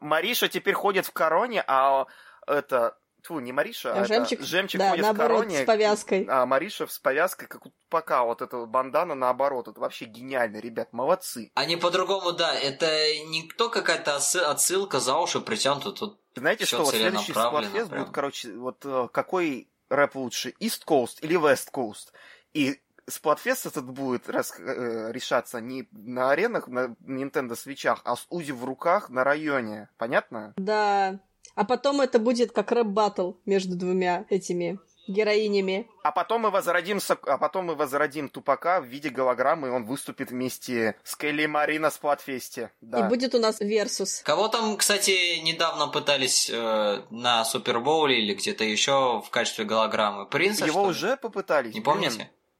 Мариша 0.00 0.48
теперь 0.48 0.74
ходит 0.74 1.06
в 1.06 1.12
короне, 1.12 1.64
а 1.66 2.06
это... 2.46 2.96
Тьфу, 3.22 3.38
не 3.40 3.52
Мариша, 3.52 3.92
а, 3.92 3.96
А 3.96 3.98
это 3.98 4.06
жемчик? 4.14 4.40
Жемчик 4.40 4.78
да, 4.78 4.90
ходит 4.90 5.04
в 5.04 5.08
наоборот, 5.08 5.38
короне, 5.40 5.62
с 5.62 5.66
повязкой. 5.66 6.26
а 6.30 6.46
Мариша 6.46 6.86
с 6.86 6.98
повязкой, 6.98 7.48
как 7.48 7.66
у 7.66 7.68
Тупака. 7.68 8.24
Вот 8.24 8.40
эта 8.40 8.56
вот 8.56 8.70
бандана 8.70 9.14
наоборот. 9.14 9.68
Это 9.68 9.78
вообще 9.78 10.06
гениально, 10.06 10.56
ребят, 10.56 10.94
молодцы. 10.94 11.50
А 11.54 11.66
не 11.66 11.76
по-другому, 11.76 12.32
да. 12.32 12.54
Это 12.58 12.86
не 13.26 13.46
то 13.58 13.68
какая-то 13.68 14.16
отсы- 14.16 14.40
отсылка 14.40 15.00
за 15.00 15.18
уши 15.18 15.40
притянута. 15.40 15.92
Тут 15.92 16.18
Знаете, 16.34 16.64
Всё 16.64 16.76
что 16.78 16.84
вот 16.86 16.94
следующий 16.94 17.34
прям. 17.34 17.52
будет, 17.52 18.10
короче, 18.10 18.52
вот 18.54 18.78
э, 18.86 19.08
какой 19.12 19.68
рэп 19.90 20.14
лучше, 20.14 20.54
East 20.58 20.84
Coast 20.86 21.18
или 21.20 21.38
West 21.38 21.68
Coast? 21.74 22.12
И 22.54 22.80
Splatfest 23.10 23.68
этот 23.68 23.84
будет 23.84 24.28
рас- 24.28 24.58
э, 24.58 25.12
решаться 25.12 25.60
не 25.60 25.88
на 25.92 26.30
аренах, 26.30 26.68
на 26.68 26.96
Nintendo 27.06 27.56
Switch 27.56 27.82
ах, 27.82 28.00
а 28.04 28.16
с 28.16 28.26
узи 28.30 28.52
в 28.52 28.64
руках 28.64 29.10
на 29.10 29.24
районе. 29.24 29.88
Понятно? 29.98 30.54
Да. 30.56 31.20
А 31.54 31.64
потом 31.64 32.00
это 32.00 32.18
будет 32.18 32.52
как 32.52 32.72
рэп-баттл 32.72 33.32
между 33.44 33.76
двумя 33.76 34.24
этими 34.30 34.78
героинями. 35.08 35.88
А 36.02 36.12
потом 36.12 36.42
мы 36.42 36.50
возродим, 36.50 37.00
а 37.26 37.38
потом 37.38 37.66
мы 37.66 37.74
возродим 37.74 38.28
Тупака 38.28 38.80
в 38.80 38.84
виде 38.84 39.10
голограммы, 39.10 39.68
и 39.68 39.70
он 39.70 39.84
выступит 39.84 40.30
вместе 40.30 40.96
с 41.02 41.16
Келли 41.16 41.46
Мари 41.46 41.78
на 41.78 41.90
Сплатфесте. 41.90 42.70
Да. 42.80 43.00
И 43.00 43.08
будет 43.08 43.34
у 43.34 43.38
нас 43.38 43.60
версус. 43.60 44.22
Кого 44.24 44.48
там, 44.48 44.76
кстати, 44.76 45.40
недавно 45.40 45.88
пытались 45.88 46.48
э, 46.48 47.02
на 47.10 47.44
Супербоуле 47.44 48.22
или 48.22 48.34
где-то 48.34 48.64
еще 48.64 49.20
в 49.20 49.30
качестве 49.30 49.64
голограммы? 49.64 50.26
Принца, 50.26 50.64
Его 50.64 50.82
уже 50.84 51.16
попытались. 51.16 51.74
Не 51.74 51.80
блин. 51.80 52.12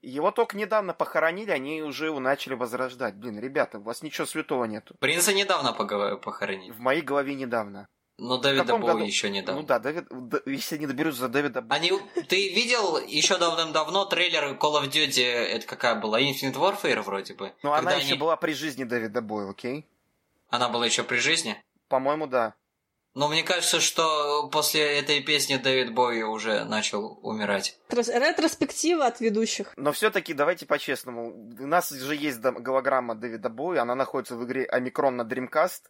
Его 0.02 0.30
только 0.30 0.56
недавно 0.56 0.94
похоронили, 0.94 1.50
они 1.50 1.82
уже 1.82 2.06
его 2.06 2.20
начали 2.20 2.54
возрождать. 2.54 3.14
Блин, 3.16 3.38
ребята, 3.38 3.78
у 3.78 3.82
вас 3.82 4.02
ничего 4.02 4.26
святого 4.26 4.64
нету. 4.64 4.94
Принца 4.98 5.34
недавно 5.34 5.72
похоронили. 5.72 6.70
В 6.72 6.80
моей 6.80 7.02
голове 7.02 7.34
недавно. 7.34 7.86
Но 8.22 8.36
Дэвида 8.36 8.76
году? 8.78 8.98
еще 9.04 9.28
Ну 9.28 9.34
недавно. 9.34 9.62
да, 9.62 9.78
Дэвид, 9.78 10.06
Д- 10.10 10.42
если 10.44 10.76
они 10.76 10.86
доберутся 10.86 11.20
за 11.22 11.28
Дэвида 11.30 11.60
Боуи- 11.60 11.74
Они, 11.74 11.92
ты 12.28 12.52
видел 12.54 12.98
еще 12.98 13.38
давным-давно 13.38 14.04
трейлер 14.04 14.58
Call 14.58 14.82
of 14.82 14.90
Duty, 14.90 15.22
это 15.22 15.66
какая 15.66 15.94
была, 15.94 16.20
Infinite 16.20 16.54
Warfare 16.54 17.00
вроде 17.00 17.32
бы? 17.32 17.52
Ну, 17.62 17.72
она 17.72 17.92
еще 17.94 18.10
они- 18.12 18.18
была 18.20 18.36
при 18.36 18.52
жизни 18.52 18.84
Дэвида 18.84 19.22
Боя, 19.22 19.48
окей? 19.50 19.86
Она 20.50 20.68
была 20.68 20.84
еще 20.84 21.02
при 21.02 21.16
жизни? 21.16 21.62
По-моему, 21.88 22.26
да. 22.26 22.54
Но 23.14 23.28
мне 23.28 23.42
кажется, 23.42 23.80
что 23.80 24.48
после 24.52 24.98
этой 24.98 25.20
песни 25.20 25.56
Дэвид 25.56 25.92
Боуи 25.92 26.22
уже 26.22 26.64
начал 26.64 27.18
умирать. 27.22 27.76
Трос- 27.88 28.12
Ретроспектива 28.16 29.06
от 29.06 29.20
ведущих. 29.20 29.72
Но 29.76 29.90
все-таки 29.92 30.32
давайте 30.32 30.64
по-честному. 30.66 31.30
У 31.58 31.66
нас 31.66 31.90
же 31.90 32.14
есть 32.14 32.38
голограмма 32.38 33.16
Дэвида 33.16 33.48
Боя, 33.48 33.82
она 33.82 33.96
находится 33.96 34.36
в 34.36 34.44
игре 34.44 34.64
Омикрон 34.66 35.16
на 35.16 35.22
Dreamcast, 35.22 35.82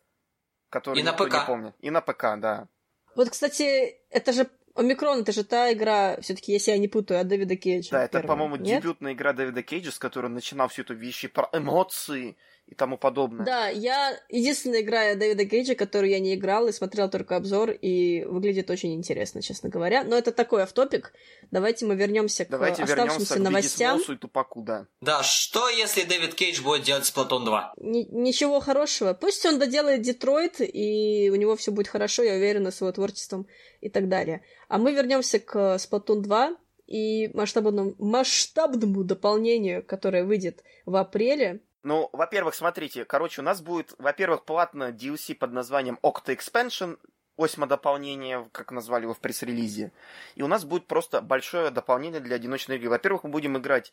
который 0.70 1.00
И 1.00 1.02
на 1.02 1.10
никто 1.10 1.26
ПК. 1.26 1.34
не 1.34 1.46
помнит. 1.46 1.74
И 1.80 1.90
на 1.90 2.00
ПК, 2.00 2.22
да. 2.38 2.68
Вот, 3.14 3.28
кстати, 3.28 3.98
это 4.08 4.32
же 4.32 4.48
Омикрон, 4.74 5.20
это 5.20 5.32
же 5.32 5.44
та 5.44 5.72
игра, 5.72 6.16
все-таки, 6.22 6.52
если 6.52 6.70
я 6.70 6.78
не 6.78 6.88
путаю, 6.88 7.20
от 7.20 7.28
Дэвида 7.28 7.56
Кейджа. 7.56 7.90
Да, 7.90 8.04
это, 8.04 8.20
по-моему, 8.20 8.56
дебютная 8.56 9.12
игра 9.12 9.32
Дэвида 9.34 9.62
Кейджа, 9.62 9.90
с 9.90 9.98
которой 9.98 10.26
он 10.26 10.34
начинал 10.34 10.68
всю 10.68 10.82
эту 10.82 10.94
вещи 10.94 11.28
про 11.28 11.50
эмоции 11.52 12.38
и 12.70 12.74
тому 12.76 12.96
подобное. 12.96 13.44
Да, 13.44 13.68
я 13.68 14.16
единственная 14.28 14.82
игра 14.82 15.14
Дэвида 15.14 15.44
Кейджа, 15.44 15.74
которую 15.74 16.10
я 16.10 16.20
не 16.20 16.36
играл 16.36 16.68
и 16.68 16.72
смотрел 16.72 17.10
только 17.10 17.34
обзор, 17.34 17.70
и 17.70 18.24
выглядит 18.24 18.70
очень 18.70 18.94
интересно, 18.94 19.42
честно 19.42 19.68
говоря. 19.68 20.04
Но 20.04 20.16
это 20.16 20.30
такой 20.30 20.62
автопик. 20.62 21.12
Давайте 21.50 21.84
мы 21.84 21.96
вернемся 21.96 22.44
к 22.44 22.48
Давайте 22.48 22.84
оставшимся 22.84 23.08
вернемся 23.08 23.34
к 23.34 23.38
новостям. 23.38 24.00
И 24.00 24.16
Тупаку, 24.16 24.62
да. 24.62 24.86
Да, 25.00 25.22
что 25.24 25.68
если 25.68 26.02
Дэвид 26.02 26.34
Кейдж 26.34 26.62
будет 26.62 26.84
делать 26.84 27.04
Splatoon 27.04 27.44
2? 27.44 27.74
Ни- 27.78 28.06
ничего 28.10 28.60
хорошего. 28.60 29.14
Пусть 29.14 29.44
он 29.44 29.58
доделает 29.58 30.02
Детройт, 30.02 30.60
и 30.60 31.28
у 31.32 31.34
него 31.34 31.56
все 31.56 31.72
будет 31.72 31.88
хорошо, 31.88 32.22
я 32.22 32.34
уверена, 32.34 32.70
с 32.70 32.80
его 32.80 32.92
творчеством 32.92 33.48
и 33.80 33.88
так 33.88 34.08
далее. 34.08 34.42
А 34.68 34.78
мы 34.78 34.92
вернемся 34.92 35.40
к 35.40 35.56
Splatoon 35.76 36.20
2 36.20 36.56
и 36.86 37.30
масштабному, 37.34 37.94
масштабному 37.98 39.02
дополнению, 39.02 39.84
которое 39.84 40.24
выйдет 40.24 40.62
в 40.86 40.94
апреле. 40.94 41.62
Ну, 41.82 42.10
во-первых, 42.12 42.54
смотрите, 42.54 43.04
короче, 43.04 43.40
у 43.40 43.44
нас 43.44 43.62
будет, 43.62 43.94
во-первых, 43.98 44.44
платно 44.44 44.90
DLC 44.90 45.34
под 45.34 45.52
названием 45.52 45.98
Octa 46.02 46.36
Expansion, 46.36 46.98
восьмое 47.36 47.68
дополнение, 47.68 48.48
как 48.52 48.70
назвали 48.70 49.04
его 49.04 49.14
в 49.14 49.20
пресс-релизе. 49.20 49.92
И 50.34 50.42
у 50.42 50.46
нас 50.46 50.64
будет 50.64 50.86
просто 50.86 51.22
большое 51.22 51.70
дополнение 51.70 52.20
для 52.20 52.36
одиночной 52.36 52.76
игры. 52.76 52.90
Во-первых, 52.90 53.24
мы 53.24 53.30
будем 53.30 53.56
играть 53.56 53.92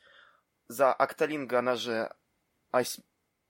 за 0.67 0.91
Окталинга, 0.93 1.59
она 1.59 1.75
же 1.75 2.13
ось... 2.73 2.99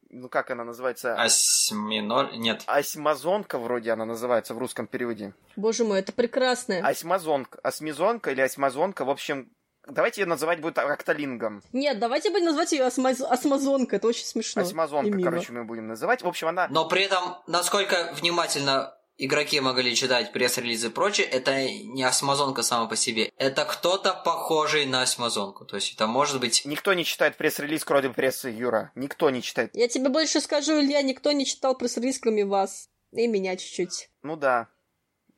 ну 0.09 0.29
как 0.29 0.51
она 0.51 0.63
называется? 0.63 1.15
Осьминоль? 1.15 2.37
Нет. 2.37 2.63
Осьмазонка 2.67 3.57
вроде 3.57 3.91
она 3.91 4.05
называется 4.05 4.53
в 4.53 4.59
русском 4.59 4.85
переводе. 4.85 5.33
Боже 5.55 5.83
мой, 5.83 5.99
это 5.99 6.13
прекрасно. 6.13 6.77
Осьмазонка, 6.87 7.59
осьмизонка 7.63 8.31
или 8.31 8.41
осьмазонка, 8.41 9.03
в 9.03 9.09
общем, 9.09 9.49
Давайте 9.89 10.21
ее 10.21 10.27
называть 10.27 10.59
будет 10.59 10.77
Окталингом. 10.77 11.63
Нет, 11.71 11.99
давайте 11.99 12.29
будем 12.29 12.45
называть 12.45 12.71
ее 12.73 12.85
осмаз... 12.85 13.21
осмазонка, 13.21 13.95
это 13.95 14.07
очень 14.07 14.25
смешно. 14.25 14.61
Осмазонка, 14.61 15.17
короче, 15.21 15.53
мы 15.53 15.63
будем 15.63 15.87
называть. 15.87 16.21
В 16.21 16.27
общем, 16.27 16.47
она... 16.47 16.67
Но 16.69 16.87
при 16.87 17.03
этом, 17.03 17.37
насколько 17.47 18.13
внимательно 18.13 18.93
игроки 19.17 19.59
могли 19.59 19.95
читать 19.95 20.31
пресс-релизы 20.31 20.87
и 20.87 20.89
прочее, 20.89 21.27
это 21.27 21.63
не 21.63 22.03
осмазонка 22.03 22.61
сама 22.61 22.87
по 22.87 22.95
себе. 22.95 23.31
Это 23.37 23.65
кто-то 23.65 24.13
похожий 24.13 24.85
на 24.85 25.01
осмазонку. 25.01 25.65
То 25.65 25.75
есть 25.75 25.93
это 25.93 26.05
может 26.07 26.39
быть... 26.39 26.63
Никто 26.65 26.93
не 26.93 27.03
читает 27.03 27.37
пресс-релиз, 27.37 27.83
кроме 27.83 28.09
прессы, 28.09 28.49
Юра. 28.49 28.91
Никто 28.95 29.29
не 29.29 29.41
читает. 29.41 29.71
Я 29.73 29.87
тебе 29.87 30.09
больше 30.09 30.41
скажу, 30.41 30.79
Илья, 30.79 31.01
никто 31.01 31.31
не 31.31 31.45
читал 31.45 31.75
пресс-релиз, 31.75 32.19
кроме 32.19 32.45
вас. 32.45 32.89
И 33.11 33.25
меня 33.27 33.55
чуть-чуть. 33.55 34.09
Ну 34.21 34.35
да. 34.35 34.67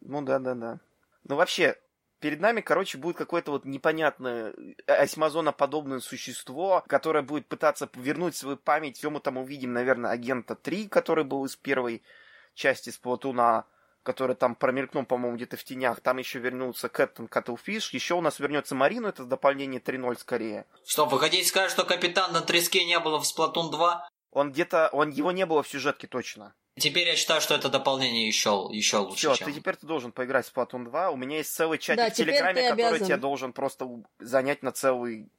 Ну 0.01 0.21
да, 0.21 0.39
да, 0.39 0.55
да. 0.55 0.79
Ну 1.23 1.35
вообще, 1.35 1.77
перед 2.19 2.39
нами, 2.39 2.61
короче, 2.61 2.97
будет 2.97 3.17
какое-то 3.17 3.51
вот 3.51 3.65
непонятное 3.65 4.53
осьминогоподобное 4.87 5.99
существо, 5.99 6.83
которое 6.87 7.21
будет 7.21 7.47
пытаться 7.47 7.89
вернуть 7.95 8.35
свою 8.35 8.57
память. 8.57 8.97
Все 8.97 9.09
мы 9.09 9.19
там 9.19 9.37
увидим, 9.37 9.73
наверное, 9.73 10.11
агента 10.11 10.55
3, 10.55 10.87
который 10.87 11.23
был 11.23 11.45
из 11.45 11.55
первой 11.55 12.03
части 12.53 12.89
Splatoon 12.89 13.50
а, 13.50 13.65
который 14.03 14.35
там 14.35 14.55
промелькнул, 14.55 15.05
по-моему, 15.05 15.37
где-то 15.37 15.57
в 15.57 15.63
тенях. 15.63 16.01
Там 16.01 16.17
еще 16.17 16.39
вернулся 16.39 16.89
Captain 16.89 17.27
Cuttlefish. 17.27 17.91
Еще 17.93 18.15
у 18.15 18.21
нас 18.21 18.39
вернется 18.39 18.75
Марина, 18.75 19.07
это 19.07 19.25
дополнение 19.25 19.81
3.0 19.81 20.19
скорее. 20.19 20.65
Что, 20.85 21.05
вы 21.05 21.19
хотите 21.19 21.47
сказать, 21.47 21.71
что 21.71 21.85
капитана 21.85 22.41
Трески 22.41 22.85
не 22.85 22.99
было 22.99 23.19
в 23.19 23.25
Splatoon 23.25 23.71
2? 23.71 24.09
Он 24.31 24.51
где-то, 24.51 24.89
он, 24.91 25.09
его 25.09 25.31
не 25.31 25.45
было 25.45 25.63
в 25.63 25.67
сюжетке 25.67 26.07
точно. 26.07 26.53
Теперь 26.77 27.07
я 27.07 27.15
считаю, 27.15 27.41
что 27.41 27.55
это 27.55 27.69
дополнение 27.69 28.27
еще, 28.27 28.69
еще 28.71 28.97
лучше. 28.97 29.17
Все, 29.17 29.35
чем... 29.35 29.47
ты 29.47 29.53
теперь 29.53 29.75
ты 29.75 29.85
должен 29.85 30.11
поиграть 30.11 30.47
в 30.47 30.55
Splatoon 30.55 30.85
2. 30.85 31.11
У 31.11 31.17
меня 31.17 31.37
есть 31.37 31.53
целый 31.53 31.77
чатик 31.77 31.97
да, 31.97 32.09
в 32.09 32.13
Телеграме, 32.13 32.69
который 32.69 32.99
тебя 32.99 33.17
должен 33.17 33.53
просто 33.53 33.87
занять 34.19 34.63
на 34.63 34.71
целый 34.71 35.29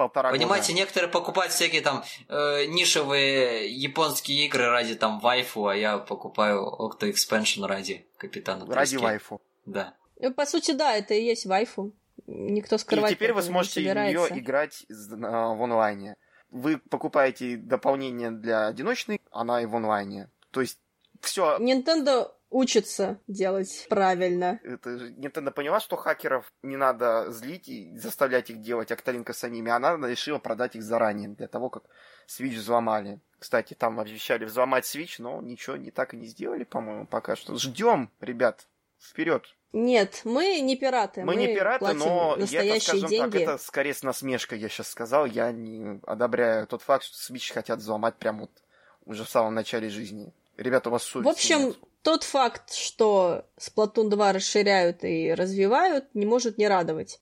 полтора 0.00 0.30
Понимаете, 0.30 0.72
года. 0.72 0.80
некоторые 0.80 1.10
покупают 1.10 1.52
всякие 1.52 1.82
там 1.82 2.02
э, 2.28 2.64
нишевые 2.66 3.70
японские 3.70 4.46
игры 4.46 4.70
ради 4.70 4.94
там 4.94 5.20
вайфу, 5.20 5.66
а 5.66 5.76
я 5.76 5.98
покупаю 5.98 6.62
Octo 6.62 7.10
Expansion 7.10 7.66
ради 7.66 8.06
Капитана 8.16 8.64
Ради 8.66 8.96
вайфу. 8.96 9.42
Да. 9.66 9.94
Ну, 10.18 10.32
по 10.32 10.46
сути, 10.46 10.72
да, 10.72 10.96
это 10.96 11.14
и 11.14 11.22
есть 11.22 11.44
вайфу. 11.44 11.92
Никто 12.26 12.78
скрывать 12.78 13.12
И 13.12 13.14
теперь 13.14 13.32
вы 13.32 13.42
сможете 13.42 13.80
в 13.80 13.94
нее 13.94 14.26
играть 14.30 14.86
в 14.88 15.62
онлайне. 15.62 16.16
Вы 16.50 16.78
покупаете 16.78 17.56
дополнение 17.56 18.30
для 18.30 18.66
одиночной, 18.66 19.20
она 19.30 19.62
и 19.62 19.66
в 19.66 19.76
онлайне. 19.76 20.30
То 20.50 20.60
есть 20.60 20.78
все. 21.20 21.58
Nintendo 21.58 22.32
учится 22.50 23.20
делать 23.28 23.86
правильно. 23.88 24.60
Это 24.64 24.90
Nintendo 24.90 25.50
поняла, 25.52 25.80
что 25.80 25.96
хакеров 25.96 26.52
не 26.62 26.76
надо 26.76 27.30
злить 27.30 27.68
и 27.68 27.96
заставлять 27.96 28.50
их 28.50 28.60
делать 28.60 28.90
Окталинка 28.90 29.32
самими. 29.32 29.70
Она 29.70 29.96
решила 30.08 30.38
продать 30.38 30.76
их 30.76 30.82
заранее, 30.82 31.28
для 31.28 31.48
того, 31.48 31.70
как 31.70 31.84
Switch 32.28 32.56
взломали. 32.56 33.20
Кстати, 33.38 33.74
там 33.74 34.00
обещали 34.00 34.44
взломать 34.44 34.84
Switch, 34.84 35.14
но 35.18 35.40
ничего 35.40 35.76
не 35.76 35.90
так 35.90 36.12
и 36.12 36.16
не 36.16 36.26
сделали, 36.26 36.64
по-моему, 36.64 37.06
пока 37.06 37.36
что. 37.36 37.56
Ждем, 37.56 38.10
ребят, 38.20 38.66
вперед. 39.00 39.44
Нет, 39.72 40.22
мы 40.24 40.60
не 40.60 40.76
пираты. 40.76 41.20
Мы, 41.20 41.26
мы 41.26 41.36
не 41.36 41.54
пираты, 41.54 41.92
но 41.92 42.36
я 42.50 42.64
это, 42.64 42.80
скажем 42.80 43.08
деньги. 43.08 43.38
так, 43.38 43.42
это 43.42 43.58
скорее 43.58 43.94
с 43.94 44.02
насмешкой 44.02 44.58
я 44.58 44.68
сейчас 44.68 44.88
сказал. 44.88 45.26
Я 45.26 45.52
не 45.52 46.00
одобряю 46.06 46.66
тот 46.66 46.82
факт, 46.82 47.04
что 47.04 47.32
Switch 47.32 47.52
хотят 47.52 47.78
взломать 47.78 48.16
прямо 48.16 48.40
вот 48.40 48.50
уже 49.04 49.24
в 49.24 49.30
самом 49.30 49.54
начале 49.54 49.88
жизни. 49.88 50.34
Ребята, 50.60 50.90
у 50.90 50.92
вас 50.92 51.04
совесть 51.04 51.26
В 51.26 51.28
общем, 51.30 51.68
нет. 51.68 51.76
тот 52.02 52.22
факт, 52.22 52.74
что 52.74 53.46
Splatoon 53.58 54.10
2 54.10 54.32
расширяют 54.34 55.04
и 55.04 55.32
развивают, 55.32 56.14
не 56.14 56.26
может 56.26 56.58
не 56.58 56.68
радовать. 56.68 57.18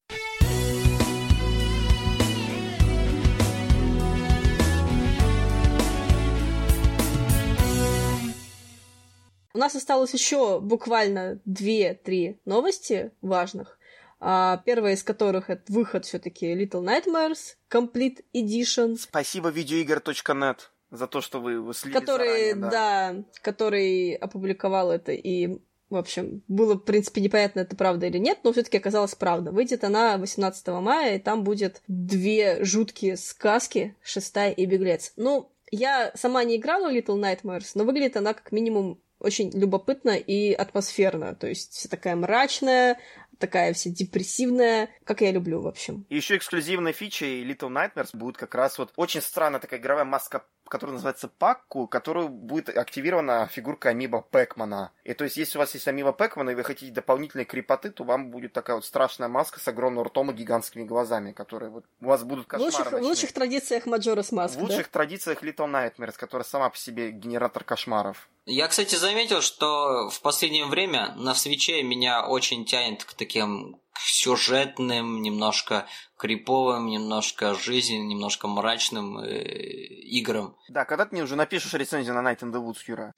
У 9.55 9.59
нас 9.59 9.77
осталось 9.77 10.13
еще 10.15 10.59
буквально 10.59 11.41
2-3 11.47 12.41
новости 12.45 13.13
важных. 13.23 13.79
А, 14.19 14.61
первая 14.67 14.95
из 14.95 15.05
которых 15.05 15.49
это 15.49 15.73
выход 15.73 16.07
все-таки 16.07 16.53
Little 16.55 16.83
Nightmares 16.83 17.55
Complete 17.71 18.25
Edition. 18.35 18.97
Спасибо 18.97 19.51
видеоигр.нет 19.51 20.73
за 20.91 21.07
то, 21.07 21.21
что 21.21 21.41
вы 21.41 21.53
его 21.53 21.73
слили 21.73 21.95
который, 21.95 22.29
заранее, 22.29 22.55
да. 22.55 22.71
да, 22.71 23.25
который 23.43 24.15
опубликовал 24.15 24.91
это 24.91 25.13
и 25.13 25.59
в 25.91 25.97
общем, 25.97 26.43
было, 26.49 26.75
в 26.75 26.81
принципе, 26.81 27.23
непонятно, 27.23 27.61
это 27.61 27.75
правда 27.75 28.07
или 28.07 28.19
нет, 28.19 28.41
но 28.43 28.53
все 28.53 28.63
таки 28.63 28.77
оказалось 28.77 29.15
правда. 29.15 29.53
Выйдет 29.53 29.85
она 29.85 30.19
18 30.19 30.69
мая, 30.69 31.17
и 31.17 31.19
там 31.19 31.45
будет 31.45 31.83
две 31.89 32.63
жуткие 32.63 33.17
сказки 33.17 33.97
«Шестая» 34.03 34.53
и 34.53 34.67
«Беглец». 34.67 35.15
Ну, 35.17 35.51
я 35.71 36.13
сама 36.15 36.45
не 36.45 36.57
играла 36.57 36.91
в 36.91 36.95
Little 36.95 37.19
Nightmares, 37.19 37.71
но 37.75 37.85
выглядит 37.85 38.19
она 38.19 38.35
как 38.35 38.53
минимум 38.53 39.01
очень 39.19 39.51
любопытно 39.51 40.11
и 40.11 40.53
атмосферно. 40.53 41.35
То 41.35 41.49
есть 41.49 41.73
вся 41.73 41.89
такая 41.89 42.17
мрачная, 42.17 42.99
такая 43.39 43.73
вся 43.73 43.91
депрессивная, 43.91 44.91
как 45.05 45.21
я 45.21 45.33
люблю, 45.33 45.61
в 45.61 45.67
общем. 45.67 46.07
И 46.09 46.17
еще 46.17 46.37
эксклюзивной 46.37 46.93
фичей 46.93 47.45
Little 47.45 47.71
Nightmares 47.71 48.11
будет 48.13 48.37
как 48.37 48.55
раз 48.55 48.79
вот 48.79 48.93
очень 48.97 49.21
странная 49.23 49.61
такая 49.61 49.81
игровая 49.81 50.05
маска 50.05 50.45
которая 50.69 50.95
называется 50.95 51.29
Пакку, 51.29 51.87
которую 51.87 52.29
будет 52.29 52.69
активирована 52.69 53.49
фигурка 53.51 53.91
Амиба 53.91 54.23
Пэкмана. 54.23 54.93
И 55.05 55.15
то 55.15 55.25
есть, 55.25 55.37
если 55.37 55.59
у 55.59 55.61
вас 55.61 55.75
есть 55.75 55.89
Амиба 55.89 56.13
Пэкмана, 56.13 56.51
и 56.51 56.55
вы 56.55 56.65
хотите 56.65 56.93
дополнительные 56.93 57.45
крепоты, 57.45 57.91
то 57.91 58.05
вам 58.05 58.31
будет 58.31 58.53
такая 58.53 58.77
вот 58.77 58.85
страшная 58.85 59.29
маска 59.29 59.61
с 59.61 59.69
огромным 59.69 60.05
ртом 60.05 60.31
и 60.31 60.35
гигантскими 60.35 60.85
глазами, 60.85 61.33
которые 61.33 61.71
вот 61.71 61.85
у 62.01 62.07
вас 62.07 62.23
будут 62.25 62.47
кошмары. 62.47 62.73
В 62.73 62.77
лучших, 62.77 62.93
в 62.93 63.03
лучших 63.03 63.33
традициях 63.33 63.87
Маджорас 63.87 64.33
Маск, 64.33 64.57
В 64.57 64.63
лучших 64.63 64.85
да? 64.85 64.91
традициях 64.93 65.43
Little 65.43 65.71
Nightmares, 65.71 66.17
которая 66.17 66.45
сама 66.45 66.71
по 66.71 66.77
себе 66.77 67.11
генератор 67.11 67.65
кошмаров. 67.65 68.29
Я, 68.47 68.67
кстати, 68.69 68.95
заметил, 68.95 69.43
что 69.43 70.09
в 70.09 70.21
последнее 70.23 70.65
время 70.65 71.15
на 71.17 71.35
свече 71.35 71.83
меня 71.83 72.27
очень 72.27 72.65
тянет 72.65 73.05
к 73.05 73.13
таким 73.13 73.79
сюжетным, 73.99 75.23
немножко 75.23 75.87
криповым, 76.17 76.87
немножко 76.87 77.55
жизненным, 77.55 78.09
немножко 78.09 78.49
мрачным 78.49 79.19
э, 79.19 79.43
играм. 79.43 80.57
Да, 80.69 80.85
когда 80.85 81.05
ты 81.05 81.15
мне 81.15 81.23
уже 81.23 81.37
напишешь 81.37 81.73
рецензию 81.75 82.15
на 82.15 82.29
Night 82.29 82.41
in 82.41 82.53
the 82.53 82.65
Woods, 82.65 82.79
Юра? 82.87 83.15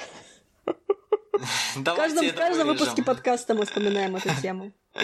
В 1.74 1.82
каждом, 1.82 2.28
в 2.28 2.34
каждом 2.34 2.66
выпуске 2.66 3.02
подкаста 3.02 3.54
мы 3.54 3.64
вспоминаем 3.64 4.16
эту 4.16 4.28
тему. 4.42 4.72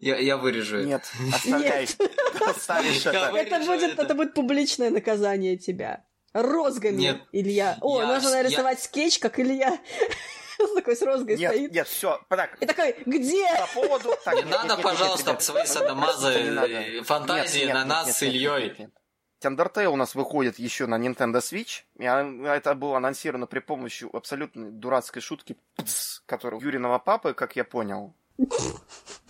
Я, 0.00 0.18
я 0.18 0.36
вырежу. 0.36 0.82
Нет, 0.82 1.10
оставляй. 1.32 1.88
Оставишь 2.46 3.06
это. 3.06 3.32
Это 3.34 3.64
будет, 3.64 3.98
это 3.98 4.14
будет 4.14 4.34
публичное 4.34 4.90
наказание 4.90 5.56
тебя. 5.56 6.04
Розгами, 6.34 6.96
Нет. 6.96 7.22
Илья. 7.32 7.78
О, 7.80 8.02
я, 8.02 8.08
нужно 8.08 8.32
нарисовать 8.32 8.78
я... 8.78 8.84
скетч, 8.84 9.18
как 9.18 9.38
Илья 9.38 9.78
с 10.58 10.74
такой 10.74 10.96
с 10.96 11.02
розгой 11.02 11.36
нет, 11.36 11.50
стоит. 11.50 11.72
Нет, 11.72 11.88
все, 11.88 12.20
так. 12.28 12.56
И 12.62 12.66
такой, 12.66 12.96
где? 13.06 13.46
По 13.74 13.80
поводу... 13.80 14.14
Так, 14.24 14.34
не 14.36 14.42
нет, 14.42 14.50
надо, 14.50 14.74
нет, 14.74 14.82
пожалуйста, 14.82 15.32
нет, 15.32 15.42
свои 15.42 15.66
садомазы 15.66 17.02
фантазии 17.02 17.66
на 17.66 17.84
нас 17.84 18.16
с 18.16 18.22
Ильей. 18.22 18.88
Undertale 19.42 19.86
у 19.86 19.96
нас 19.96 20.14
выходит 20.14 20.58
еще 20.58 20.86
на 20.86 20.98
Nintendo 20.98 21.40
Switch. 21.40 21.82
И 21.98 22.04
это 22.48 22.74
было 22.74 22.96
анонсировано 22.96 23.46
при 23.46 23.58
помощи 23.58 24.06
абсолютно 24.10 24.70
дурацкой 24.70 25.20
шутки, 25.20 25.56
которую 26.26 26.62
Юриного 26.62 26.98
папы, 26.98 27.34
как 27.34 27.54
я 27.56 27.64
понял. 27.64 28.14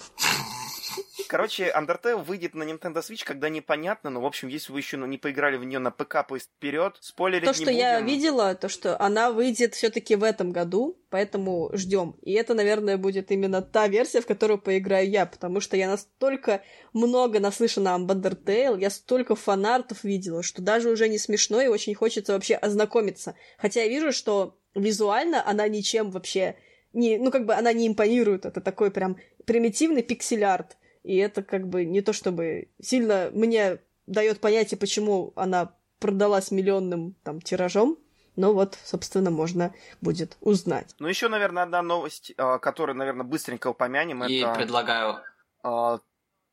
Короче, 1.29 1.73
Undertale 1.77 2.23
выйдет 2.23 2.55
на 2.55 2.63
Nintendo 2.63 2.99
Switch, 2.99 3.25
когда 3.25 3.49
непонятно, 3.49 4.11
но, 4.11 4.21
в 4.21 4.27
общем, 4.27 4.49
если 4.49 4.73
вы 4.73 4.81
еще 4.81 4.97
не 4.97 5.19
поиграли 5.19 5.57
в 5.57 5.65
нее 5.65 5.79
на 5.79 5.91
ПК, 5.91 6.27
пусть 6.27 6.51
вперед, 6.57 6.97
спойлерить 7.01 7.45
То, 7.45 7.55
что 7.55 7.73
не 7.73 7.79
я 7.79 8.01
видела, 8.01 8.55
то, 8.55 8.69
что 8.69 9.01
она 9.01 9.31
выйдет 9.31 9.75
все-таки 9.75 10.17
в 10.17 10.23
этом 10.23 10.53
году, 10.53 10.99
поэтому 11.11 11.71
ждем. 11.75 12.17
И 12.23 12.33
это, 12.33 12.55
наверное, 12.55 12.97
будет 12.97 13.31
именно 13.31 13.63
та 13.63 13.89
версия, 13.89 14.21
в 14.21 14.27
которую 14.27 14.59
поиграю 14.59 15.09
я, 15.09 15.27
потому 15.27 15.61
что 15.61 15.77
я 15.77 15.89
настолько 15.89 16.63
много 16.93 17.41
наслышана 17.41 17.95
об 17.95 18.11
Undertale, 18.11 18.81
я 18.81 18.91
столько 18.91 19.35
фанартов 19.35 20.05
видела, 20.05 20.43
что 20.43 20.63
даже 20.63 20.91
уже 20.91 21.09
не 21.09 21.19
смешно 21.19 21.61
и 21.61 21.69
очень 21.69 21.95
хочется 21.95 22.33
вообще 22.33 22.55
ознакомиться. 22.55 23.35
Хотя 23.59 23.83
я 23.83 23.89
вижу, 23.89 24.13
что 24.13 24.59
визуально 24.75 25.47
она 25.47 25.69
ничем 25.69 26.11
вообще 26.11 26.57
не, 26.95 27.19
ну, 27.19 27.31
как 27.31 27.45
бы 27.45 27.55
она 27.55 27.73
не 27.73 27.87
импонирует. 27.87 28.47
Это 28.47 28.61
такой 28.61 28.91
прям 28.91 29.19
примитивный 29.45 30.03
пиксель-арт. 30.03 30.77
И 31.05 31.17
это 31.17 31.43
как 31.43 31.69
бы 31.69 31.85
не 31.85 32.01
то 32.01 32.13
чтобы 32.13 32.69
сильно 32.81 33.31
мне 33.33 33.79
дает 34.07 34.41
понятие, 34.41 34.79
почему 34.79 35.33
она 35.37 35.75
продалась 36.01 36.51
миллионным 36.51 37.15
там 37.23 37.41
тиражом, 37.41 37.99
но 38.37 38.53
вот, 38.53 38.77
собственно, 38.85 39.31
можно 39.31 39.73
будет 40.01 40.37
узнать. 40.41 40.95
Ну, 40.99 41.07
еще, 41.07 41.29
наверное, 41.29 41.63
одна 41.63 41.83
новость, 41.83 42.33
а, 42.37 42.59
которую, 42.59 42.97
наверное, 42.97 43.25
быстренько 43.25 43.69
упомянем. 43.69 44.25
И 44.25 44.41
это... 44.41 44.55
предлагаю... 44.55 45.21
А... 45.63 46.01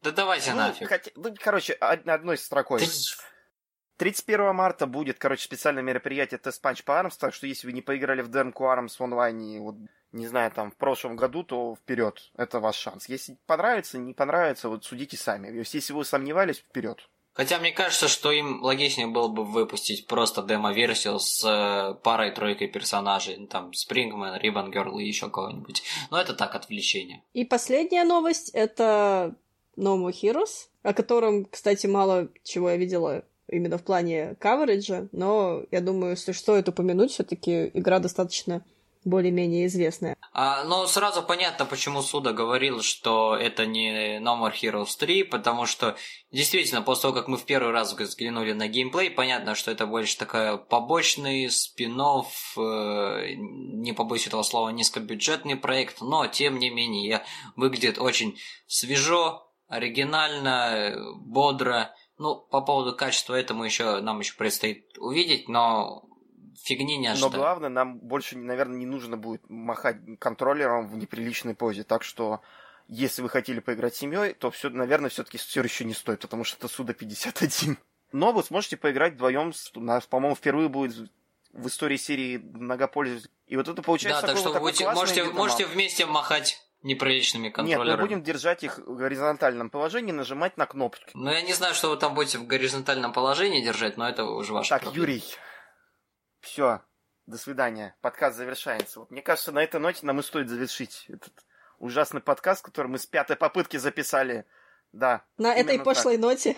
Да 0.03 0.11
давайте 0.11 0.51
ну, 0.51 0.57
нафиг. 0.57 0.87
Хотя... 0.87 1.11
Ну, 1.15 1.33
короче, 1.37 1.73
одной 1.73 2.37
строкой. 2.37 2.79
Ты... 2.79 2.87
31 4.01 4.55
марта 4.55 4.87
будет, 4.87 5.19
короче, 5.19 5.43
специальное 5.43 5.83
мероприятие 5.83 6.39
Тест 6.39 6.65
Punch 6.65 6.83
по 6.83 6.99
Армс, 6.99 7.17
так 7.17 7.35
что 7.35 7.45
если 7.45 7.67
вы 7.67 7.73
не 7.73 7.83
поиграли 7.83 8.23
в 8.23 8.31
демку 8.31 8.67
Армс 8.67 8.99
в 8.99 9.03
онлайне, 9.03 9.59
вот, 9.61 9.75
не 10.11 10.25
знаю, 10.25 10.49
там, 10.49 10.71
в 10.71 10.75
прошлом 10.75 11.15
году, 11.15 11.43
то 11.43 11.75
вперед, 11.75 12.31
это 12.35 12.59
ваш 12.59 12.77
шанс. 12.77 13.07
Если 13.07 13.37
понравится, 13.45 13.99
не 13.99 14.15
понравится, 14.15 14.69
вот 14.69 14.85
судите 14.85 15.17
сами. 15.17 15.55
Если 15.55 15.93
вы 15.93 16.03
сомневались, 16.03 16.57
вперед. 16.57 17.07
Хотя 17.33 17.59
мне 17.59 17.71
кажется, 17.71 18.07
что 18.07 18.31
им 18.31 18.63
логичнее 18.63 19.05
было 19.05 19.27
бы 19.27 19.45
выпустить 19.45 20.07
просто 20.07 20.41
демо-версию 20.41 21.19
с 21.19 21.45
э, 21.45 21.93
парой-тройкой 22.01 22.69
персонажей. 22.69 23.37
Ну, 23.37 23.45
там, 23.45 23.71
Спрингмен, 23.71 24.35
Рибан 24.41 24.71
Герл 24.71 24.97
и 24.97 25.05
еще 25.05 25.29
кого-нибудь. 25.29 25.83
Но 26.09 26.19
это 26.19 26.33
так, 26.33 26.55
отвлечение. 26.55 27.21
И 27.33 27.45
последняя 27.45 28.03
новость— 28.03 28.49
это 28.53 29.35
No 29.77 29.95
More 29.95 30.11
Heroes, 30.11 30.69
о 30.81 30.95
котором, 30.95 31.45
кстати, 31.45 31.85
мало 31.85 32.29
чего 32.43 32.71
я 32.71 32.77
видела 32.77 33.25
именно 33.51 33.77
в 33.77 33.83
плане 33.83 34.35
кавериджа, 34.39 35.07
но 35.11 35.63
я 35.71 35.81
думаю, 35.81 36.11
если 36.11 36.31
стоит 36.31 36.67
упомянуть, 36.69 37.11
все 37.11 37.23
таки 37.23 37.69
игра 37.73 37.99
достаточно 37.99 38.63
более-менее 39.03 39.65
известная. 39.65 40.15
А, 40.33 40.63
но 40.63 40.85
сразу 40.85 41.23
понятно, 41.23 41.65
почему 41.65 42.01
Суда 42.01 42.33
говорил, 42.33 42.81
что 42.81 43.35
это 43.35 43.65
не 43.65 44.19
No 44.19 44.39
More 44.39 44.53
Heroes 44.53 44.97
3, 44.97 45.23
потому 45.23 45.65
что 45.65 45.95
действительно, 46.31 46.81
после 46.81 47.03
того, 47.03 47.13
как 47.15 47.27
мы 47.27 47.37
в 47.37 47.45
первый 47.45 47.71
раз 47.71 47.93
взглянули 47.93 48.53
на 48.53 48.67
геймплей, 48.67 49.09
понятно, 49.09 49.55
что 49.55 49.71
это 49.71 49.87
больше 49.87 50.17
такая 50.17 50.57
побочный 50.57 51.49
спин 51.49 51.99
э, 51.99 53.33
не 53.35 53.93
побоюсь 53.93 54.27
этого 54.27 54.43
слова, 54.43 54.69
низкобюджетный 54.69 55.55
проект, 55.55 56.01
но 56.01 56.27
тем 56.27 56.59
не 56.59 56.69
менее 56.69 57.23
выглядит 57.55 57.97
очень 57.97 58.37
свежо, 58.67 59.47
оригинально, 59.67 60.95
бодро. 61.15 61.95
Ну, 62.21 62.35
по 62.35 62.61
поводу 62.61 62.95
качества 62.95 63.33
этому 63.33 63.63
еще 63.63 63.99
нам 63.99 64.19
еще 64.19 64.35
предстоит 64.35 64.95
увидеть, 64.99 65.49
но 65.49 66.05
фигни 66.61 66.97
не 66.97 67.07
ожидаю. 67.07 67.31
Но 67.31 67.37
главное, 67.39 67.69
нам 67.69 67.97
больше, 67.97 68.37
наверное, 68.37 68.77
не 68.77 68.85
нужно 68.85 69.17
будет 69.17 69.41
махать 69.49 69.97
контроллером 70.19 70.87
в 70.87 70.95
неприличной 70.95 71.55
позе. 71.55 71.83
Так 71.83 72.03
что, 72.03 72.41
если 72.87 73.23
вы 73.23 73.29
хотели 73.29 73.59
поиграть 73.59 73.95
с 73.95 73.97
семьей, 73.97 74.35
то 74.35 74.51
все, 74.51 74.69
наверное, 74.69 75.09
все-таки 75.09 75.39
все 75.39 75.63
еще 75.63 75.83
не 75.83 75.95
стоит, 75.95 76.19
потому 76.19 76.43
что 76.43 76.57
это 76.57 76.67
Суда 76.67 76.93
51. 76.93 77.79
Но 78.11 78.33
вы 78.33 78.43
сможете 78.43 78.77
поиграть 78.77 79.13
вдвоем, 79.13 79.51
по-моему, 80.07 80.35
впервые 80.35 80.69
будет 80.69 81.09
в 81.53 81.67
истории 81.67 81.97
серии 81.97 82.37
многопользователей. 82.37 83.31
И 83.47 83.57
вот 83.57 83.67
это 83.67 83.81
получается 83.81 84.21
Да, 84.21 84.27
так 84.27 84.37
что 84.37 84.51
вы 84.51 84.59
будете, 84.59 84.87
можете, 84.91 85.23
можете 85.23 85.65
вместе 85.65 86.05
махать 86.05 86.61
неприличными 86.83 87.49
контроллерами. 87.49 87.89
Нет, 87.89 87.99
мы 87.99 88.07
будем 88.07 88.23
держать 88.23 88.63
их 88.63 88.77
в 88.79 88.95
горизонтальном 88.95 89.69
положении, 89.69 90.11
нажимать 90.11 90.57
на 90.57 90.65
кнопочки. 90.65 91.11
Ну, 91.13 91.29
я 91.31 91.41
не 91.41 91.53
знаю, 91.53 91.75
что 91.75 91.89
вы 91.89 91.97
там 91.97 92.13
будете 92.15 92.37
в 92.37 92.47
горизонтальном 92.47 93.13
положении 93.13 93.63
держать, 93.63 93.97
но 93.97 94.07
это 94.09 94.25
уже 94.25 94.53
ваше 94.53 94.69
Так, 94.69 94.83
проблема. 94.83 95.07
Юрий, 95.07 95.23
все, 96.39 96.81
до 97.27 97.37
свидания. 97.37 97.95
Подкаст 98.01 98.37
завершается. 98.37 98.99
Вот, 98.99 99.11
мне 99.11 99.21
кажется, 99.21 99.51
на 99.51 99.63
этой 99.63 99.79
ноте 99.79 100.05
нам 100.05 100.19
и 100.19 100.23
стоит 100.23 100.49
завершить 100.49 101.05
этот 101.07 101.33
ужасный 101.77 102.21
подкаст, 102.21 102.63
который 102.63 102.87
мы 102.87 102.97
с 102.97 103.05
пятой 103.05 103.35
попытки 103.35 103.77
записали. 103.77 104.45
Да. 104.91 105.23
На 105.37 105.53
этой 105.55 105.79
пошлой 105.79 106.15
так. 106.15 106.21
ноте. 106.21 106.55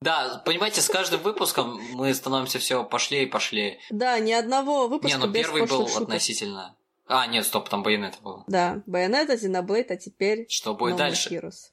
Да, 0.00 0.42
понимаете, 0.44 0.80
с 0.80 0.88
каждым 0.88 1.20
выпуском 1.22 1.80
мы 1.92 2.12
становимся 2.12 2.58
все 2.58 2.82
пошлее 2.84 3.24
и 3.24 3.26
пошлее. 3.26 3.78
Да, 3.90 4.18
ни 4.18 4.32
одного 4.32 4.88
выпуска 4.88 5.16
Не, 5.16 5.24
ну 5.24 5.30
без 5.30 5.42
первый 5.42 5.66
был 5.66 5.86
шуток. 5.86 6.02
относительно. 6.02 6.76
А, 7.12 7.26
нет, 7.26 7.44
стоп, 7.44 7.68
там 7.68 7.82
Байонета 7.82 8.18
было. 8.22 8.44
Да, 8.46 8.82
Байонета, 8.86 9.36
Зиноблейд, 9.36 9.90
а 9.90 9.96
теперь... 9.96 10.46
Что 10.48 10.74
будет 10.74 10.96
дальше? 10.96 11.28
Heroes. 11.28 11.72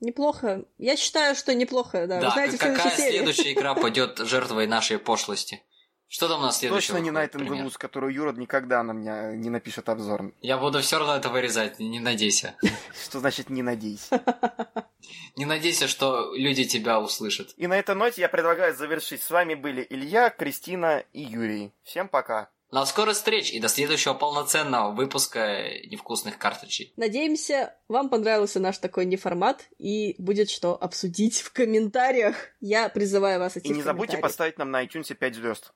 Неплохо. 0.00 0.64
Я 0.78 0.96
считаю, 0.96 1.36
что 1.36 1.54
неплохо, 1.54 2.08
да. 2.08 2.20
Да, 2.20 2.26
Вы 2.26 2.32
знаете, 2.32 2.58
какая 2.58 2.90
следующая 2.90 3.10
следующая 3.10 3.52
игра 3.52 3.74
пойдет 3.76 4.18
жертвой 4.18 4.66
нашей 4.66 4.98
пошлости? 4.98 5.62
Что 6.08 6.28
там 6.28 6.40
у 6.40 6.42
нас 6.42 6.58
следующего? 6.58 6.98
Точно 6.98 7.10
не 7.10 7.16
Night 7.16 7.32
the 7.32 7.46
Woods, 7.46 7.78
которую 7.78 8.12
Юра 8.12 8.32
никогда 8.32 8.82
на 8.82 8.92
меня 8.92 9.32
не 9.36 9.48
напишет 9.48 9.88
обзор. 9.88 10.34
Я 10.42 10.58
буду 10.58 10.80
все 10.80 10.98
равно 10.98 11.16
это 11.16 11.28
вырезать, 11.28 11.78
не 11.78 12.00
надейся. 12.00 12.56
Что 13.04 13.20
значит 13.20 13.48
не 13.48 13.62
надейся? 13.62 14.20
Не 15.34 15.46
надейся, 15.46 15.88
что 15.88 16.32
люди 16.34 16.64
тебя 16.64 17.00
услышат. 17.00 17.54
И 17.56 17.66
на 17.66 17.76
этой 17.76 17.94
ноте 17.96 18.20
я 18.20 18.28
предлагаю 18.28 18.74
завершить. 18.74 19.20
С 19.20 19.30
вами 19.30 19.54
были 19.54 19.84
Илья, 19.88 20.30
Кристина 20.30 21.02
и 21.12 21.22
Юрий. 21.22 21.72
Всем 21.82 22.06
пока. 22.08 22.50
До 22.72 22.86
скорых 22.86 23.16
встреч 23.16 23.52
и 23.52 23.60
до 23.60 23.68
следующего 23.68 24.14
полноценного 24.14 24.92
выпуска 24.92 25.68
невкусных 25.84 26.38
картриджей. 26.38 26.94
Надеемся, 26.96 27.76
вам 27.86 28.08
понравился 28.08 28.60
наш 28.60 28.78
такой 28.78 29.04
неформат 29.04 29.68
и 29.76 30.14
будет 30.18 30.48
что 30.48 30.82
обсудить 30.82 31.40
в 31.40 31.52
комментариях. 31.52 32.34
Я 32.60 32.88
призываю 32.88 33.40
вас 33.40 33.58
идти 33.58 33.68
И 33.68 33.72
не 33.74 33.82
забудьте 33.82 34.16
поставить 34.16 34.56
нам 34.56 34.70
на 34.70 34.82
iTunes 34.84 35.14
5 35.14 35.34
звезд 35.34 35.74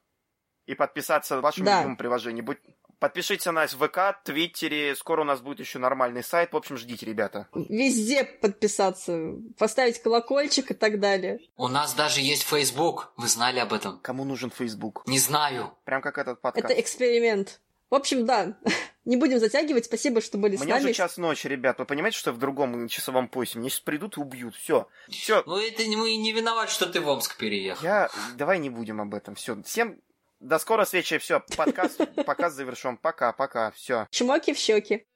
и 0.65 0.75
подписаться 0.75 1.37
в 1.39 1.43
вашем 1.43 1.67
да. 1.67 1.81
любимом 1.81 1.99
приложении. 1.99 2.41
Будь... 2.41 2.59
Подпишитесь 2.99 3.45
на 3.47 3.53
нас 3.53 3.75
в 3.75 3.87
ВК, 3.87 4.23
Твиттере, 4.25 4.97
скоро 4.97 5.21
у 5.21 5.25
нас 5.25 5.41
будет 5.41 5.61
еще 5.61 5.79
нормальный 5.79 6.23
сайт. 6.23 6.53
В 6.53 6.57
общем, 6.57 6.79
ждите, 6.79 7.05
ребята. 7.05 7.47
Везде 7.53 8.25
подписаться, 8.25 9.35
поставить 9.59 10.01
колокольчик 10.01 10.71
и 10.71 10.75
так 10.75 10.99
далее. 10.99 11.41
У 11.57 11.69
нас 11.69 11.93
даже 11.95 12.23
есть 12.23 12.45
Facebook. 12.45 13.13
Вы 13.17 13.29
знали 13.29 13.59
об 13.59 13.75
этом? 13.75 13.99
Кому 14.01 14.25
нужен 14.25 14.51
Facebook? 14.51 15.03
Не 15.07 15.19
знаю. 15.19 15.77
Прям 15.85 16.01
как 16.01 16.17
этот 16.17 16.41
подкаст. 16.41 16.65
Это 16.65 16.81
эксперимент. 16.81 17.61
В 17.91 17.95
общем, 17.95 18.27
да. 18.27 18.57
Не 19.05 19.17
будем 19.17 19.39
затягивать. 19.39 19.85
Спасибо, 19.85 20.21
что 20.21 20.39
были 20.39 20.57
Мне 20.57 20.59
с 20.59 20.61
нами. 20.63 20.81
Мне 20.81 20.85
уже 20.87 20.95
час 20.95 21.17
ночи, 21.17 21.47
ребят. 21.47 21.79
Вы 21.79 21.85
понимаете, 21.85 22.19
что 22.19 22.33
в 22.33 22.39
другом 22.39 22.89
часовом 22.89 23.29
поясе? 23.29 23.59
Мне 23.59 23.71
сейчас 23.71 23.81
придут 23.81 24.17
и 24.17 24.21
убьют. 24.21 24.57
Все. 24.57 24.89
Все. 25.09 25.45
Ну, 25.47 25.59
это 25.59 25.83
мы 25.85 26.17
не 26.17 26.33
виноват, 26.33 26.71
что 26.71 26.87
ты 26.87 27.01
в 27.01 27.09
Омск 27.09 27.37
переехал. 27.37 27.85
Я... 27.85 28.11
Давай 28.35 28.59
не 28.59 28.71
будем 28.71 29.01
об 29.01 29.15
этом. 29.15 29.37
Все. 29.37 29.63
Всем 29.63 30.01
до 30.47 30.59
скорой 30.59 30.85
встречи. 30.85 31.19
Все, 31.19 31.41
подкаст, 31.57 32.01
показ 32.27 32.55
завершен. 32.55 32.97
Пока, 32.97 33.33
пока, 33.33 33.71
все. 33.73 34.07
Чмоки 34.11 34.53
в 34.53 34.57
щеки. 34.57 35.07